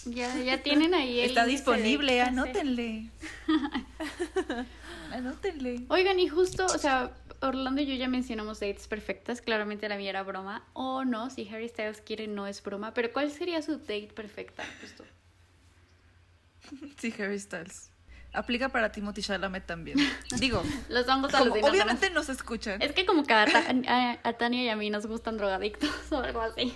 Ya, 0.03 0.36
ya 0.43 0.62
tienen 0.62 0.93
ahí 0.93 1.21
el 1.21 1.30
Está 1.30 1.45
de 1.45 1.51
disponible, 1.51 2.19
hacer. 2.19 2.34
anótenle. 2.34 3.10
anótenle. 5.13 5.86
Oigan, 5.88 6.19
y 6.19 6.27
justo, 6.27 6.65
o 6.65 6.77
sea, 6.77 7.15
Orlando 7.41 7.82
y 7.82 7.86
yo 7.86 7.93
ya 7.93 8.10
mencionamos 8.10 8.60
dates 8.60 8.89
perfectas. 8.89 9.41
Claramente 9.41 9.88
la 9.88 9.95
mía 9.95 10.10
era 10.10 10.23
broma. 10.23 10.67
O 10.73 11.06
no, 11.06 11.30
si 11.30 11.47
Harry 11.47 11.69
Styles 11.69 12.01
quiere, 12.01 12.27
no 12.27 12.47
es 12.47 12.62
broma. 12.62 12.93
Pero 12.93 13.13
¿cuál 13.13 13.32
sería 13.32 13.62
su 13.62 13.77
date 13.77 14.10
perfecta? 14.13 14.65
Justo. 14.82 15.06
Sí, 16.99 17.13
Harry 17.17 17.39
Styles. 17.39 17.91
Aplica 18.34 18.70
para 18.70 18.92
Timothy 18.92 19.22
Chalamet 19.24 19.66
también. 19.66 19.98
Digo, 20.39 20.62
Los 20.89 21.06
vamos 21.08 21.34
a 21.34 21.39
como 21.39 21.54
obviamente 21.56 22.10
nos 22.12 22.30
escuchan. 22.30 22.82
Es 22.82 22.91
que 22.91 23.06
como 23.06 23.24
que 23.24 23.34
a, 23.34 23.45
Ta- 23.45 23.66
a- 23.88 24.20
a 24.24 24.34
Tania 24.34 24.64
y 24.64 24.70
a 24.70 24.76
mí 24.76 24.89
nos 24.89 25.08
gustan 25.08 25.38
drogadictos 25.38 25.89
o 26.12 26.18
algo 26.20 26.41
así. 26.41 26.76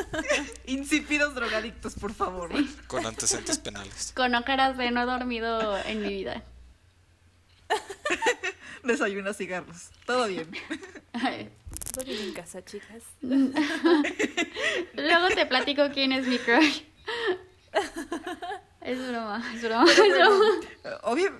Insípidos 0.66 1.34
drogadictos, 1.34 1.94
por 1.94 2.12
favor. 2.14 2.50
Con 2.86 3.04
antecedentes 3.06 3.58
penales. 3.58 4.12
Con 4.14 4.34
ócaras 4.34 4.76
de 4.76 4.90
no 4.90 5.02
he 5.02 5.06
dormido 5.06 5.76
en 5.86 6.02
mi 6.02 6.08
vida. 6.08 6.42
Desayuna 8.84 9.32
cigarros. 9.32 9.90
Todo 10.06 10.26
bien. 10.28 10.50
Todo 11.92 12.04
bien 12.04 12.20
en 12.22 12.32
casa, 12.34 12.64
chicas. 12.64 13.02
Luego 14.94 15.28
te 15.34 15.46
platico 15.46 15.88
quién 15.92 16.12
es 16.12 16.26
mi 16.26 16.38
crush. 16.38 16.82
Es 18.82 18.98
broma, 18.98 19.40
es 19.54 19.62
broma, 19.62 19.84
es 19.88 19.96
broma. 19.96 20.44
Obvio, 21.04 21.30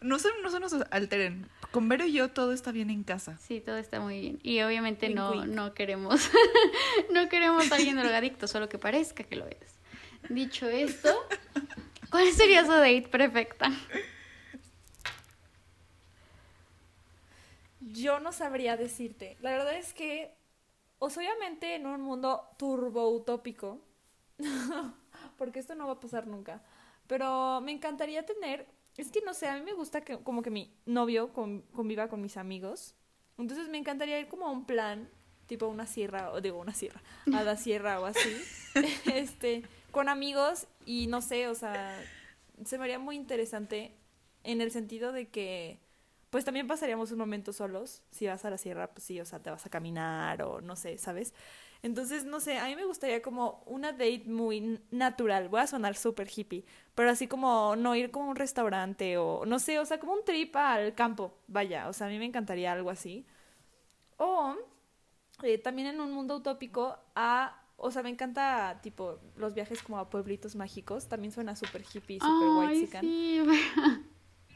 no 0.00 0.20
se, 0.20 0.28
no 0.40 0.50
se 0.52 0.60
nos 0.60 0.72
alteren. 0.92 1.48
Con 1.72 1.88
Vero 1.88 2.04
y 2.04 2.12
yo 2.12 2.30
todo 2.30 2.52
está 2.52 2.70
bien 2.70 2.90
en 2.90 3.02
casa. 3.02 3.38
Sí, 3.38 3.60
todo 3.60 3.76
está 3.76 3.98
muy 3.98 4.20
bien. 4.20 4.38
Y 4.44 4.62
obviamente 4.62 5.06
Wink, 5.06 5.16
no, 5.16 5.30
wink. 5.32 5.46
no 5.46 5.74
queremos, 5.74 6.30
no 7.12 7.28
queremos 7.28 7.72
a 7.72 7.74
alguien 7.74 7.96
drogadicto, 7.96 8.46
solo 8.46 8.68
que 8.68 8.78
parezca 8.78 9.24
que 9.24 9.34
lo 9.34 9.46
es. 9.48 9.80
Dicho 10.28 10.68
esto, 10.68 11.08
¿cuál 12.08 12.30
sería 12.30 12.64
su 12.64 12.70
date 12.70 13.08
perfecta? 13.10 13.72
yo 17.92 18.20
no 18.20 18.32
sabría 18.32 18.76
decirte. 18.76 19.36
La 19.40 19.50
verdad 19.50 19.74
es 19.74 19.92
que, 19.92 20.34
o 20.98 21.06
obviamente 21.06 21.74
en 21.74 21.86
un 21.86 22.00
mundo 22.00 22.48
turbo 22.58 23.08
utópico, 23.10 23.80
porque 25.42 25.58
esto 25.58 25.74
no 25.74 25.88
va 25.88 25.94
a 25.94 25.98
pasar 25.98 26.28
nunca, 26.28 26.62
pero 27.08 27.60
me 27.62 27.72
encantaría 27.72 28.24
tener, 28.24 28.64
es 28.96 29.10
que 29.10 29.22
no 29.22 29.34
sé, 29.34 29.48
a 29.48 29.56
mí 29.56 29.62
me 29.62 29.72
gusta 29.72 30.00
que 30.00 30.16
como 30.18 30.40
que 30.40 30.50
mi 30.50 30.72
novio 30.86 31.32
conviva 31.32 32.06
con 32.06 32.22
mis 32.22 32.36
amigos, 32.36 32.94
entonces 33.36 33.68
me 33.68 33.76
encantaría 33.76 34.20
ir 34.20 34.28
como 34.28 34.46
a 34.46 34.52
un 34.52 34.66
plan, 34.66 35.10
tipo 35.48 35.66
una 35.66 35.84
sierra, 35.84 36.30
o 36.30 36.40
digo 36.40 36.60
una 36.60 36.74
sierra, 36.74 37.02
a 37.34 37.42
la 37.42 37.56
sierra 37.56 37.98
o 37.98 38.04
así, 38.04 38.36
este, 39.12 39.64
con 39.90 40.08
amigos 40.08 40.68
y 40.86 41.08
no 41.08 41.20
sé, 41.20 41.48
o 41.48 41.56
sea, 41.56 42.00
se 42.64 42.78
me 42.78 42.84
haría 42.84 43.00
muy 43.00 43.16
interesante 43.16 43.96
en 44.44 44.60
el 44.60 44.70
sentido 44.70 45.10
de 45.10 45.26
que 45.28 45.80
pues 46.30 46.44
también 46.44 46.68
pasaríamos 46.68 47.10
un 47.10 47.18
momento 47.18 47.52
solos. 47.52 48.00
Si 48.12 48.26
vas 48.26 48.42
a 48.46 48.50
la 48.50 48.56
sierra, 48.58 48.86
pues 48.94 49.04
sí, 49.04 49.20
o 49.20 49.26
sea, 49.26 49.42
te 49.42 49.50
vas 49.50 49.66
a 49.66 49.70
caminar 49.70 50.40
o 50.42 50.62
no 50.62 50.76
sé, 50.76 50.96
¿sabes? 50.96 51.34
Entonces, 51.82 52.24
no 52.24 52.38
sé, 52.38 52.58
a 52.58 52.66
mí 52.66 52.76
me 52.76 52.84
gustaría 52.84 53.22
como 53.22 53.62
una 53.66 53.92
date 53.92 54.22
muy 54.26 54.80
natural. 54.90 55.48
Voy 55.48 55.60
a 55.60 55.66
sonar 55.66 55.96
súper 55.96 56.28
hippie, 56.34 56.64
pero 56.94 57.10
así 57.10 57.26
como 57.26 57.74
no 57.76 57.96
ir 57.96 58.10
como 58.10 58.26
a 58.26 58.30
un 58.30 58.36
restaurante 58.36 59.18
o 59.18 59.44
no 59.46 59.58
sé, 59.58 59.78
o 59.80 59.84
sea, 59.84 59.98
como 59.98 60.12
un 60.12 60.24
trip 60.24 60.54
al 60.56 60.94
campo. 60.94 61.36
Vaya, 61.48 61.88
o 61.88 61.92
sea, 61.92 62.06
a 62.06 62.10
mí 62.10 62.18
me 62.18 62.26
encantaría 62.26 62.72
algo 62.72 62.90
así. 62.90 63.26
O 64.16 64.54
eh, 65.42 65.58
también 65.58 65.88
en 65.88 66.00
un 66.00 66.12
mundo 66.12 66.36
utópico 66.36 66.96
a 67.16 67.58
o 67.84 67.90
sea, 67.90 68.04
me 68.04 68.10
encanta, 68.10 68.78
tipo, 68.80 69.18
los 69.36 69.54
viajes 69.54 69.82
como 69.82 69.98
a 69.98 70.08
pueblitos 70.08 70.54
mágicos. 70.54 71.08
También 71.08 71.32
suena 71.32 71.56
súper 71.56 71.82
hippie, 71.82 72.20
súper 72.20 72.48
white 72.56 73.00
sí. 73.00 73.42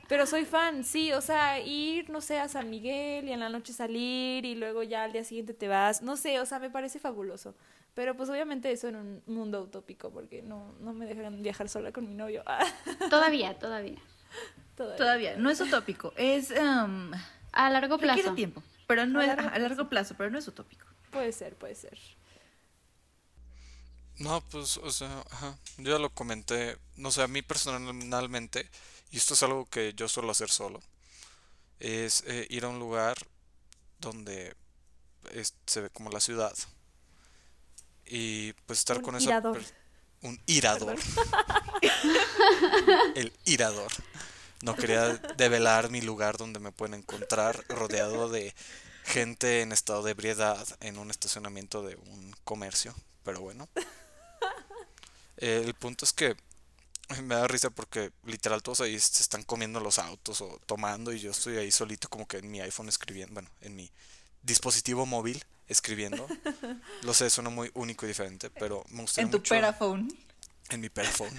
Pero 0.09 0.27
soy 0.27 0.45
fan, 0.45 0.85
sí, 0.85 1.13
o 1.13 1.21
sea, 1.21 1.59
ir, 1.61 2.11
no 2.11 2.21
sé, 2.21 2.39
a 2.39 2.49
San 2.49 2.71
Miguel 2.71 3.29
y 3.29 3.33
en 3.33 3.41
la 3.41 3.49
noche 3.49 3.73
salir 3.73 4.45
y 4.45 4.55
luego 4.55 4.83
ya 4.83 5.05
al 5.05 5.13
día 5.13 5.25
siguiente 5.25 5.53
te 5.53 5.69
vas, 5.69 6.03
no 6.03 6.17
sé, 6.17 6.39
o 6.41 6.47
sea, 6.47 6.59
me 6.59 6.71
parece 6.71 6.99
fabuloso. 6.99 7.55
Pero 7.95 8.15
pues 8.15 8.29
obviamente 8.29 8.71
eso 8.71 8.89
en 8.89 8.97
un 8.97 9.23
mundo 9.27 9.63
utópico, 9.63 10.11
porque 10.11 10.43
no, 10.43 10.75
no 10.81 10.93
me 10.93 11.07
dejan 11.07 11.43
viajar 11.43 11.69
sola 11.69 11.93
con 11.93 12.09
mi 12.09 12.15
novio. 12.15 12.45
todavía, 13.11 13.59
todavía, 13.59 13.99
todavía. 14.77 15.37
no 15.37 15.51
es 15.51 15.61
utópico, 15.61 16.13
es... 16.17 16.51
Um, 16.51 17.11
a 17.53 17.71
largo 17.71 17.99
plazo. 17.99 18.17
Requiere 18.17 18.37
tiempo, 18.37 18.63
pero 18.87 19.07
no 19.07 19.21
a 19.21 19.25
es 19.25 19.31
a 19.39 19.59
largo 19.59 19.89
plazo, 19.89 20.15
pero 20.17 20.31
no 20.31 20.39
es 20.39 20.47
utópico. 20.47 20.87
Puede 21.11 21.33
ser, 21.33 21.55
puede 21.55 21.75
ser. 21.75 21.99
No, 24.19 24.43
pues, 24.51 24.77
o 24.79 24.91
sea, 24.91 25.25
ajá, 25.31 25.57
yo 25.79 25.93
ya 25.93 25.99
lo 25.99 26.11
comenté, 26.11 26.77
no 26.97 27.11
sé, 27.11 27.23
a 27.23 27.29
mí 27.29 27.43
personalmente 27.43 28.69
y 29.11 29.19
esto 29.19 29.35
es 29.35 29.43
algo 29.43 29.67
que 29.67 29.95
yo 29.95 30.09
suelo 30.09 30.31
hacer 30.31 30.51
solo, 30.51 30.81
es 31.79 32.25
eh, 32.27 32.47
ir 32.51 32.65
a 32.65 32.69
un 32.69 32.79
lugar 32.79 33.17
donde 33.99 34.55
se 35.67 35.81
ve 35.81 35.91
como 35.91 36.11
la 36.11 36.21
ciudad. 36.21 36.55
Y 38.05 38.53
pues 38.67 38.79
estar 38.79 39.03
con 39.03 39.17
esa 39.17 39.43
un 40.23 40.41
irador 40.47 40.97
el 43.15 43.33
irador 43.45 43.93
no 44.63 44.75
quería 44.75 45.15
develar 45.37 45.91
mi 45.91 46.01
lugar 46.01 46.39
donde 46.39 46.59
me 46.59 46.73
pueden 46.73 46.95
encontrar 46.95 47.65
rodeado 47.69 48.29
de 48.29 48.55
gente 49.05 49.61
en 49.61 49.73
estado 49.73 50.03
de 50.03 50.13
ebriedad 50.13 50.67
en 50.81 50.99
un 50.99 51.11
estacionamiento 51.11 51.83
de 51.83 51.97
un 51.97 52.35
comercio 52.45 52.95
pero 53.27 53.41
bueno. 53.41 53.69
El 55.37 55.75
punto 55.75 56.05
es 56.05 56.13
que 56.13 56.37
me 57.23 57.35
da 57.35 57.47
risa 57.47 57.71
porque 57.71 58.13
literal 58.25 58.63
todos 58.63 58.81
ahí 58.81 58.99
se 58.99 59.23
están 59.23 59.43
comiendo 59.45 59.81
los 59.81 59.99
autos 59.99 60.41
o 60.41 60.59
tomando 60.67 61.13
y 61.13 61.21
yo 61.21 61.31
estoy 61.31 61.57
ahí 61.57 61.71
solito 61.71 62.09
como 62.09 62.27
que 62.27 62.39
en 62.39 62.51
mi 62.51 62.61
iPhone 62.61 62.89
escribiendo, 62.89 63.35
bueno, 63.35 63.49
en 63.61 63.77
mi 63.77 63.91
dispositivo 64.43 65.07
móvil 65.07 65.45
escribiendo. 65.69 66.27
Lo 67.03 67.15
sé, 67.15 67.31
suena 67.31 67.51
muy 67.51 67.71
único 67.75 68.07
y 68.07 68.09
diferente, 68.09 68.51
pero 68.51 68.85
me 68.91 69.03
gusta 69.03 69.23
En 69.23 69.31
tu 69.31 69.43
Peraphone. 69.43 70.09
En 70.71 70.81
mi 70.81 70.89
Peraphone. 70.89 71.39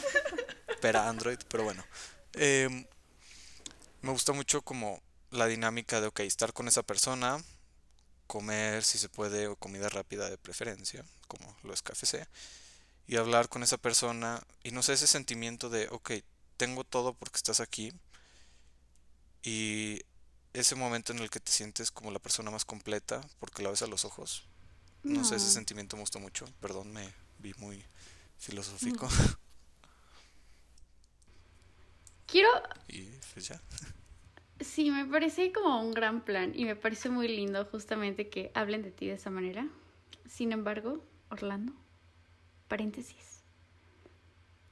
Pera 0.80 1.08
Android, 1.08 1.38
pero 1.48 1.64
bueno. 1.64 1.84
Em, 2.32 2.86
me 4.02 4.10
gusta 4.10 4.32
mucho 4.32 4.62
como 4.62 5.02
la 5.30 5.46
dinámica 5.46 6.00
de, 6.00 6.06
ok, 6.06 6.20
estar 6.20 6.52
con 6.52 6.68
esa 6.68 6.82
persona, 6.82 7.42
comer 8.26 8.82
si 8.82 8.98
se 8.98 9.08
puede 9.08 9.46
o 9.46 9.56
comida 9.56 9.88
rápida 9.88 10.30
de 10.30 10.38
preferencia, 10.38 11.04
como 11.28 11.54
lo 11.62 11.72
es 11.72 11.82
KFC 11.82 12.26
y 13.06 13.16
hablar 13.16 13.48
con 13.48 13.62
esa 13.62 13.76
persona 13.76 14.42
y 14.62 14.70
no 14.72 14.82
sé, 14.82 14.94
ese 14.94 15.06
sentimiento 15.06 15.70
de, 15.70 15.88
ok, 15.90 16.12
tengo 16.56 16.84
todo 16.84 17.14
porque 17.14 17.36
estás 17.36 17.60
aquí 17.60 17.92
y 19.42 20.02
ese 20.52 20.74
momento 20.74 21.12
en 21.12 21.20
el 21.20 21.30
que 21.30 21.40
te 21.40 21.52
sientes 21.52 21.90
como 21.90 22.10
la 22.10 22.18
persona 22.18 22.50
más 22.50 22.64
completa 22.64 23.20
porque 23.38 23.62
la 23.62 23.70
ves 23.70 23.82
a 23.82 23.86
los 23.86 24.04
ojos. 24.04 24.44
No, 25.02 25.24
sé, 25.24 25.36
ese 25.36 25.50
sentimiento 25.50 25.96
me 25.96 26.00
gustó 26.00 26.18
mucho. 26.18 26.46
Perdón, 26.60 26.92
me 26.92 27.12
vi 27.38 27.54
muy 27.58 27.84
filosófico. 28.38 29.08
Quiero... 32.26 32.48
Y 32.88 33.04
pues 33.32 33.46
ya. 33.46 33.60
Sí, 34.60 34.90
me 34.90 35.04
parece 35.04 35.52
como 35.52 35.80
un 35.80 35.92
gran 35.92 36.24
plan 36.24 36.52
y 36.56 36.64
me 36.64 36.74
parece 36.74 37.08
muy 37.08 37.28
lindo 37.28 37.64
justamente 37.66 38.28
que 38.28 38.50
hablen 38.54 38.82
de 38.82 38.90
ti 38.90 39.06
de 39.06 39.12
esa 39.14 39.30
manera. 39.30 39.68
Sin 40.28 40.50
embargo, 40.50 41.04
Orlando, 41.30 41.72
paréntesis. 42.68 43.42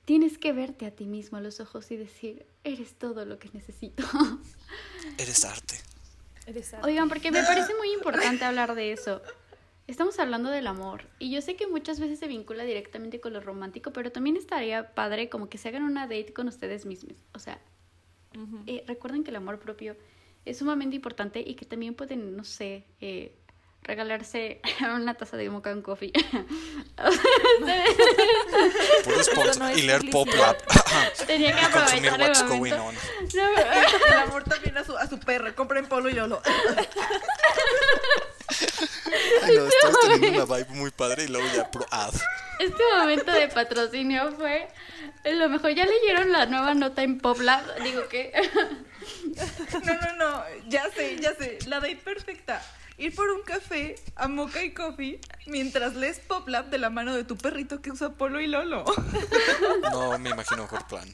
Tienes 0.05 0.37
que 0.37 0.53
verte 0.53 0.87
a 0.87 0.91
ti 0.91 1.07
mismo 1.07 1.39
a 1.39 1.41
los 1.41 1.61
ojos 1.61 1.91
y 1.91 1.97
decir, 1.97 2.47
eres 2.63 2.95
todo 2.95 3.25
lo 3.25 3.39
que 3.39 3.49
necesito. 3.53 4.05
Eres 5.19 5.45
arte. 5.45 5.77
Eres 6.47 6.75
arte. 6.75 6.87
Oigan, 6.87 7.09
porque 7.09 7.31
me 7.31 7.43
parece 7.43 7.75
muy 7.75 7.93
importante 7.93 8.45
hablar 8.45 8.75
de 8.75 8.93
eso. 8.93 9.23
Estamos 9.87 10.19
hablando 10.19 10.51
del 10.51 10.67
amor 10.67 11.09
y 11.19 11.31
yo 11.31 11.43
sé 11.43 11.57
que 11.57 11.67
muchas 11.67 12.01
veces 12.01 12.19
se 12.19 12.27
vincula 12.27 12.65
directamente 12.65 13.21
con 13.21 13.35
lo 13.35 13.41
romántico, 13.41 13.93
pero 13.93 14.11
también 14.11 14.37
estaría 14.37 14.95
padre 14.95 15.29
como 15.29 15.49
que 15.49 15.59
se 15.59 15.69
hagan 15.69 15.83
una 15.83 16.03
date 16.03 16.33
con 16.33 16.49
ustedes 16.49 16.87
mismos. 16.87 17.17
O 17.35 17.39
sea, 17.39 17.61
eh, 18.67 18.83
recuerden 18.87 19.25
que 19.25 19.31
el 19.31 19.37
amor 19.37 19.59
propio 19.59 19.97
es 20.45 20.59
sumamente 20.59 20.97
importante 20.97 21.45
y 21.47 21.55
que 21.55 21.67
también 21.67 21.95
pueden, 21.95 22.37
no 22.37 22.45
sé, 22.45 22.85
eh, 23.01 23.37
regalarse 23.85 24.61
una 24.81 25.15
taza 25.15 25.37
de 25.37 25.49
mocha 25.51 25.75
coffee. 25.83 26.13
y 29.77 29.83
leer 29.83 30.11
Pop 30.11 30.29
Lab. 30.35 30.57
Tenía 31.27 31.55
que 31.55 31.65
aprovechar 31.65 32.21
el 32.21 32.49
momento. 32.49 32.93
el 34.09 34.15
amor 34.15 34.45
también 34.45 34.77
a 34.79 34.85
su, 34.85 34.97
a 34.97 35.07
su 35.07 35.21
perro. 35.21 35.55
Compren 35.55 35.87
Polo 35.87 36.09
y 36.09 36.15
Yolo. 36.15 36.41
Ay, 39.43 39.57
no, 39.57 39.67
estás 39.67 39.97
teniendo 40.03 40.45
una 40.45 40.57
vibe 40.57 40.71
muy 40.71 40.91
padre 40.91 41.25
y 41.25 41.29
luego 41.29 41.47
ya 41.55 41.71
pro 41.71 41.87
ad. 41.91 42.15
Este 42.59 42.83
momento 42.97 43.33
de 43.33 43.49
patrocinio 43.49 44.33
fue 44.33 44.69
lo 45.25 45.49
mejor. 45.49 45.73
¿Ya 45.73 45.85
leyeron 45.85 46.33
la 46.33 46.47
nueva 46.47 46.75
nota 46.75 47.03
en 47.03 47.19
Pop 47.19 47.41
Lab? 47.41 47.63
Digo 47.83 48.09
que... 48.09 48.33
No, 49.85 49.95
no, 49.95 50.17
no. 50.17 50.45
Ya 50.69 50.89
sé, 50.91 51.19
ya 51.21 51.35
sé. 51.35 51.59
La 51.67 51.81
date 51.81 51.97
perfecta 51.97 52.63
ir 52.99 53.15
por 53.15 53.31
un 53.31 53.43
café 53.43 53.97
a 54.17 54.29
Mocha 54.29 54.63
y 54.63 54.73
Coffee 54.73 55.21
mientras 55.47 55.95
lees 55.95 56.21
Pop 56.21 56.49
Lab 56.49 56.71
de 56.71 56.79
la 56.79 56.91
mano 56.91 57.15
de 57.15 57.25
tu 57.25 57.37
perrito 57.37 57.81
que 57.81 57.91
usa 57.91 58.11
Polo 58.11 58.41
y 58.41 58.47
Lolo. 58.47 58.85
No 59.91 60.19
me 60.19 60.31
imagino 60.31 60.63
mejor 60.63 60.87
plan. 60.87 61.09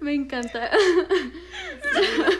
Me 0.00 0.14
encanta. 0.14 0.70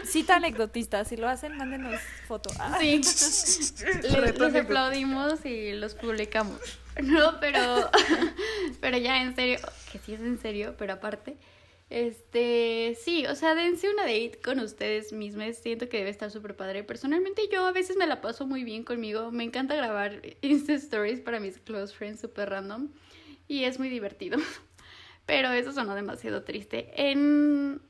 Cita 0.05 0.37
anecdotista, 0.37 1.05
si 1.05 1.17
lo 1.17 1.29
hacen, 1.29 1.57
mándenos 1.57 2.01
foto. 2.27 2.51
Ah. 2.59 2.77
Sí. 2.81 3.01
Les, 4.03 4.55
aplaudimos 4.55 5.45
y 5.45 5.73
los 5.73 5.95
publicamos. 5.95 6.61
No, 7.01 7.41
pero 7.41 7.91
pero 8.81 8.99
ya 8.99 9.23
en 9.23 9.35
serio, 9.35 9.61
que 9.91 9.99
sí 9.99 10.15
es 10.15 10.21
en 10.21 10.41
serio, 10.41 10.75
pero 10.79 10.95
aparte, 10.95 11.37
este, 11.93 12.97
sí, 12.99 13.27
o 13.27 13.35
sea, 13.35 13.55
dense 13.55 13.91
una 13.91 14.05
date 14.05 14.41
con 14.43 14.61
ustedes 14.61 15.13
mismos. 15.13 15.57
Siento 15.57 15.91
que 15.91 15.99
debe 15.99 16.09
estar 16.09 16.31
súper 16.31 16.57
padre. 16.57 16.85
Personalmente, 16.85 17.43
yo 17.53 17.67
a 17.67 17.73
veces 17.73 17.99
me 17.99 18.07
la 18.07 18.23
paso 18.23 18.47
muy 18.47 18.65
bien 18.65 18.83
conmigo. 18.83 19.31
Me 19.31 19.45
encanta 19.45 19.75
grabar 19.75 20.23
Insta 20.41 20.73
Stories 20.73 21.21
para 21.21 21.39
mis 21.39 21.59
close 21.59 21.95
friends 21.95 22.23
súper 22.23 22.49
random. 22.49 22.89
Y 23.47 23.65
es 23.65 23.79
muy 23.79 23.91
divertido. 23.91 24.39
Pero 25.27 25.51
eso 25.51 25.71
sonó 25.73 25.95
demasiado 25.95 26.45
triste. 26.45 26.91
En. 26.97 27.83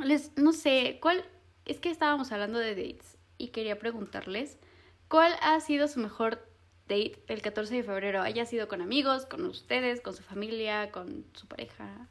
Les, 0.00 0.36
no 0.36 0.52
sé, 0.52 0.98
¿cuál. 1.00 1.24
Es 1.66 1.78
que 1.78 1.88
estábamos 1.88 2.32
hablando 2.32 2.58
de 2.58 2.74
dates. 2.74 3.16
Y 3.38 3.50
quería 3.50 3.78
preguntarles. 3.78 4.58
¿Cuál 5.06 5.32
ha 5.40 5.60
sido 5.60 5.86
su 5.86 6.00
mejor 6.00 6.44
date 6.88 7.22
el 7.28 7.42
14 7.42 7.76
de 7.76 7.84
febrero? 7.84 8.22
Haya 8.22 8.44
sido 8.44 8.66
con 8.66 8.80
amigos, 8.82 9.24
con 9.24 9.44
ustedes, 9.44 10.00
con 10.00 10.14
su 10.14 10.24
familia, 10.24 10.90
con 10.90 11.24
su 11.32 11.46
pareja 11.46 12.08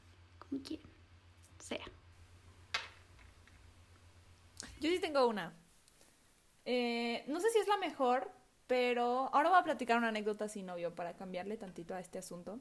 quien 0.59 0.81
sea. 1.59 1.85
Yo 4.79 4.89
sí 4.89 4.99
tengo 4.99 5.27
una. 5.27 5.53
Eh, 6.65 7.23
no 7.27 7.39
sé 7.39 7.49
si 7.51 7.59
es 7.59 7.67
la 7.67 7.77
mejor, 7.77 8.31
pero 8.67 9.29
ahora 9.33 9.49
voy 9.49 9.59
a 9.59 9.63
platicar 9.63 9.97
una 9.97 10.09
anécdota 10.09 10.47
sin 10.47 10.65
novio 10.65 10.95
para 10.95 11.15
cambiarle 11.15 11.57
tantito 11.57 11.93
a 11.93 11.99
este 11.99 12.19
asunto. 12.19 12.59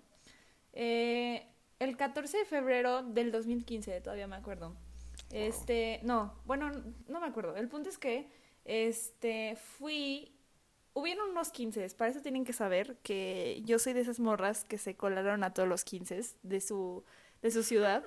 Eh, 0.73 1.47
el 1.79 1.97
14 1.97 2.39
de 2.39 2.45
febrero 2.45 3.03
del 3.03 3.33
2015, 3.33 4.01
todavía 4.01 4.27
me 4.27 4.37
acuerdo, 4.37 4.77
Este, 5.31 6.01
no, 6.03 6.35
bueno, 6.45 6.71
no 7.09 7.21
me 7.21 7.27
acuerdo. 7.27 7.57
El 7.57 7.69
punto 7.69 7.89
es 7.89 7.97
que, 7.97 8.29
este, 8.65 9.57
fui, 9.57 10.37
hubieron 10.93 11.31
unos 11.31 11.51
15, 11.51 11.89
para 11.97 12.11
eso 12.11 12.21
tienen 12.21 12.45
que 12.45 12.53
saber 12.53 12.99
que 12.99 13.63
yo 13.65 13.79
soy 13.79 13.93
de 13.93 14.01
esas 14.01 14.21
morras 14.21 14.65
que 14.65 14.77
se 14.77 14.97
colaron 14.97 15.43
a 15.45 15.55
todos 15.55 15.69
los 15.69 15.85
15 15.85 16.21
de 16.43 16.61
su, 16.61 17.05
de 17.43 17.51
su 17.51 17.63
ciudad. 17.63 18.05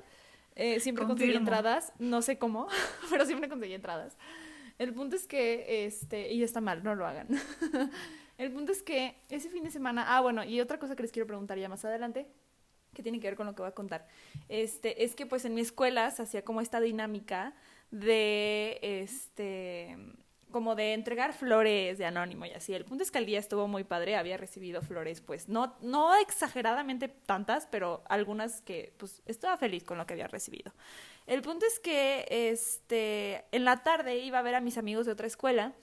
Eh, 0.55 0.79
siempre 0.79 1.05
conseguí 1.05 1.33
entradas, 1.33 1.93
no 1.97 2.21
sé 2.21 2.37
cómo, 2.37 2.67
pero 3.09 3.25
siempre 3.25 3.49
conseguí 3.49 3.73
entradas. 3.73 4.17
El 4.77 4.93
punto 4.93 5.15
es 5.15 5.27
que, 5.27 5.85
este, 5.85 6.31
y 6.31 6.43
está 6.43 6.61
mal, 6.61 6.83
no 6.83 6.95
lo 6.95 7.05
hagan. 7.05 7.27
El 8.37 8.51
punto 8.51 8.71
es 8.71 8.81
que 8.81 9.15
ese 9.29 9.49
fin 9.49 9.63
de 9.63 9.71
semana, 9.71 10.05
ah, 10.15 10.21
bueno, 10.21 10.43
y 10.43 10.59
otra 10.59 10.79
cosa 10.79 10.95
que 10.95 11.03
les 11.03 11.11
quiero 11.11 11.27
preguntar 11.27 11.57
ya 11.57 11.69
más 11.69 11.85
adelante, 11.85 12.27
que 12.93 13.03
tiene 13.03 13.19
que 13.19 13.27
ver 13.27 13.35
con 13.35 13.45
lo 13.45 13.53
que 13.53 13.61
voy 13.61 13.69
a 13.69 13.75
contar, 13.75 14.07
este, 14.49 15.03
es 15.03 15.15
que 15.15 15.25
pues 15.25 15.45
en 15.45 15.53
mi 15.53 15.61
escuela 15.61 16.09
se 16.11 16.23
hacía 16.23 16.43
como 16.43 16.61
esta 16.61 16.79
dinámica 16.79 17.53
de, 17.91 18.79
este, 18.81 19.97
como 20.53 20.75
de 20.75 20.93
entregar 20.93 21.33
flores 21.33 21.97
de 21.97 22.05
anónimo 22.05 22.45
y 22.45 22.51
así. 22.51 22.73
El 22.73 22.85
punto 22.85 23.03
es 23.03 23.11
que 23.11 23.17
el 23.17 23.25
día 23.25 23.39
estuvo 23.39 23.67
muy 23.67 23.83
padre, 23.83 24.15
había 24.15 24.37
recibido 24.37 24.81
flores, 24.81 25.19
pues 25.19 25.49
no, 25.49 25.75
no 25.81 26.15
exageradamente 26.15 27.09
tantas, 27.09 27.67
pero 27.67 28.03
algunas 28.07 28.61
que 28.61 28.93
pues 28.97 29.21
estaba 29.25 29.57
feliz 29.57 29.83
con 29.83 29.97
lo 29.97 30.05
que 30.05 30.13
había 30.13 30.27
recibido. 30.27 30.71
El 31.27 31.41
punto 31.41 31.65
es 31.65 31.79
que 31.81 32.25
este, 32.29 33.43
en 33.51 33.65
la 33.65 33.83
tarde 33.83 34.19
iba 34.19 34.39
a 34.39 34.41
ver 34.41 34.55
a 34.55 34.61
mis 34.61 34.77
amigos 34.77 35.05
de 35.05 35.11
otra 35.11 35.27
escuela 35.27 35.73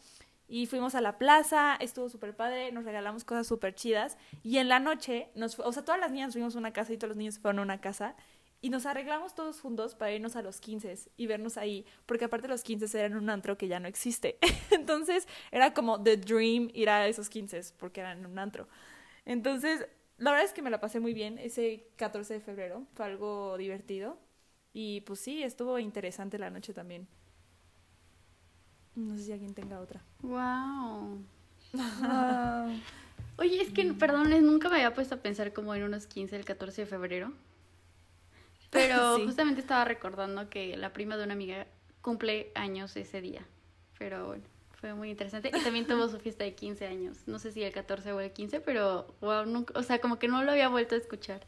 y 0.48 0.66
fuimos 0.66 0.94
a 0.94 1.00
la 1.00 1.18
plaza, 1.18 1.76
estuvo 1.80 2.08
súper 2.08 2.34
padre, 2.34 2.72
nos 2.72 2.84
regalamos 2.84 3.24
cosas 3.24 3.46
súper 3.46 3.74
chidas 3.74 4.18
y 4.42 4.58
en 4.58 4.68
la 4.68 4.80
noche, 4.80 5.28
nos, 5.34 5.58
o 5.58 5.72
sea, 5.72 5.84
todas 5.84 6.00
las 6.00 6.10
niñas 6.10 6.32
fuimos 6.32 6.56
a 6.56 6.58
una 6.58 6.72
casa 6.72 6.92
y 6.92 6.96
todos 6.96 7.10
los 7.10 7.16
niños 7.16 7.38
fueron 7.38 7.60
a 7.60 7.62
una 7.62 7.80
casa 7.80 8.16
y 8.60 8.70
nos 8.70 8.86
arreglamos 8.86 9.34
todos 9.34 9.60
juntos 9.60 9.94
para 9.94 10.12
irnos 10.12 10.36
a 10.36 10.42
los 10.42 10.60
15 10.60 10.94
y 11.16 11.26
vernos 11.26 11.56
ahí, 11.56 11.86
porque 12.06 12.26
aparte 12.26 12.48
los 12.48 12.62
15 12.62 12.98
eran 12.98 13.16
un 13.16 13.30
antro 13.30 13.56
que 13.56 13.68
ya 13.68 13.80
no 13.80 13.88
existe. 13.88 14.38
Entonces 14.70 15.26
era 15.50 15.72
como 15.72 16.02
the 16.02 16.16
dream 16.16 16.70
ir 16.74 16.90
a 16.90 17.06
esos 17.08 17.28
15 17.28 17.60
porque 17.78 18.00
eran 18.00 18.26
un 18.26 18.38
antro. 18.38 18.68
Entonces, 19.24 19.86
la 20.18 20.30
verdad 20.30 20.46
es 20.46 20.52
que 20.52 20.62
me 20.62 20.70
la 20.70 20.80
pasé 20.80 21.00
muy 21.00 21.14
bien 21.14 21.38
ese 21.38 21.86
14 21.96 22.34
de 22.34 22.40
febrero, 22.40 22.86
fue 22.94 23.06
algo 23.06 23.56
divertido 23.56 24.18
y 24.72 25.00
pues 25.02 25.20
sí, 25.20 25.42
estuvo 25.42 25.78
interesante 25.78 26.38
la 26.38 26.50
noche 26.50 26.74
también. 26.74 27.08
No 28.94 29.16
sé 29.16 29.24
si 29.24 29.32
alguien 29.32 29.54
tenga 29.54 29.80
otra. 29.80 30.02
Wow. 30.22 31.24
Oye, 33.38 33.62
es 33.62 33.72
que, 33.72 33.92
perdón, 33.94 34.30
nunca 34.44 34.68
me 34.68 34.76
había 34.76 34.92
puesto 34.92 35.14
a 35.14 35.18
pensar 35.18 35.52
como 35.52 35.74
en 35.74 35.84
unos 35.84 36.06
15 36.06 36.36
el 36.36 36.44
14 36.44 36.82
de 36.82 36.86
febrero. 36.86 37.32
Pero 38.70 39.18
justamente 39.24 39.60
estaba 39.60 39.84
recordando 39.84 40.48
que 40.48 40.76
la 40.76 40.92
prima 40.92 41.16
de 41.16 41.24
una 41.24 41.34
amiga 41.34 41.66
cumple 42.00 42.50
años 42.54 42.96
ese 42.96 43.20
día. 43.20 43.44
Pero 43.98 44.26
bueno, 44.26 44.44
fue 44.80 44.94
muy 44.94 45.10
interesante. 45.10 45.48
Y 45.48 45.62
también 45.62 45.86
tuvo 45.86 46.08
su 46.08 46.18
fiesta 46.18 46.44
de 46.44 46.54
15 46.54 46.86
años. 46.86 47.18
No 47.26 47.38
sé 47.38 47.52
si 47.52 47.62
el 47.62 47.72
14 47.72 48.12
o 48.12 48.20
el 48.20 48.32
15, 48.32 48.60
pero 48.60 49.14
wow, 49.20 49.44
nunca, 49.44 49.78
o 49.78 49.82
sea, 49.82 50.00
como 50.00 50.18
que 50.18 50.28
no 50.28 50.42
lo 50.42 50.52
había 50.52 50.68
vuelto 50.68 50.94
a 50.94 50.98
escuchar. 50.98 51.40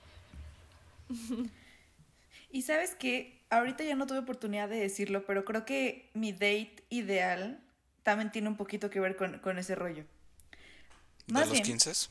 Y 2.55 2.63
sabes 2.63 2.95
que 2.95 3.43
ahorita 3.49 3.83
ya 3.83 3.97
no 3.97 4.07
tuve 4.07 4.19
oportunidad 4.19 4.69
de 4.69 4.77
decirlo, 4.77 5.25
pero 5.25 5.47
creo 5.47 5.65
que 5.65 6.11
mi 6.13 6.33
date 6.33 6.85
ideal 6.91 7.59
también 8.03 8.31
tiene 8.31 8.49
un 8.49 8.59
poquito 8.59 8.91
que 8.91 9.01
ver 9.01 9.17
con, 9.17 9.59
ese 9.59 9.75
rollo. 9.75 10.05
¿De 11.27 11.47
los 11.47 11.61
15? 11.61 11.93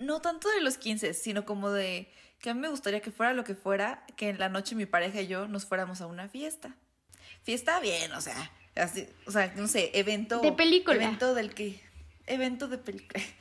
No 0.00 0.20
tanto 0.20 0.48
de 0.50 0.60
los 0.60 0.78
15, 0.78 1.12
sino 1.12 1.44
como 1.44 1.70
de 1.70 2.08
que 2.40 2.50
a 2.50 2.54
mí 2.54 2.60
me 2.60 2.68
gustaría 2.68 3.00
que 3.00 3.10
fuera 3.10 3.32
lo 3.32 3.44
que 3.44 3.54
fuera, 3.54 4.04
que 4.16 4.28
en 4.28 4.38
la 4.38 4.48
noche 4.48 4.74
mi 4.74 4.86
pareja 4.86 5.20
y 5.20 5.26
yo 5.26 5.48
nos 5.48 5.66
fuéramos 5.66 6.00
a 6.00 6.06
una 6.06 6.28
fiesta. 6.28 6.76
Fiesta 7.42 7.80
bien, 7.80 8.12
o 8.12 8.20
sea, 8.20 8.50
así, 8.76 9.08
o 9.26 9.30
sea, 9.30 9.52
no 9.56 9.68
sé, 9.68 9.90
evento. 9.94 10.40
De 10.40 10.52
película. 10.52 10.96
Evento 10.96 11.34
del 11.34 11.54
que. 11.54 11.80
Evento 12.26 12.68
de 12.68 12.78
película. 12.78 13.22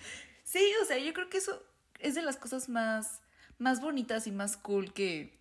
Sí, 0.44 0.64
o 0.82 0.86
sea, 0.86 0.98
yo 0.98 1.14
creo 1.14 1.30
que 1.30 1.40
eso 1.40 1.62
es 2.00 2.16
de 2.16 2.22
las 2.22 2.38
cosas 2.38 2.70
más, 2.70 3.20
más 3.58 3.82
bonitas 3.82 4.28
y 4.28 4.32
más 4.32 4.56
cool 4.56 4.94
que, 4.94 5.38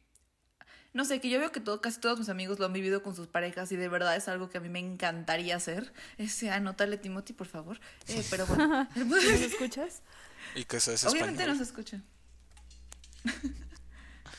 no 0.92 1.04
sé, 1.04 1.20
que 1.20 1.28
yo 1.28 1.38
veo 1.38 1.52
que 1.52 1.60
todo, 1.60 1.80
casi 1.80 2.00
todos 2.00 2.18
mis 2.18 2.28
amigos 2.28 2.58
lo 2.58 2.66
han 2.66 2.72
vivido 2.72 3.04
con 3.04 3.14
sus 3.14 3.28
parejas 3.28 3.70
y 3.70 3.76
de 3.76 3.88
verdad 3.88 4.16
es 4.16 4.26
algo 4.26 4.50
que 4.50 4.58
a 4.58 4.60
mí 4.60 4.68
me 4.68 4.80
encantaría 4.80 5.54
hacer. 5.54 5.92
Ese, 6.18 6.50
anótale, 6.50 6.96
Timothy, 6.96 7.34
por 7.34 7.46
favor. 7.46 7.78
Eh, 8.08 8.24
pero 8.30 8.46
bueno. 8.46 8.88
¿Nos 8.96 9.24
escuchas? 9.24 10.02
Y 10.56 10.64
que 10.64 10.80
se 10.80 11.06
Obviamente 11.06 11.46
nos 11.46 11.60
escucha. 11.60 12.02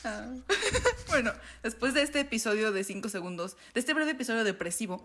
Ah. 0.04 0.32
bueno, 1.08 1.32
después 1.64 1.92
de 1.92 2.02
este 2.02 2.20
episodio 2.20 2.70
de 2.70 2.84
5 2.84 3.08
segundos, 3.08 3.56
de 3.74 3.80
este 3.80 3.94
breve 3.94 4.12
episodio 4.12 4.44
depresivo, 4.44 5.04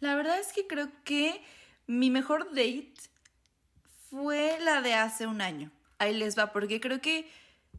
la 0.00 0.16
verdad 0.16 0.40
es 0.40 0.52
que 0.52 0.66
creo 0.66 0.90
que 1.04 1.40
mi 1.86 2.10
mejor 2.10 2.48
date 2.48 2.94
fue 4.10 4.58
la 4.60 4.82
de 4.82 4.94
hace 4.94 5.26
un 5.26 5.40
año. 5.40 5.70
Ahí 5.98 6.14
les 6.14 6.36
va, 6.36 6.52
porque 6.52 6.80
creo 6.80 7.00
que 7.00 7.30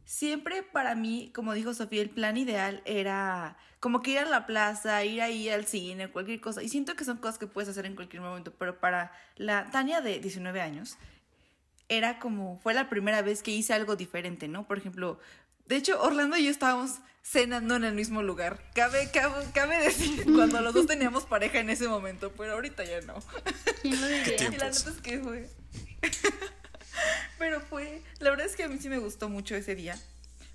siempre 0.04 0.62
para 0.62 0.94
mí, 0.94 1.30
como 1.34 1.52
dijo 1.52 1.74
Sofía, 1.74 2.02
el 2.02 2.10
plan 2.10 2.36
ideal 2.36 2.82
era 2.84 3.56
como 3.80 4.00
que 4.00 4.12
ir 4.12 4.18
a 4.18 4.24
la 4.24 4.46
plaza, 4.46 5.04
ir 5.04 5.20
ahí 5.20 5.48
al 5.48 5.66
cine, 5.66 6.08
cualquier 6.08 6.40
cosa. 6.40 6.62
Y 6.62 6.68
siento 6.68 6.94
que 6.94 7.04
son 7.04 7.18
cosas 7.18 7.38
que 7.38 7.46
puedes 7.46 7.68
hacer 7.68 7.84
en 7.84 7.96
cualquier 7.96 8.22
momento, 8.22 8.52
pero 8.56 8.78
para 8.78 9.12
la 9.36 9.70
Tania 9.70 10.00
de 10.00 10.20
19 10.20 10.60
años, 10.60 10.96
era 11.88 12.18
como, 12.18 12.58
fue 12.58 12.74
la 12.74 12.88
primera 12.88 13.22
vez 13.22 13.42
que 13.42 13.50
hice 13.50 13.74
algo 13.74 13.96
diferente, 13.96 14.48
¿no? 14.48 14.66
Por 14.66 14.78
ejemplo, 14.78 15.18
de 15.66 15.76
hecho, 15.76 16.00
Orlando 16.02 16.36
y 16.36 16.44
yo 16.44 16.50
estábamos 16.50 16.98
cenando 17.22 17.76
en 17.76 17.84
el 17.84 17.94
mismo 17.94 18.22
lugar. 18.22 18.62
Cabe, 18.74 19.10
cabe, 19.12 19.44
cabe 19.54 19.78
decir, 19.78 20.24
cuando 20.34 20.60
los 20.60 20.74
dos 20.74 20.86
teníamos 20.86 21.24
pareja 21.24 21.60
en 21.60 21.70
ese 21.70 21.88
momento, 21.88 22.32
pero 22.36 22.54
ahorita 22.54 22.84
ya 22.84 23.00
no. 23.02 23.14
¿Quién 23.80 24.00
lo 24.00 24.06
diría? 24.06 24.34
Y 24.36 24.38
la 24.38 24.48
neta 24.48 24.68
es 24.68 25.00
que 25.02 25.18
fue... 25.20 25.48
Pero 27.38 27.60
fue, 27.60 28.02
la 28.20 28.30
verdad 28.30 28.46
es 28.46 28.54
que 28.54 28.62
a 28.64 28.68
mí 28.68 28.78
sí 28.78 28.88
me 28.88 28.98
gustó 28.98 29.28
mucho 29.28 29.56
ese 29.56 29.74
día, 29.74 29.98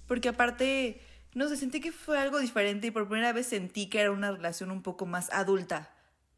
porque 0.07 0.29
aparte, 0.29 1.01
no 1.33 1.49
sé, 1.49 1.57
sentí 1.57 1.81
que 1.81 1.91
fue 1.91 2.17
algo 2.17 2.39
diferente 2.39 2.87
y 2.87 2.91
por 2.91 3.07
primera 3.07 3.33
vez 3.33 3.47
sentí 3.47 3.87
que 3.89 3.99
era 3.99 4.11
una 4.11 4.31
relación 4.31 4.71
un 4.71 4.81
poco 4.81 5.05
más 5.05 5.29
adulta, 5.31 5.93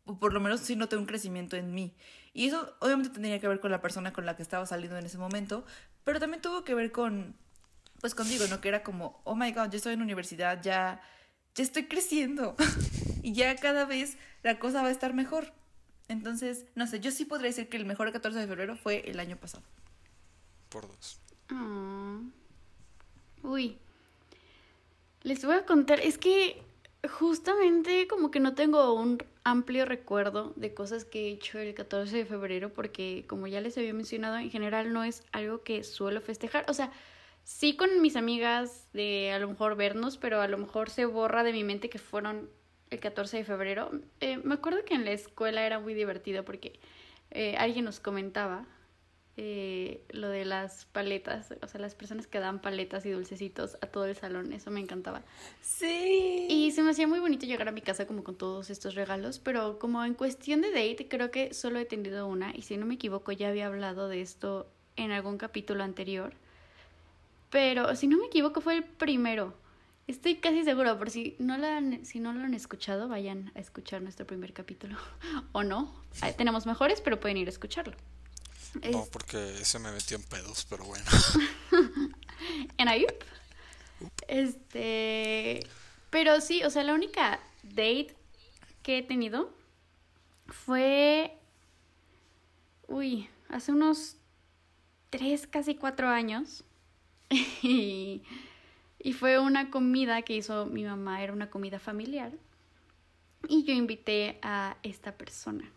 o 0.06 0.18
por 0.20 0.34
lo 0.34 0.40
menos 0.40 0.62
sí 0.62 0.76
noté 0.76 0.98
un 0.98 1.06
crecimiento 1.06 1.56
en 1.56 1.74
mí. 1.74 1.96
Y 2.34 2.48
eso 2.48 2.76
obviamente 2.80 3.12
tendría 3.12 3.40
que 3.40 3.48
ver 3.48 3.60
con 3.60 3.72
la 3.72 3.82
persona 3.82 4.14
con 4.14 4.26
la 4.26 4.36
que 4.36 4.44
estaba 4.44 4.66
saliendo 4.66 4.98
en 4.98 5.06
ese 5.06 5.18
momento, 5.18 5.66
pero 6.04 6.20
también 6.20 6.42
tuvo 6.42 6.64
que 6.64 6.74
ver 6.74 6.92
con, 6.92 7.36
pues 8.02 8.16
contigo, 8.16 8.46
¿no? 8.50 8.62
Que 8.62 8.70
era 8.70 8.84
como, 8.84 9.22
oh 9.24 9.36
my 9.36 9.52
god, 9.52 9.70
ya 9.70 9.78
estoy 9.78 9.94
en 9.94 10.02
universidad, 10.02 10.62
ya, 10.62 11.02
ya 11.56 11.64
estoy 11.64 11.88
creciendo 11.88 12.56
y 13.24 13.34
ya 13.34 13.56
cada 13.56 13.86
vez 13.86 14.18
la 14.44 14.60
cosa 14.60 14.82
va 14.82 14.90
a 14.90 14.92
estar 14.92 15.14
mejor. 15.14 15.54
Entonces, 16.08 16.66
no 16.76 16.88
sé, 16.88 17.00
yo 17.00 17.12
sí 17.12 17.26
podría 17.26 17.50
decir 17.50 17.70
que 17.70 17.78
el 17.78 17.86
mejor 17.86 18.12
14 18.12 18.40
de 18.40 18.48
febrero 18.48 18.76
fue 18.76 19.10
el 19.10 19.20
año 19.20 19.38
pasado 19.38 19.64
por 20.70 20.88
dos. 20.88 21.20
Ah. 21.50 22.20
Uy. 23.44 23.78
Les 25.24 25.44
voy 25.44 25.56
a 25.56 25.66
contar, 25.66 26.00
es 26.00 26.18
que 26.18 26.62
justamente 27.20 28.08
como 28.08 28.32
que 28.32 28.40
no 28.40 28.56
tengo 28.56 28.94
un 28.94 29.18
amplio 29.44 29.86
recuerdo 29.86 30.54
de 30.56 30.74
cosas 30.74 31.06
que 31.06 31.28
he 31.28 31.32
hecho 31.32 31.60
el 31.60 31.74
14 31.74 32.16
de 32.16 32.26
febrero 32.26 32.74
porque 32.74 33.26
como 33.28 33.48
ya 33.48 33.62
les 33.62 33.78
había 33.78 33.94
mencionado, 33.94 34.38
en 34.38 34.52
general 34.52 34.94
no 34.94 35.04
es 35.04 35.24
algo 35.32 35.64
que 35.64 35.84
suelo 35.84 36.22
festejar. 36.22 36.66
O 36.68 36.74
sea, 36.74 36.92
sí 37.44 37.76
con 37.76 38.02
mis 38.02 38.16
amigas 38.16 38.88
de 38.94 39.32
a 39.32 39.40
lo 39.40 39.48
mejor 39.48 39.76
vernos, 39.76 40.18
pero 40.18 40.42
a 40.42 40.48
lo 40.48 40.58
mejor 40.58 40.90
se 40.90 41.06
borra 41.06 41.44
de 41.44 41.54
mi 41.54 41.64
mente 41.64 41.90
que 41.90 42.00
fueron 42.00 42.50
el 42.90 43.00
14 43.00 43.38
de 43.38 43.44
febrero. 43.44 43.92
Eh, 44.20 44.38
me 44.38 44.56
acuerdo 44.56 44.84
que 44.86 44.94
en 44.94 45.06
la 45.06 45.12
escuela 45.12 45.66
era 45.66 45.80
muy 45.80 45.94
divertido 45.94 46.44
porque 46.44 46.80
eh, 47.32 47.56
alguien 47.58 47.86
nos 47.86 48.00
comentaba 48.00 48.66
eh, 49.42 50.04
lo 50.10 50.28
de 50.28 50.44
las 50.44 50.84
paletas, 50.84 51.54
o 51.62 51.68
sea, 51.70 51.80
las 51.80 51.96
personas 51.96 52.28
que 52.28 52.40
dan 52.40 52.60
paletas 52.60 53.06
y 53.06 53.12
dulcecitos 53.12 53.78
a 53.80 53.88
todo 53.88 54.04
el 54.04 54.14
salón, 54.14 54.52
eso 54.52 54.70
me 54.70 54.82
encantaba. 54.82 55.22
Sí. 55.62 56.46
Y 56.50 56.72
se 56.72 56.84
me 56.84 56.92
hacía 56.92 57.08
muy 57.08 57.20
bonito 57.20 57.46
llegar 57.46 57.70
a 57.70 57.72
mi 57.72 57.80
casa 57.80 58.06
como 58.06 58.26
con 58.26 58.38
todos 58.38 58.70
estos 58.70 58.96
regalos, 58.96 59.40
pero 59.40 59.80
como 59.80 60.04
en 60.04 60.14
cuestión 60.14 60.60
de 60.60 60.72
date, 60.72 61.08
creo 61.08 61.32
que 61.32 61.54
solo 61.54 61.80
he 61.80 61.86
tenido 61.86 62.28
una, 62.28 62.54
y 62.54 62.64
si 62.64 62.76
no 62.76 62.86
me 62.86 62.96
equivoco 62.96 63.32
ya 63.32 63.48
había 63.48 63.68
hablado 63.68 64.10
de 64.10 64.20
esto 64.20 64.70
en 64.98 65.12
algún 65.12 65.38
capítulo 65.38 65.86
anterior, 65.86 66.34
pero 67.50 67.96
si 67.96 68.08
no 68.08 68.18
me 68.18 68.26
equivoco 68.26 68.60
fue 68.60 68.76
el 68.76 68.84
primero. 68.84 69.54
Estoy 70.08 70.36
casi 70.36 70.66
seguro, 70.66 70.98
por 70.98 71.12
si 71.12 71.38
no, 71.40 71.58
lo 71.58 71.68
han, 71.68 72.04
si 72.04 72.20
no 72.20 72.34
lo 72.34 72.44
han 72.44 72.54
escuchado, 72.54 73.08
vayan 73.08 73.54
a 73.56 73.60
escuchar 73.60 74.02
nuestro 74.02 74.28
primer 74.28 74.52
capítulo. 74.52 74.98
o 75.54 75.64
no, 75.64 75.96
tenemos 76.36 76.66
mejores, 76.66 77.00
pero 77.00 77.22
pueden 77.22 77.38
ir 77.38 77.48
a 77.48 77.52
escucharlo. 77.52 77.96
No, 78.92 79.06
porque 79.12 79.62
ese 79.62 79.80
me 79.80 79.92
metió 79.92 80.18
en 80.18 80.24
pedos, 80.24 80.66
pero 80.70 80.86
bueno. 80.86 81.06
en 82.78 82.88
Ayup. 82.88 83.24
Este. 84.28 85.66
Pero 86.10 86.42
sí, 86.42 86.64
o 86.64 86.70
sea, 86.70 86.84
la 86.84 86.94
única 86.94 87.40
date 87.64 88.16
que 88.84 89.00
he 89.00 89.04
tenido 89.04 89.54
fue. 90.48 91.38
Uy, 92.88 93.30
hace 93.50 93.72
unos 93.72 94.18
tres, 95.10 95.48
casi 95.48 95.76
cuatro 95.76 96.08
años. 96.08 96.64
y 97.62 98.24
Y 99.00 99.14
fue 99.14 99.40
una 99.40 99.70
comida 99.72 100.22
que 100.24 100.36
hizo 100.36 100.66
mi 100.66 100.84
mamá, 100.84 101.24
era 101.24 101.32
una 101.34 101.50
comida 101.50 101.80
familiar. 101.80 102.34
Y 103.48 103.64
yo 103.64 103.74
invité 103.74 104.38
a 104.42 104.78
esta 104.84 105.14
persona 105.18 105.72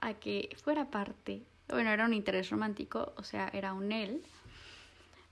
a 0.00 0.14
que 0.14 0.56
fuera 0.64 0.90
parte, 0.90 1.44
bueno, 1.72 1.90
era 1.90 2.04
un 2.04 2.14
interés 2.14 2.50
romántico, 2.50 3.12
o 3.16 3.22
sea, 3.22 3.48
era 3.52 3.72
un 3.72 3.92
él, 3.92 4.22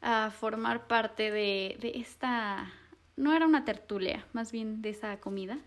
a 0.02 0.30
formar 0.30 0.86
parte 0.86 1.30
de, 1.30 1.76
de 1.80 1.92
esta, 1.96 2.72
no 3.16 3.34
era 3.34 3.46
una 3.46 3.64
tertulia, 3.64 4.24
más 4.32 4.52
bien 4.52 4.82
de 4.82 4.90
esa 4.90 5.18
comida. 5.20 5.58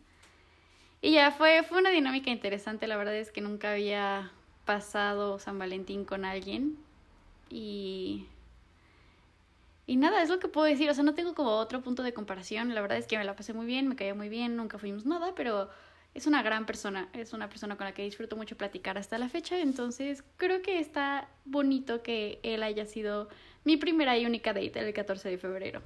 Y 1.01 1.11
ya 1.13 1.31
fue, 1.31 1.63
fue 1.63 1.79
una 1.79 1.89
dinámica 1.89 2.31
interesante, 2.31 2.87
la 2.87 2.97
verdad 2.97 3.15
es 3.15 3.31
que 3.31 3.41
nunca 3.41 3.71
había 3.71 4.31
pasado 4.65 5.39
San 5.39 5.59
Valentín 5.59 6.05
con 6.05 6.25
alguien 6.25 6.77
y 7.49 8.27
y 9.85 9.97
nada, 9.97 10.21
es 10.23 10.29
lo 10.29 10.39
que 10.39 10.47
puedo 10.47 10.65
decir, 10.65 10.89
o 10.89 10.93
sea, 10.93 11.03
no 11.03 11.13
tengo 11.13 11.35
como 11.35 11.51
otro 11.51 11.81
punto 11.81 12.03
de 12.03 12.13
comparación, 12.13 12.73
la 12.73 12.81
verdad 12.81 12.97
es 12.97 13.05
que 13.05 13.17
me 13.17 13.25
la 13.25 13.35
pasé 13.35 13.53
muy 13.53 13.65
bien, 13.65 13.87
me 13.87 13.95
caía 13.95 14.15
muy 14.15 14.29
bien, 14.29 14.55
nunca 14.55 14.77
fuimos 14.77 15.05
nada, 15.05 15.33
pero 15.35 15.69
es 16.13 16.27
una 16.27 16.43
gran 16.43 16.65
persona, 16.65 17.09
es 17.13 17.33
una 17.33 17.49
persona 17.49 17.75
con 17.75 17.85
la 17.85 17.93
que 17.93 18.03
disfruto 18.03 18.35
mucho 18.35 18.55
platicar 18.55 18.97
hasta 18.97 19.17
la 19.17 19.29
fecha, 19.29 19.59
entonces 19.59 20.23
creo 20.37 20.61
que 20.61 20.79
está 20.79 21.27
bonito 21.45 22.03
que 22.03 22.39
él 22.43 22.61
haya 22.61 22.85
sido 22.85 23.29
mi 23.63 23.77
primera 23.77 24.17
y 24.17 24.25
única 24.25 24.53
date 24.53 24.79
el 24.79 24.93
14 24.93 25.29
de 25.29 25.37
febrero. 25.37 25.81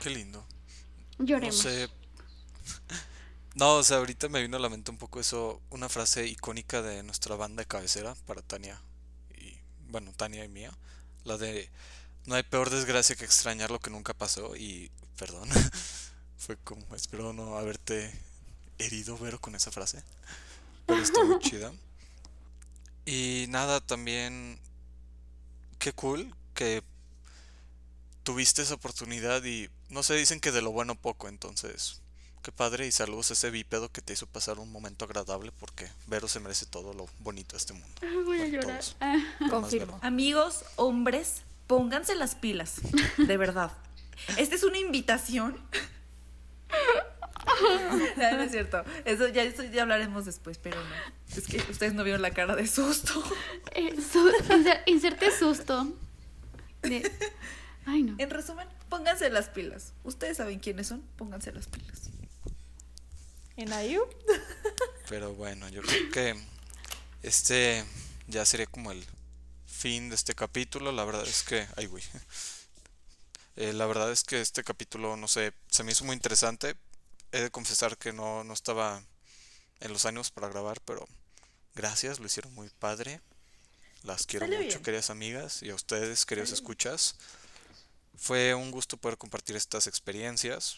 Qué 0.00 0.10
lindo. 0.10 0.44
Lloremos. 1.18 1.64
No 1.64 1.70
sé. 1.70 1.88
No, 3.56 3.76
o 3.76 3.82
sea, 3.82 3.96
ahorita 3.96 4.28
me 4.28 4.42
vino 4.42 4.58
a 4.58 4.60
la 4.60 4.68
mente 4.68 4.90
un 4.90 4.98
poco 4.98 5.18
eso, 5.18 5.62
una 5.70 5.88
frase 5.88 6.26
icónica 6.26 6.82
de 6.82 7.02
nuestra 7.02 7.36
banda 7.36 7.62
de 7.62 7.66
cabecera 7.66 8.14
para 8.26 8.42
Tania 8.42 8.78
y 9.34 9.56
bueno, 9.88 10.12
Tania 10.14 10.44
y 10.44 10.48
mía, 10.48 10.70
la 11.24 11.38
de 11.38 11.70
no 12.26 12.34
hay 12.34 12.42
peor 12.42 12.70
desgracia 12.70 13.16
que 13.16 13.24
extrañar 13.24 13.70
lo 13.70 13.78
que 13.78 13.90
nunca 13.90 14.12
pasó 14.14 14.56
y 14.56 14.90
perdón, 15.16 15.48
fue 16.38 16.56
como 16.58 16.94
espero 16.94 17.32
no 17.32 17.56
haberte 17.56 18.12
herido 18.78 19.16
Vero 19.18 19.40
con 19.40 19.54
esa 19.54 19.70
frase, 19.70 20.02
pero 20.86 21.02
está 21.02 21.24
muy 21.24 21.38
chida. 21.40 21.72
Y 23.04 23.46
nada, 23.48 23.80
también 23.80 24.58
qué 25.78 25.92
cool 25.92 26.34
que 26.54 26.82
tuviste 28.24 28.62
esa 28.62 28.74
oportunidad 28.74 29.44
y 29.44 29.70
no 29.88 30.02
sé, 30.02 30.14
dicen 30.14 30.40
que 30.40 30.50
de 30.50 30.62
lo 30.62 30.72
bueno 30.72 30.96
poco, 30.96 31.28
entonces 31.28 32.02
qué 32.42 32.52
padre 32.52 32.86
y 32.86 32.92
saludos 32.92 33.30
a 33.30 33.32
ese 33.32 33.50
bípedo 33.50 33.90
que 33.90 34.02
te 34.02 34.12
hizo 34.12 34.26
pasar 34.26 34.58
un 34.58 34.70
momento 34.70 35.04
agradable 35.04 35.52
porque 35.58 35.88
Vero 36.06 36.28
se 36.28 36.40
merece 36.40 36.66
todo 36.66 36.92
lo 36.94 37.08
bonito 37.20 37.52
de 37.52 37.58
este 37.58 37.72
mundo. 37.72 38.00
Voy 38.24 38.40
a 38.40 38.46
llorar. 38.46 38.82
Confirmo. 39.50 39.98
Amigos, 40.02 40.64
hombres, 40.76 41.42
pónganse 41.66 42.14
las 42.14 42.34
pilas, 42.34 42.76
de 43.16 43.36
verdad. 43.36 43.72
Esta 44.38 44.54
es 44.54 44.62
una 44.62 44.78
invitación. 44.78 45.60
no, 48.16 48.32
no 48.32 48.42
es 48.42 48.50
cierto. 48.50 48.84
Eso 49.04 49.28
ya, 49.28 49.42
eso 49.42 49.62
ya 49.64 49.82
hablaremos 49.82 50.24
después, 50.24 50.58
pero 50.58 50.76
no. 50.82 51.36
Es 51.36 51.46
que 51.46 51.58
ustedes 51.70 51.94
no 51.94 52.04
vieron 52.04 52.22
la 52.22 52.30
cara 52.30 52.56
de 52.56 52.66
susto. 52.66 53.22
Eh, 53.74 53.94
su- 54.00 54.32
inserte 54.86 55.30
susto. 55.36 55.92
De- 56.82 57.10
Ay, 57.84 58.02
no. 58.02 58.14
En 58.18 58.30
resumen, 58.30 58.66
pónganse 58.88 59.30
las 59.30 59.48
pilas. 59.48 59.92
Ustedes 60.04 60.36
saben 60.38 60.58
quiénes 60.58 60.88
son, 60.88 61.02
pónganse 61.16 61.52
las 61.52 61.66
pilas. 61.68 62.10
¿En 63.56 63.72
Ayu? 63.72 64.02
Pero 65.08 65.34
bueno, 65.34 65.68
yo 65.68 65.82
creo 65.82 66.10
que 66.10 66.36
este 67.22 67.84
ya 68.26 68.44
sería 68.44 68.66
como 68.66 68.92
el 68.92 69.04
fin 69.76 70.08
de 70.08 70.14
este 70.14 70.34
capítulo. 70.34 70.90
La 70.92 71.04
verdad 71.04 71.26
es 71.26 71.42
que. 71.42 71.66
Ay, 71.76 71.86
güey. 71.86 72.02
Eh, 73.58 73.72
la 73.72 73.86
verdad 73.86 74.12
es 74.12 74.22
que 74.22 74.42
este 74.42 74.62
capítulo, 74.62 75.16
no 75.16 75.28
sé, 75.28 75.54
se 75.70 75.82
me 75.82 75.92
hizo 75.92 76.04
muy 76.04 76.14
interesante. 76.14 76.76
He 77.32 77.40
de 77.40 77.50
confesar 77.50 77.96
que 77.96 78.12
no, 78.12 78.44
no 78.44 78.52
estaba 78.52 79.02
en 79.80 79.92
los 79.94 80.04
años 80.04 80.30
para 80.30 80.50
grabar, 80.50 80.78
pero 80.82 81.08
gracias, 81.74 82.20
lo 82.20 82.26
hicieron 82.26 82.54
muy 82.54 82.68
padre. 82.68 83.22
Las 84.02 84.26
quiero 84.26 84.46
mucho, 84.46 84.82
queridas 84.82 85.08
amigas, 85.08 85.62
y 85.62 85.70
a 85.70 85.74
ustedes, 85.74 86.26
queridos 86.26 86.52
escuchas. 86.52 87.16
Fue 88.14 88.54
un 88.54 88.70
gusto 88.70 88.98
poder 88.98 89.16
compartir 89.16 89.56
estas 89.56 89.86
experiencias. 89.86 90.76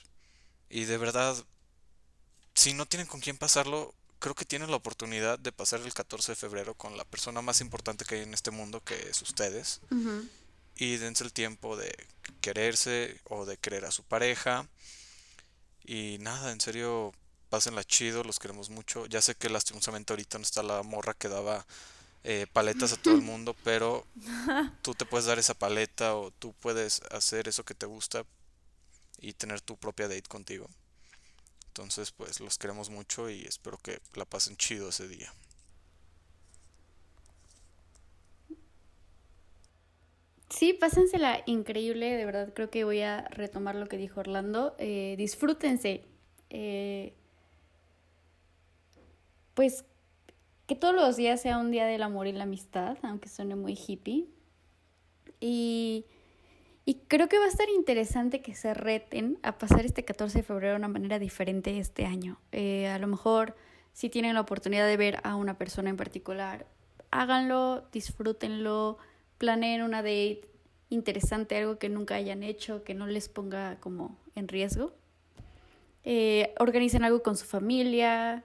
Y 0.71 0.85
de 0.85 0.99
verdad, 0.99 1.37
si 2.55 2.75
no 2.75 2.87
tienen 2.87 3.09
con 3.09 3.21
quién 3.21 3.39
pasarlo, 3.39 3.93
creo 4.19 4.35
que 4.35 4.45
tienen 4.45 4.71
la 4.71 4.77
oportunidad 4.77 5.39
de 5.39 5.53
pasar 5.53 5.81
el 5.81 5.93
14 5.93 6.33
de 6.33 6.37
febrero 6.37 6.75
con 6.75 6.97
la 6.97 7.05
persona 7.05 7.43
más 7.43 7.61
importante 7.61 8.05
que 8.05 8.17
hay 8.17 8.23
en 8.23 8.35
este 8.35 8.51
mundo, 8.51 8.83
que 8.83 8.95
es 9.09 9.23
ustedes. 9.23 9.81
Y 10.77 10.97
dense 10.97 11.25
el 11.25 11.33
tiempo 11.33 11.77
de 11.77 11.95
quererse 12.41 13.21
o 13.25 13.47
de 13.47 13.57
querer 13.57 13.85
a 13.85 13.91
su 13.91 14.05
pareja. 14.05 14.67
Y 15.85 16.19
nada, 16.21 16.53
en 16.53 16.61
serio, 16.61 17.13
pásenla 17.49 17.85
chido, 17.85 18.25
los 18.25 18.39
queremos 18.39 18.71
mucho. 18.71 19.07
Ya 19.07 19.23
sé 19.23 19.35
que 19.35 19.49
lastimosamente 19.49 20.13
ahorita 20.13 20.39
no 20.39 20.43
está 20.43 20.63
la 20.63 20.83
morra 20.83 21.15
que 21.15 21.29
daba 21.29 21.67
eh, 22.25 22.47
paletas 22.53 22.93
a 22.93 22.97
todo 22.97 23.15
el 23.15 23.23
mundo, 23.23 23.57
pero 23.65 24.07
tú 24.83 24.95
te 24.95 25.07
puedes 25.07 25.27
dar 25.27 25.39
esa 25.39 25.55
paleta 25.55 26.15
o 26.15 26.31
tú 26.31 26.53
puedes 26.61 27.03
hacer 27.11 27.49
eso 27.49 27.65
que 27.65 27.75
te 27.75 27.87
gusta 27.87 28.25
y 29.21 29.33
tener 29.33 29.61
tu 29.61 29.77
propia 29.77 30.09
date 30.09 30.29
contigo. 30.29 30.69
Entonces, 31.79 32.11
pues 32.11 32.41
los 32.41 32.59
queremos 32.59 32.91
mucho 32.91 33.31
y 33.31 33.43
espero 33.43 33.79
que 33.79 34.01
la 34.17 34.25
pasen 34.25 34.57
chido 34.57 34.89
ese 34.89 35.07
día. 35.07 35.33
Sí, 40.51 40.73
pásensela 40.73 41.41
increíble, 41.47 42.17
de 42.17 42.25
verdad 42.25 42.53
creo 42.53 42.69
que 42.69 42.83
voy 42.83 43.03
a 43.03 43.29
retomar 43.29 43.77
lo 43.77 43.87
que 43.87 43.97
dijo 43.97 44.19
Orlando. 44.19 44.75
Eh, 44.81 45.15
disfrútense. 45.19 46.05
Eh, 46.51 47.15
pues 49.55 49.85
que 50.67 50.75
todos 50.75 50.97
los 50.97 51.17
días 51.17 51.41
sea 51.41 51.59
un 51.59 51.71
día 51.71 51.87
del 51.87 52.03
amor 52.03 52.27
y 52.27 52.33
la 52.33 52.43
amistad, 52.43 52.99
aunque 53.03 53.29
suene 53.29 53.55
muy 53.55 53.75
hippie. 53.75 54.27
Y, 55.39 56.07
y 56.89 57.03
creo 57.07 57.29
que 57.29 57.39
va 57.39 57.45
a 57.45 57.49
estar 57.49 57.69
interesante 57.69 58.41
que 58.41 58.55
se 58.55 58.73
reten 58.73 59.39
a 59.43 59.59
pasar 59.59 59.85
este 59.85 60.07
14 60.07 60.39
de 60.39 60.43
febrero 60.43 60.71
de 60.73 60.79
una 60.79 60.89
manera 60.89 61.19
diferente 61.19 61.79
este 61.79 62.07
año. 62.07 62.41
Eh, 62.51 62.87
a 62.89 62.99
lo 62.99 63.07
mejor, 63.07 63.55
si 63.93 64.09
tienen 64.09 64.33
la 64.33 64.41
oportunidad 64.41 64.87
de 64.87 64.97
ver 64.97 65.21
a 65.23 65.37
una 65.37 65.59
persona 65.59 65.91
en 65.91 65.99
particular, 65.99 66.65
háganlo, 67.11 67.87
disfrútenlo, 67.93 68.97
planeen 69.37 69.83
una 69.83 69.99
date 69.99 70.49
interesante, 70.89 71.59
algo 71.59 71.79
que 71.79 71.91
nunca 71.91 72.15
hayan 72.15 72.43
hecho, 72.43 72.83
que 72.85 72.95
no 72.95 73.07
les 73.07 73.29
ponga 73.29 73.77
como 73.81 74.17
en 74.35 74.49
riesgo. 74.49 74.95
Eh, 76.05 76.55
organicen 76.59 77.05
algo 77.05 77.23
con 77.23 77.37
su 77.37 77.45
familia 77.45 78.45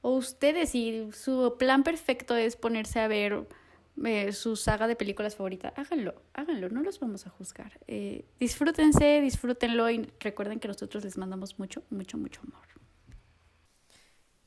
o 0.00 0.12
ustedes 0.12 0.70
si 0.70 1.10
su 1.12 1.56
plan 1.58 1.82
perfecto 1.82 2.34
es 2.34 2.56
ponerse 2.56 3.00
a 3.00 3.08
ver 3.08 3.46
eh, 4.04 4.32
su 4.32 4.56
saga 4.56 4.88
de 4.88 4.96
películas 4.96 5.36
favorita, 5.36 5.72
háganlo, 5.76 6.14
háganlo, 6.32 6.68
no 6.68 6.82
los 6.82 6.98
vamos 6.98 7.26
a 7.26 7.30
juzgar. 7.30 7.78
Eh, 7.86 8.24
disfrútense, 8.40 9.20
disfrútenlo 9.20 9.88
y 9.90 10.08
recuerden 10.18 10.58
que 10.58 10.68
nosotros 10.68 11.04
les 11.04 11.16
mandamos 11.16 11.58
mucho, 11.58 11.82
mucho, 11.90 12.18
mucho 12.18 12.40
amor. 12.42 12.64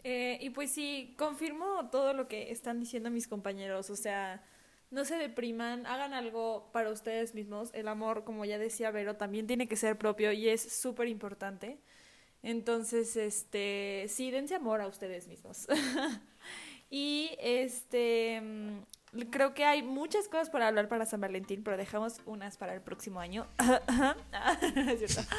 Eh, 0.03 0.39
y 0.41 0.51
pues 0.51 0.71
sí, 0.71 1.15
confirmo 1.17 1.89
todo 1.89 2.13
lo 2.13 2.27
que 2.27 2.51
están 2.51 2.79
diciendo 2.79 3.09
mis 3.09 3.27
compañeros. 3.27 3.89
O 3.89 3.95
sea, 3.95 4.41
no 4.89 5.03
se 5.03 5.17
depriman, 5.17 5.85
hagan 5.85 6.13
algo 6.13 6.69
para 6.71 6.91
ustedes 6.91 7.35
mismos. 7.35 7.71
El 7.73 7.87
amor, 7.89 8.23
como 8.23 8.45
ya 8.45 8.57
decía 8.57 8.91
Vero, 8.91 9.17
también 9.17 9.47
tiene 9.47 9.67
que 9.67 9.75
ser 9.75 9.97
propio 9.97 10.31
y 10.31 10.47
es 10.47 10.61
súper 10.61 11.07
importante. 11.09 11.79
Entonces, 12.41 13.17
este, 13.17 14.05
sí, 14.07 14.31
dense 14.31 14.55
amor 14.55 14.79
a 14.79 14.87
ustedes 14.87 15.27
mismos. 15.27 15.67
y 16.89 17.31
este, 17.39 18.39
mm, 18.41 18.77
creo 19.29 19.53
que 19.53 19.65
hay 19.65 19.83
muchas 19.83 20.27
cosas 20.27 20.49
para 20.49 20.67
hablar 20.67 20.87
para 20.87 21.05
San 21.05 21.21
Valentín, 21.21 21.63
pero 21.63 21.77
dejamos 21.77 22.21
unas 22.25 22.57
para 22.57 22.73
el 22.73 22.81
próximo 22.81 23.19
año. 23.19 23.47
Es 24.75 25.13
cierto. 25.13 25.29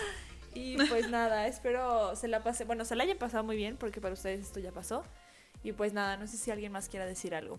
Y 0.55 0.77
pues 0.89 1.09
nada, 1.11 1.47
espero 1.47 2.17
se 2.17 2.29
la 2.29 2.43
pase, 2.43 2.65
bueno, 2.65 2.85
se 2.85 2.97
la 2.97 3.05
hayan 3.05 3.19
pasado 3.19 3.45
muy 3.45 3.57
bien 3.57 3.77
porque 3.77 4.01
para 4.01 4.15
ustedes 4.15 4.41
esto 4.41 4.61
ya 4.61 4.73
pasó. 4.73 5.05
Y 5.63 5.73
pues 5.73 5.93
nada, 5.93 6.17
no 6.17 6.27
sé 6.27 6.37
si 6.37 6.51
alguien 6.51 6.73
más 6.73 6.89
quiera 6.89 7.07
decir 7.07 7.35
algo. 7.35 7.59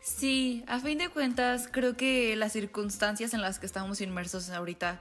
Sí, 0.00 0.64
a 0.66 0.80
fin 0.80 0.98
de 0.98 1.08
cuentas, 1.08 1.68
creo 1.70 1.96
que 1.96 2.34
las 2.36 2.52
circunstancias 2.52 3.34
en 3.34 3.42
las 3.42 3.58
que 3.58 3.66
estamos 3.66 4.00
inmersos 4.00 4.48
ahorita 4.50 5.00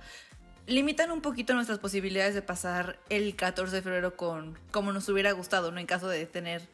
limitan 0.68 1.12
un 1.12 1.22
poquito 1.22 1.54
nuestras 1.54 1.80
posibilidades 1.80 2.34
de 2.34 2.42
pasar 2.42 3.00
el 3.10 3.36
14 3.36 3.76
de 3.76 3.82
febrero 3.82 4.18
con 4.18 4.58
como 4.72 4.92
nos 4.92 5.08
hubiera 5.10 5.32
gustado, 5.32 5.72
¿no? 5.72 5.80
En 5.80 5.86
caso 5.86 6.08
de 6.08 6.26
tener 6.26 6.68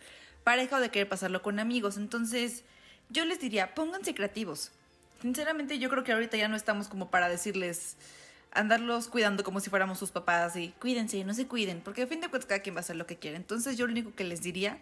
pareja 0.43 0.77
o 0.77 0.79
de 0.79 0.89
querer 0.89 1.09
pasarlo 1.09 1.41
con 1.41 1.59
amigos. 1.59 1.97
Entonces, 1.97 2.63
yo 3.12 3.26
les 3.26 3.39
diría, 3.39 3.76
pónganse 3.76 4.14
creativos. 4.14 4.72
Sinceramente, 5.22 5.78
yo 5.78 5.89
creo 5.89 6.03
que 6.03 6.14
ahorita 6.14 6.38
ya 6.38 6.47
no 6.47 6.55
estamos 6.55 6.88
como 6.88 7.12
para 7.12 7.30
decirles 7.30 7.97
andarlos 8.53 9.07
cuidando 9.07 9.43
como 9.43 9.59
si 9.59 9.70
fuéramos 9.70 9.97
sus 9.97 10.12
papás 10.12 10.55
y 10.55 10.70
cuídense, 10.80 11.24
no 11.24 11.34
se 11.34 11.47
cuiden, 11.47 11.82
porque 11.82 12.01
a 12.01 12.07
fin 12.07 12.20
de 12.20 12.28
cuentas 12.28 12.47
cada 12.47 12.62
quien 12.62 12.76
va 12.76 12.80
a 12.80 12.82
hacer 12.82 12.95
lo 12.95 13.05
que 13.05 13.18
quiere. 13.18 13.38
Entonces, 13.38 13.78
yo 13.78 13.86
lo 13.86 13.91
único 13.91 14.14
que 14.16 14.24
les 14.24 14.41
diría 14.41 14.80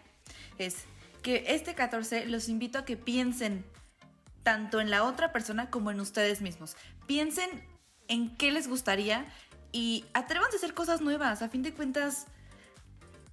es 0.58 0.76
que 1.22 1.44
este 1.48 1.74
14 1.74 2.26
los 2.26 2.48
invito 2.48 2.78
a 2.78 2.84
que 2.84 2.96
piensen 2.96 3.64
tanto 4.42 4.80
en 4.80 4.90
la 4.90 5.04
otra 5.04 5.32
persona 5.32 5.70
como 5.70 5.90
en 5.90 6.00
ustedes 6.00 6.40
mismos. 6.40 6.76
Piensen 7.06 7.48
en 8.08 8.36
qué 8.36 8.50
les 8.50 8.68
gustaría 8.68 9.26
y 9.72 10.04
atrévanse 10.14 10.56
a 10.56 10.58
hacer 10.58 10.74
cosas 10.74 11.00
nuevas. 11.00 11.42
A 11.42 11.48
fin 11.48 11.62
de 11.62 11.72
cuentas, 11.72 12.26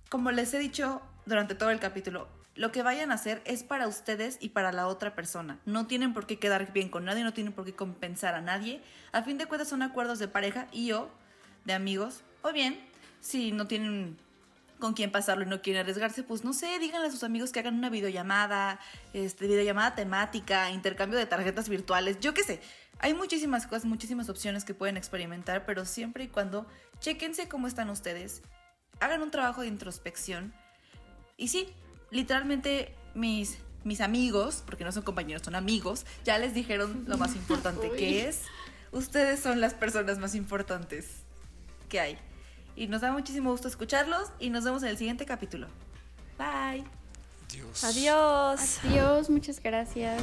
como 0.09 0.31
les 0.31 0.53
he 0.53 0.59
dicho 0.59 1.01
durante 1.25 1.55
todo 1.55 1.71
el 1.71 1.79
capítulo, 1.79 2.27
lo 2.57 2.71
que 2.71 2.83
vayan 2.83 3.11
a 3.11 3.15
hacer 3.15 3.41
es 3.45 3.63
para 3.63 3.87
ustedes 3.87 4.37
y 4.41 4.49
para 4.49 4.71
la 4.71 4.87
otra 4.87 5.15
persona. 5.15 5.59
No 5.65 5.87
tienen 5.87 6.13
por 6.13 6.25
qué 6.25 6.39
quedar 6.39 6.73
bien 6.73 6.89
con 6.89 7.05
nadie, 7.05 7.23
no 7.23 7.33
tienen 7.33 7.53
por 7.53 7.65
qué 7.65 7.73
compensar 7.73 8.33
a 8.33 8.41
nadie. 8.41 8.81
A 9.11 9.21
fin 9.21 9.37
de 9.37 9.45
cuentas 9.45 9.69
son 9.69 9.83
acuerdos 9.83 10.19
de 10.19 10.27
pareja 10.27 10.67
y 10.71 10.91
o 10.91 11.09
de 11.65 11.73
amigos. 11.73 12.23
O 12.41 12.51
bien, 12.51 12.79
si 13.19 13.51
no 13.51 13.67
tienen 13.67 14.17
con 14.79 14.93
quién 14.93 15.11
pasarlo 15.11 15.43
y 15.43 15.47
no 15.47 15.61
quieren 15.61 15.81
arriesgarse, 15.81 16.23
pues 16.23 16.43
no 16.43 16.53
sé, 16.53 16.79
díganle 16.79 17.07
a 17.07 17.11
sus 17.11 17.23
amigos 17.23 17.51
que 17.51 17.59
hagan 17.59 17.75
una 17.75 17.89
videollamada, 17.89 18.79
este, 19.13 19.47
videollamada 19.47 19.95
temática, 19.95 20.71
intercambio 20.71 21.17
de 21.17 21.25
tarjetas 21.25 21.69
virtuales, 21.69 22.19
yo 22.19 22.33
qué 22.33 22.43
sé. 22.43 22.61
Hay 22.99 23.13
muchísimas 23.13 23.67
cosas, 23.67 23.85
muchísimas 23.85 24.29
opciones 24.29 24.65
que 24.65 24.73
pueden 24.73 24.97
experimentar, 24.97 25.65
pero 25.65 25.85
siempre 25.85 26.23
y 26.23 26.27
cuando 26.27 26.67
chequense 26.99 27.47
cómo 27.47 27.67
están 27.67 27.89
ustedes, 27.89 28.41
hagan 28.99 29.21
un 29.21 29.29
trabajo 29.29 29.61
de 29.61 29.67
introspección. 29.67 30.53
Y 31.37 31.49
sí, 31.49 31.69
literalmente 32.11 32.93
mis, 33.13 33.57
mis 33.83 34.01
amigos, 34.01 34.63
porque 34.65 34.83
no 34.83 34.91
son 34.91 35.03
compañeros, 35.03 35.43
son 35.43 35.55
amigos, 35.55 36.05
ya 36.23 36.37
les 36.37 36.53
dijeron 36.53 37.05
lo 37.07 37.17
más 37.17 37.35
importante 37.35 37.91
que 37.91 38.27
es, 38.27 38.41
ustedes 38.91 39.39
son 39.39 39.61
las 39.61 39.73
personas 39.73 40.19
más 40.19 40.35
importantes 40.35 41.07
que 41.89 41.99
hay. 41.99 42.17
Y 42.75 42.87
nos 42.87 43.01
da 43.01 43.11
muchísimo 43.11 43.51
gusto 43.51 43.67
escucharlos 43.67 44.29
y 44.39 44.49
nos 44.49 44.63
vemos 44.63 44.83
en 44.83 44.89
el 44.89 44.97
siguiente 44.97 45.25
capítulo. 45.25 45.67
Bye. 46.37 46.85
Adiós. 47.49 47.83
Adiós. 47.83 48.79
Adiós, 48.83 49.29
muchas 49.29 49.61
gracias. 49.61 50.21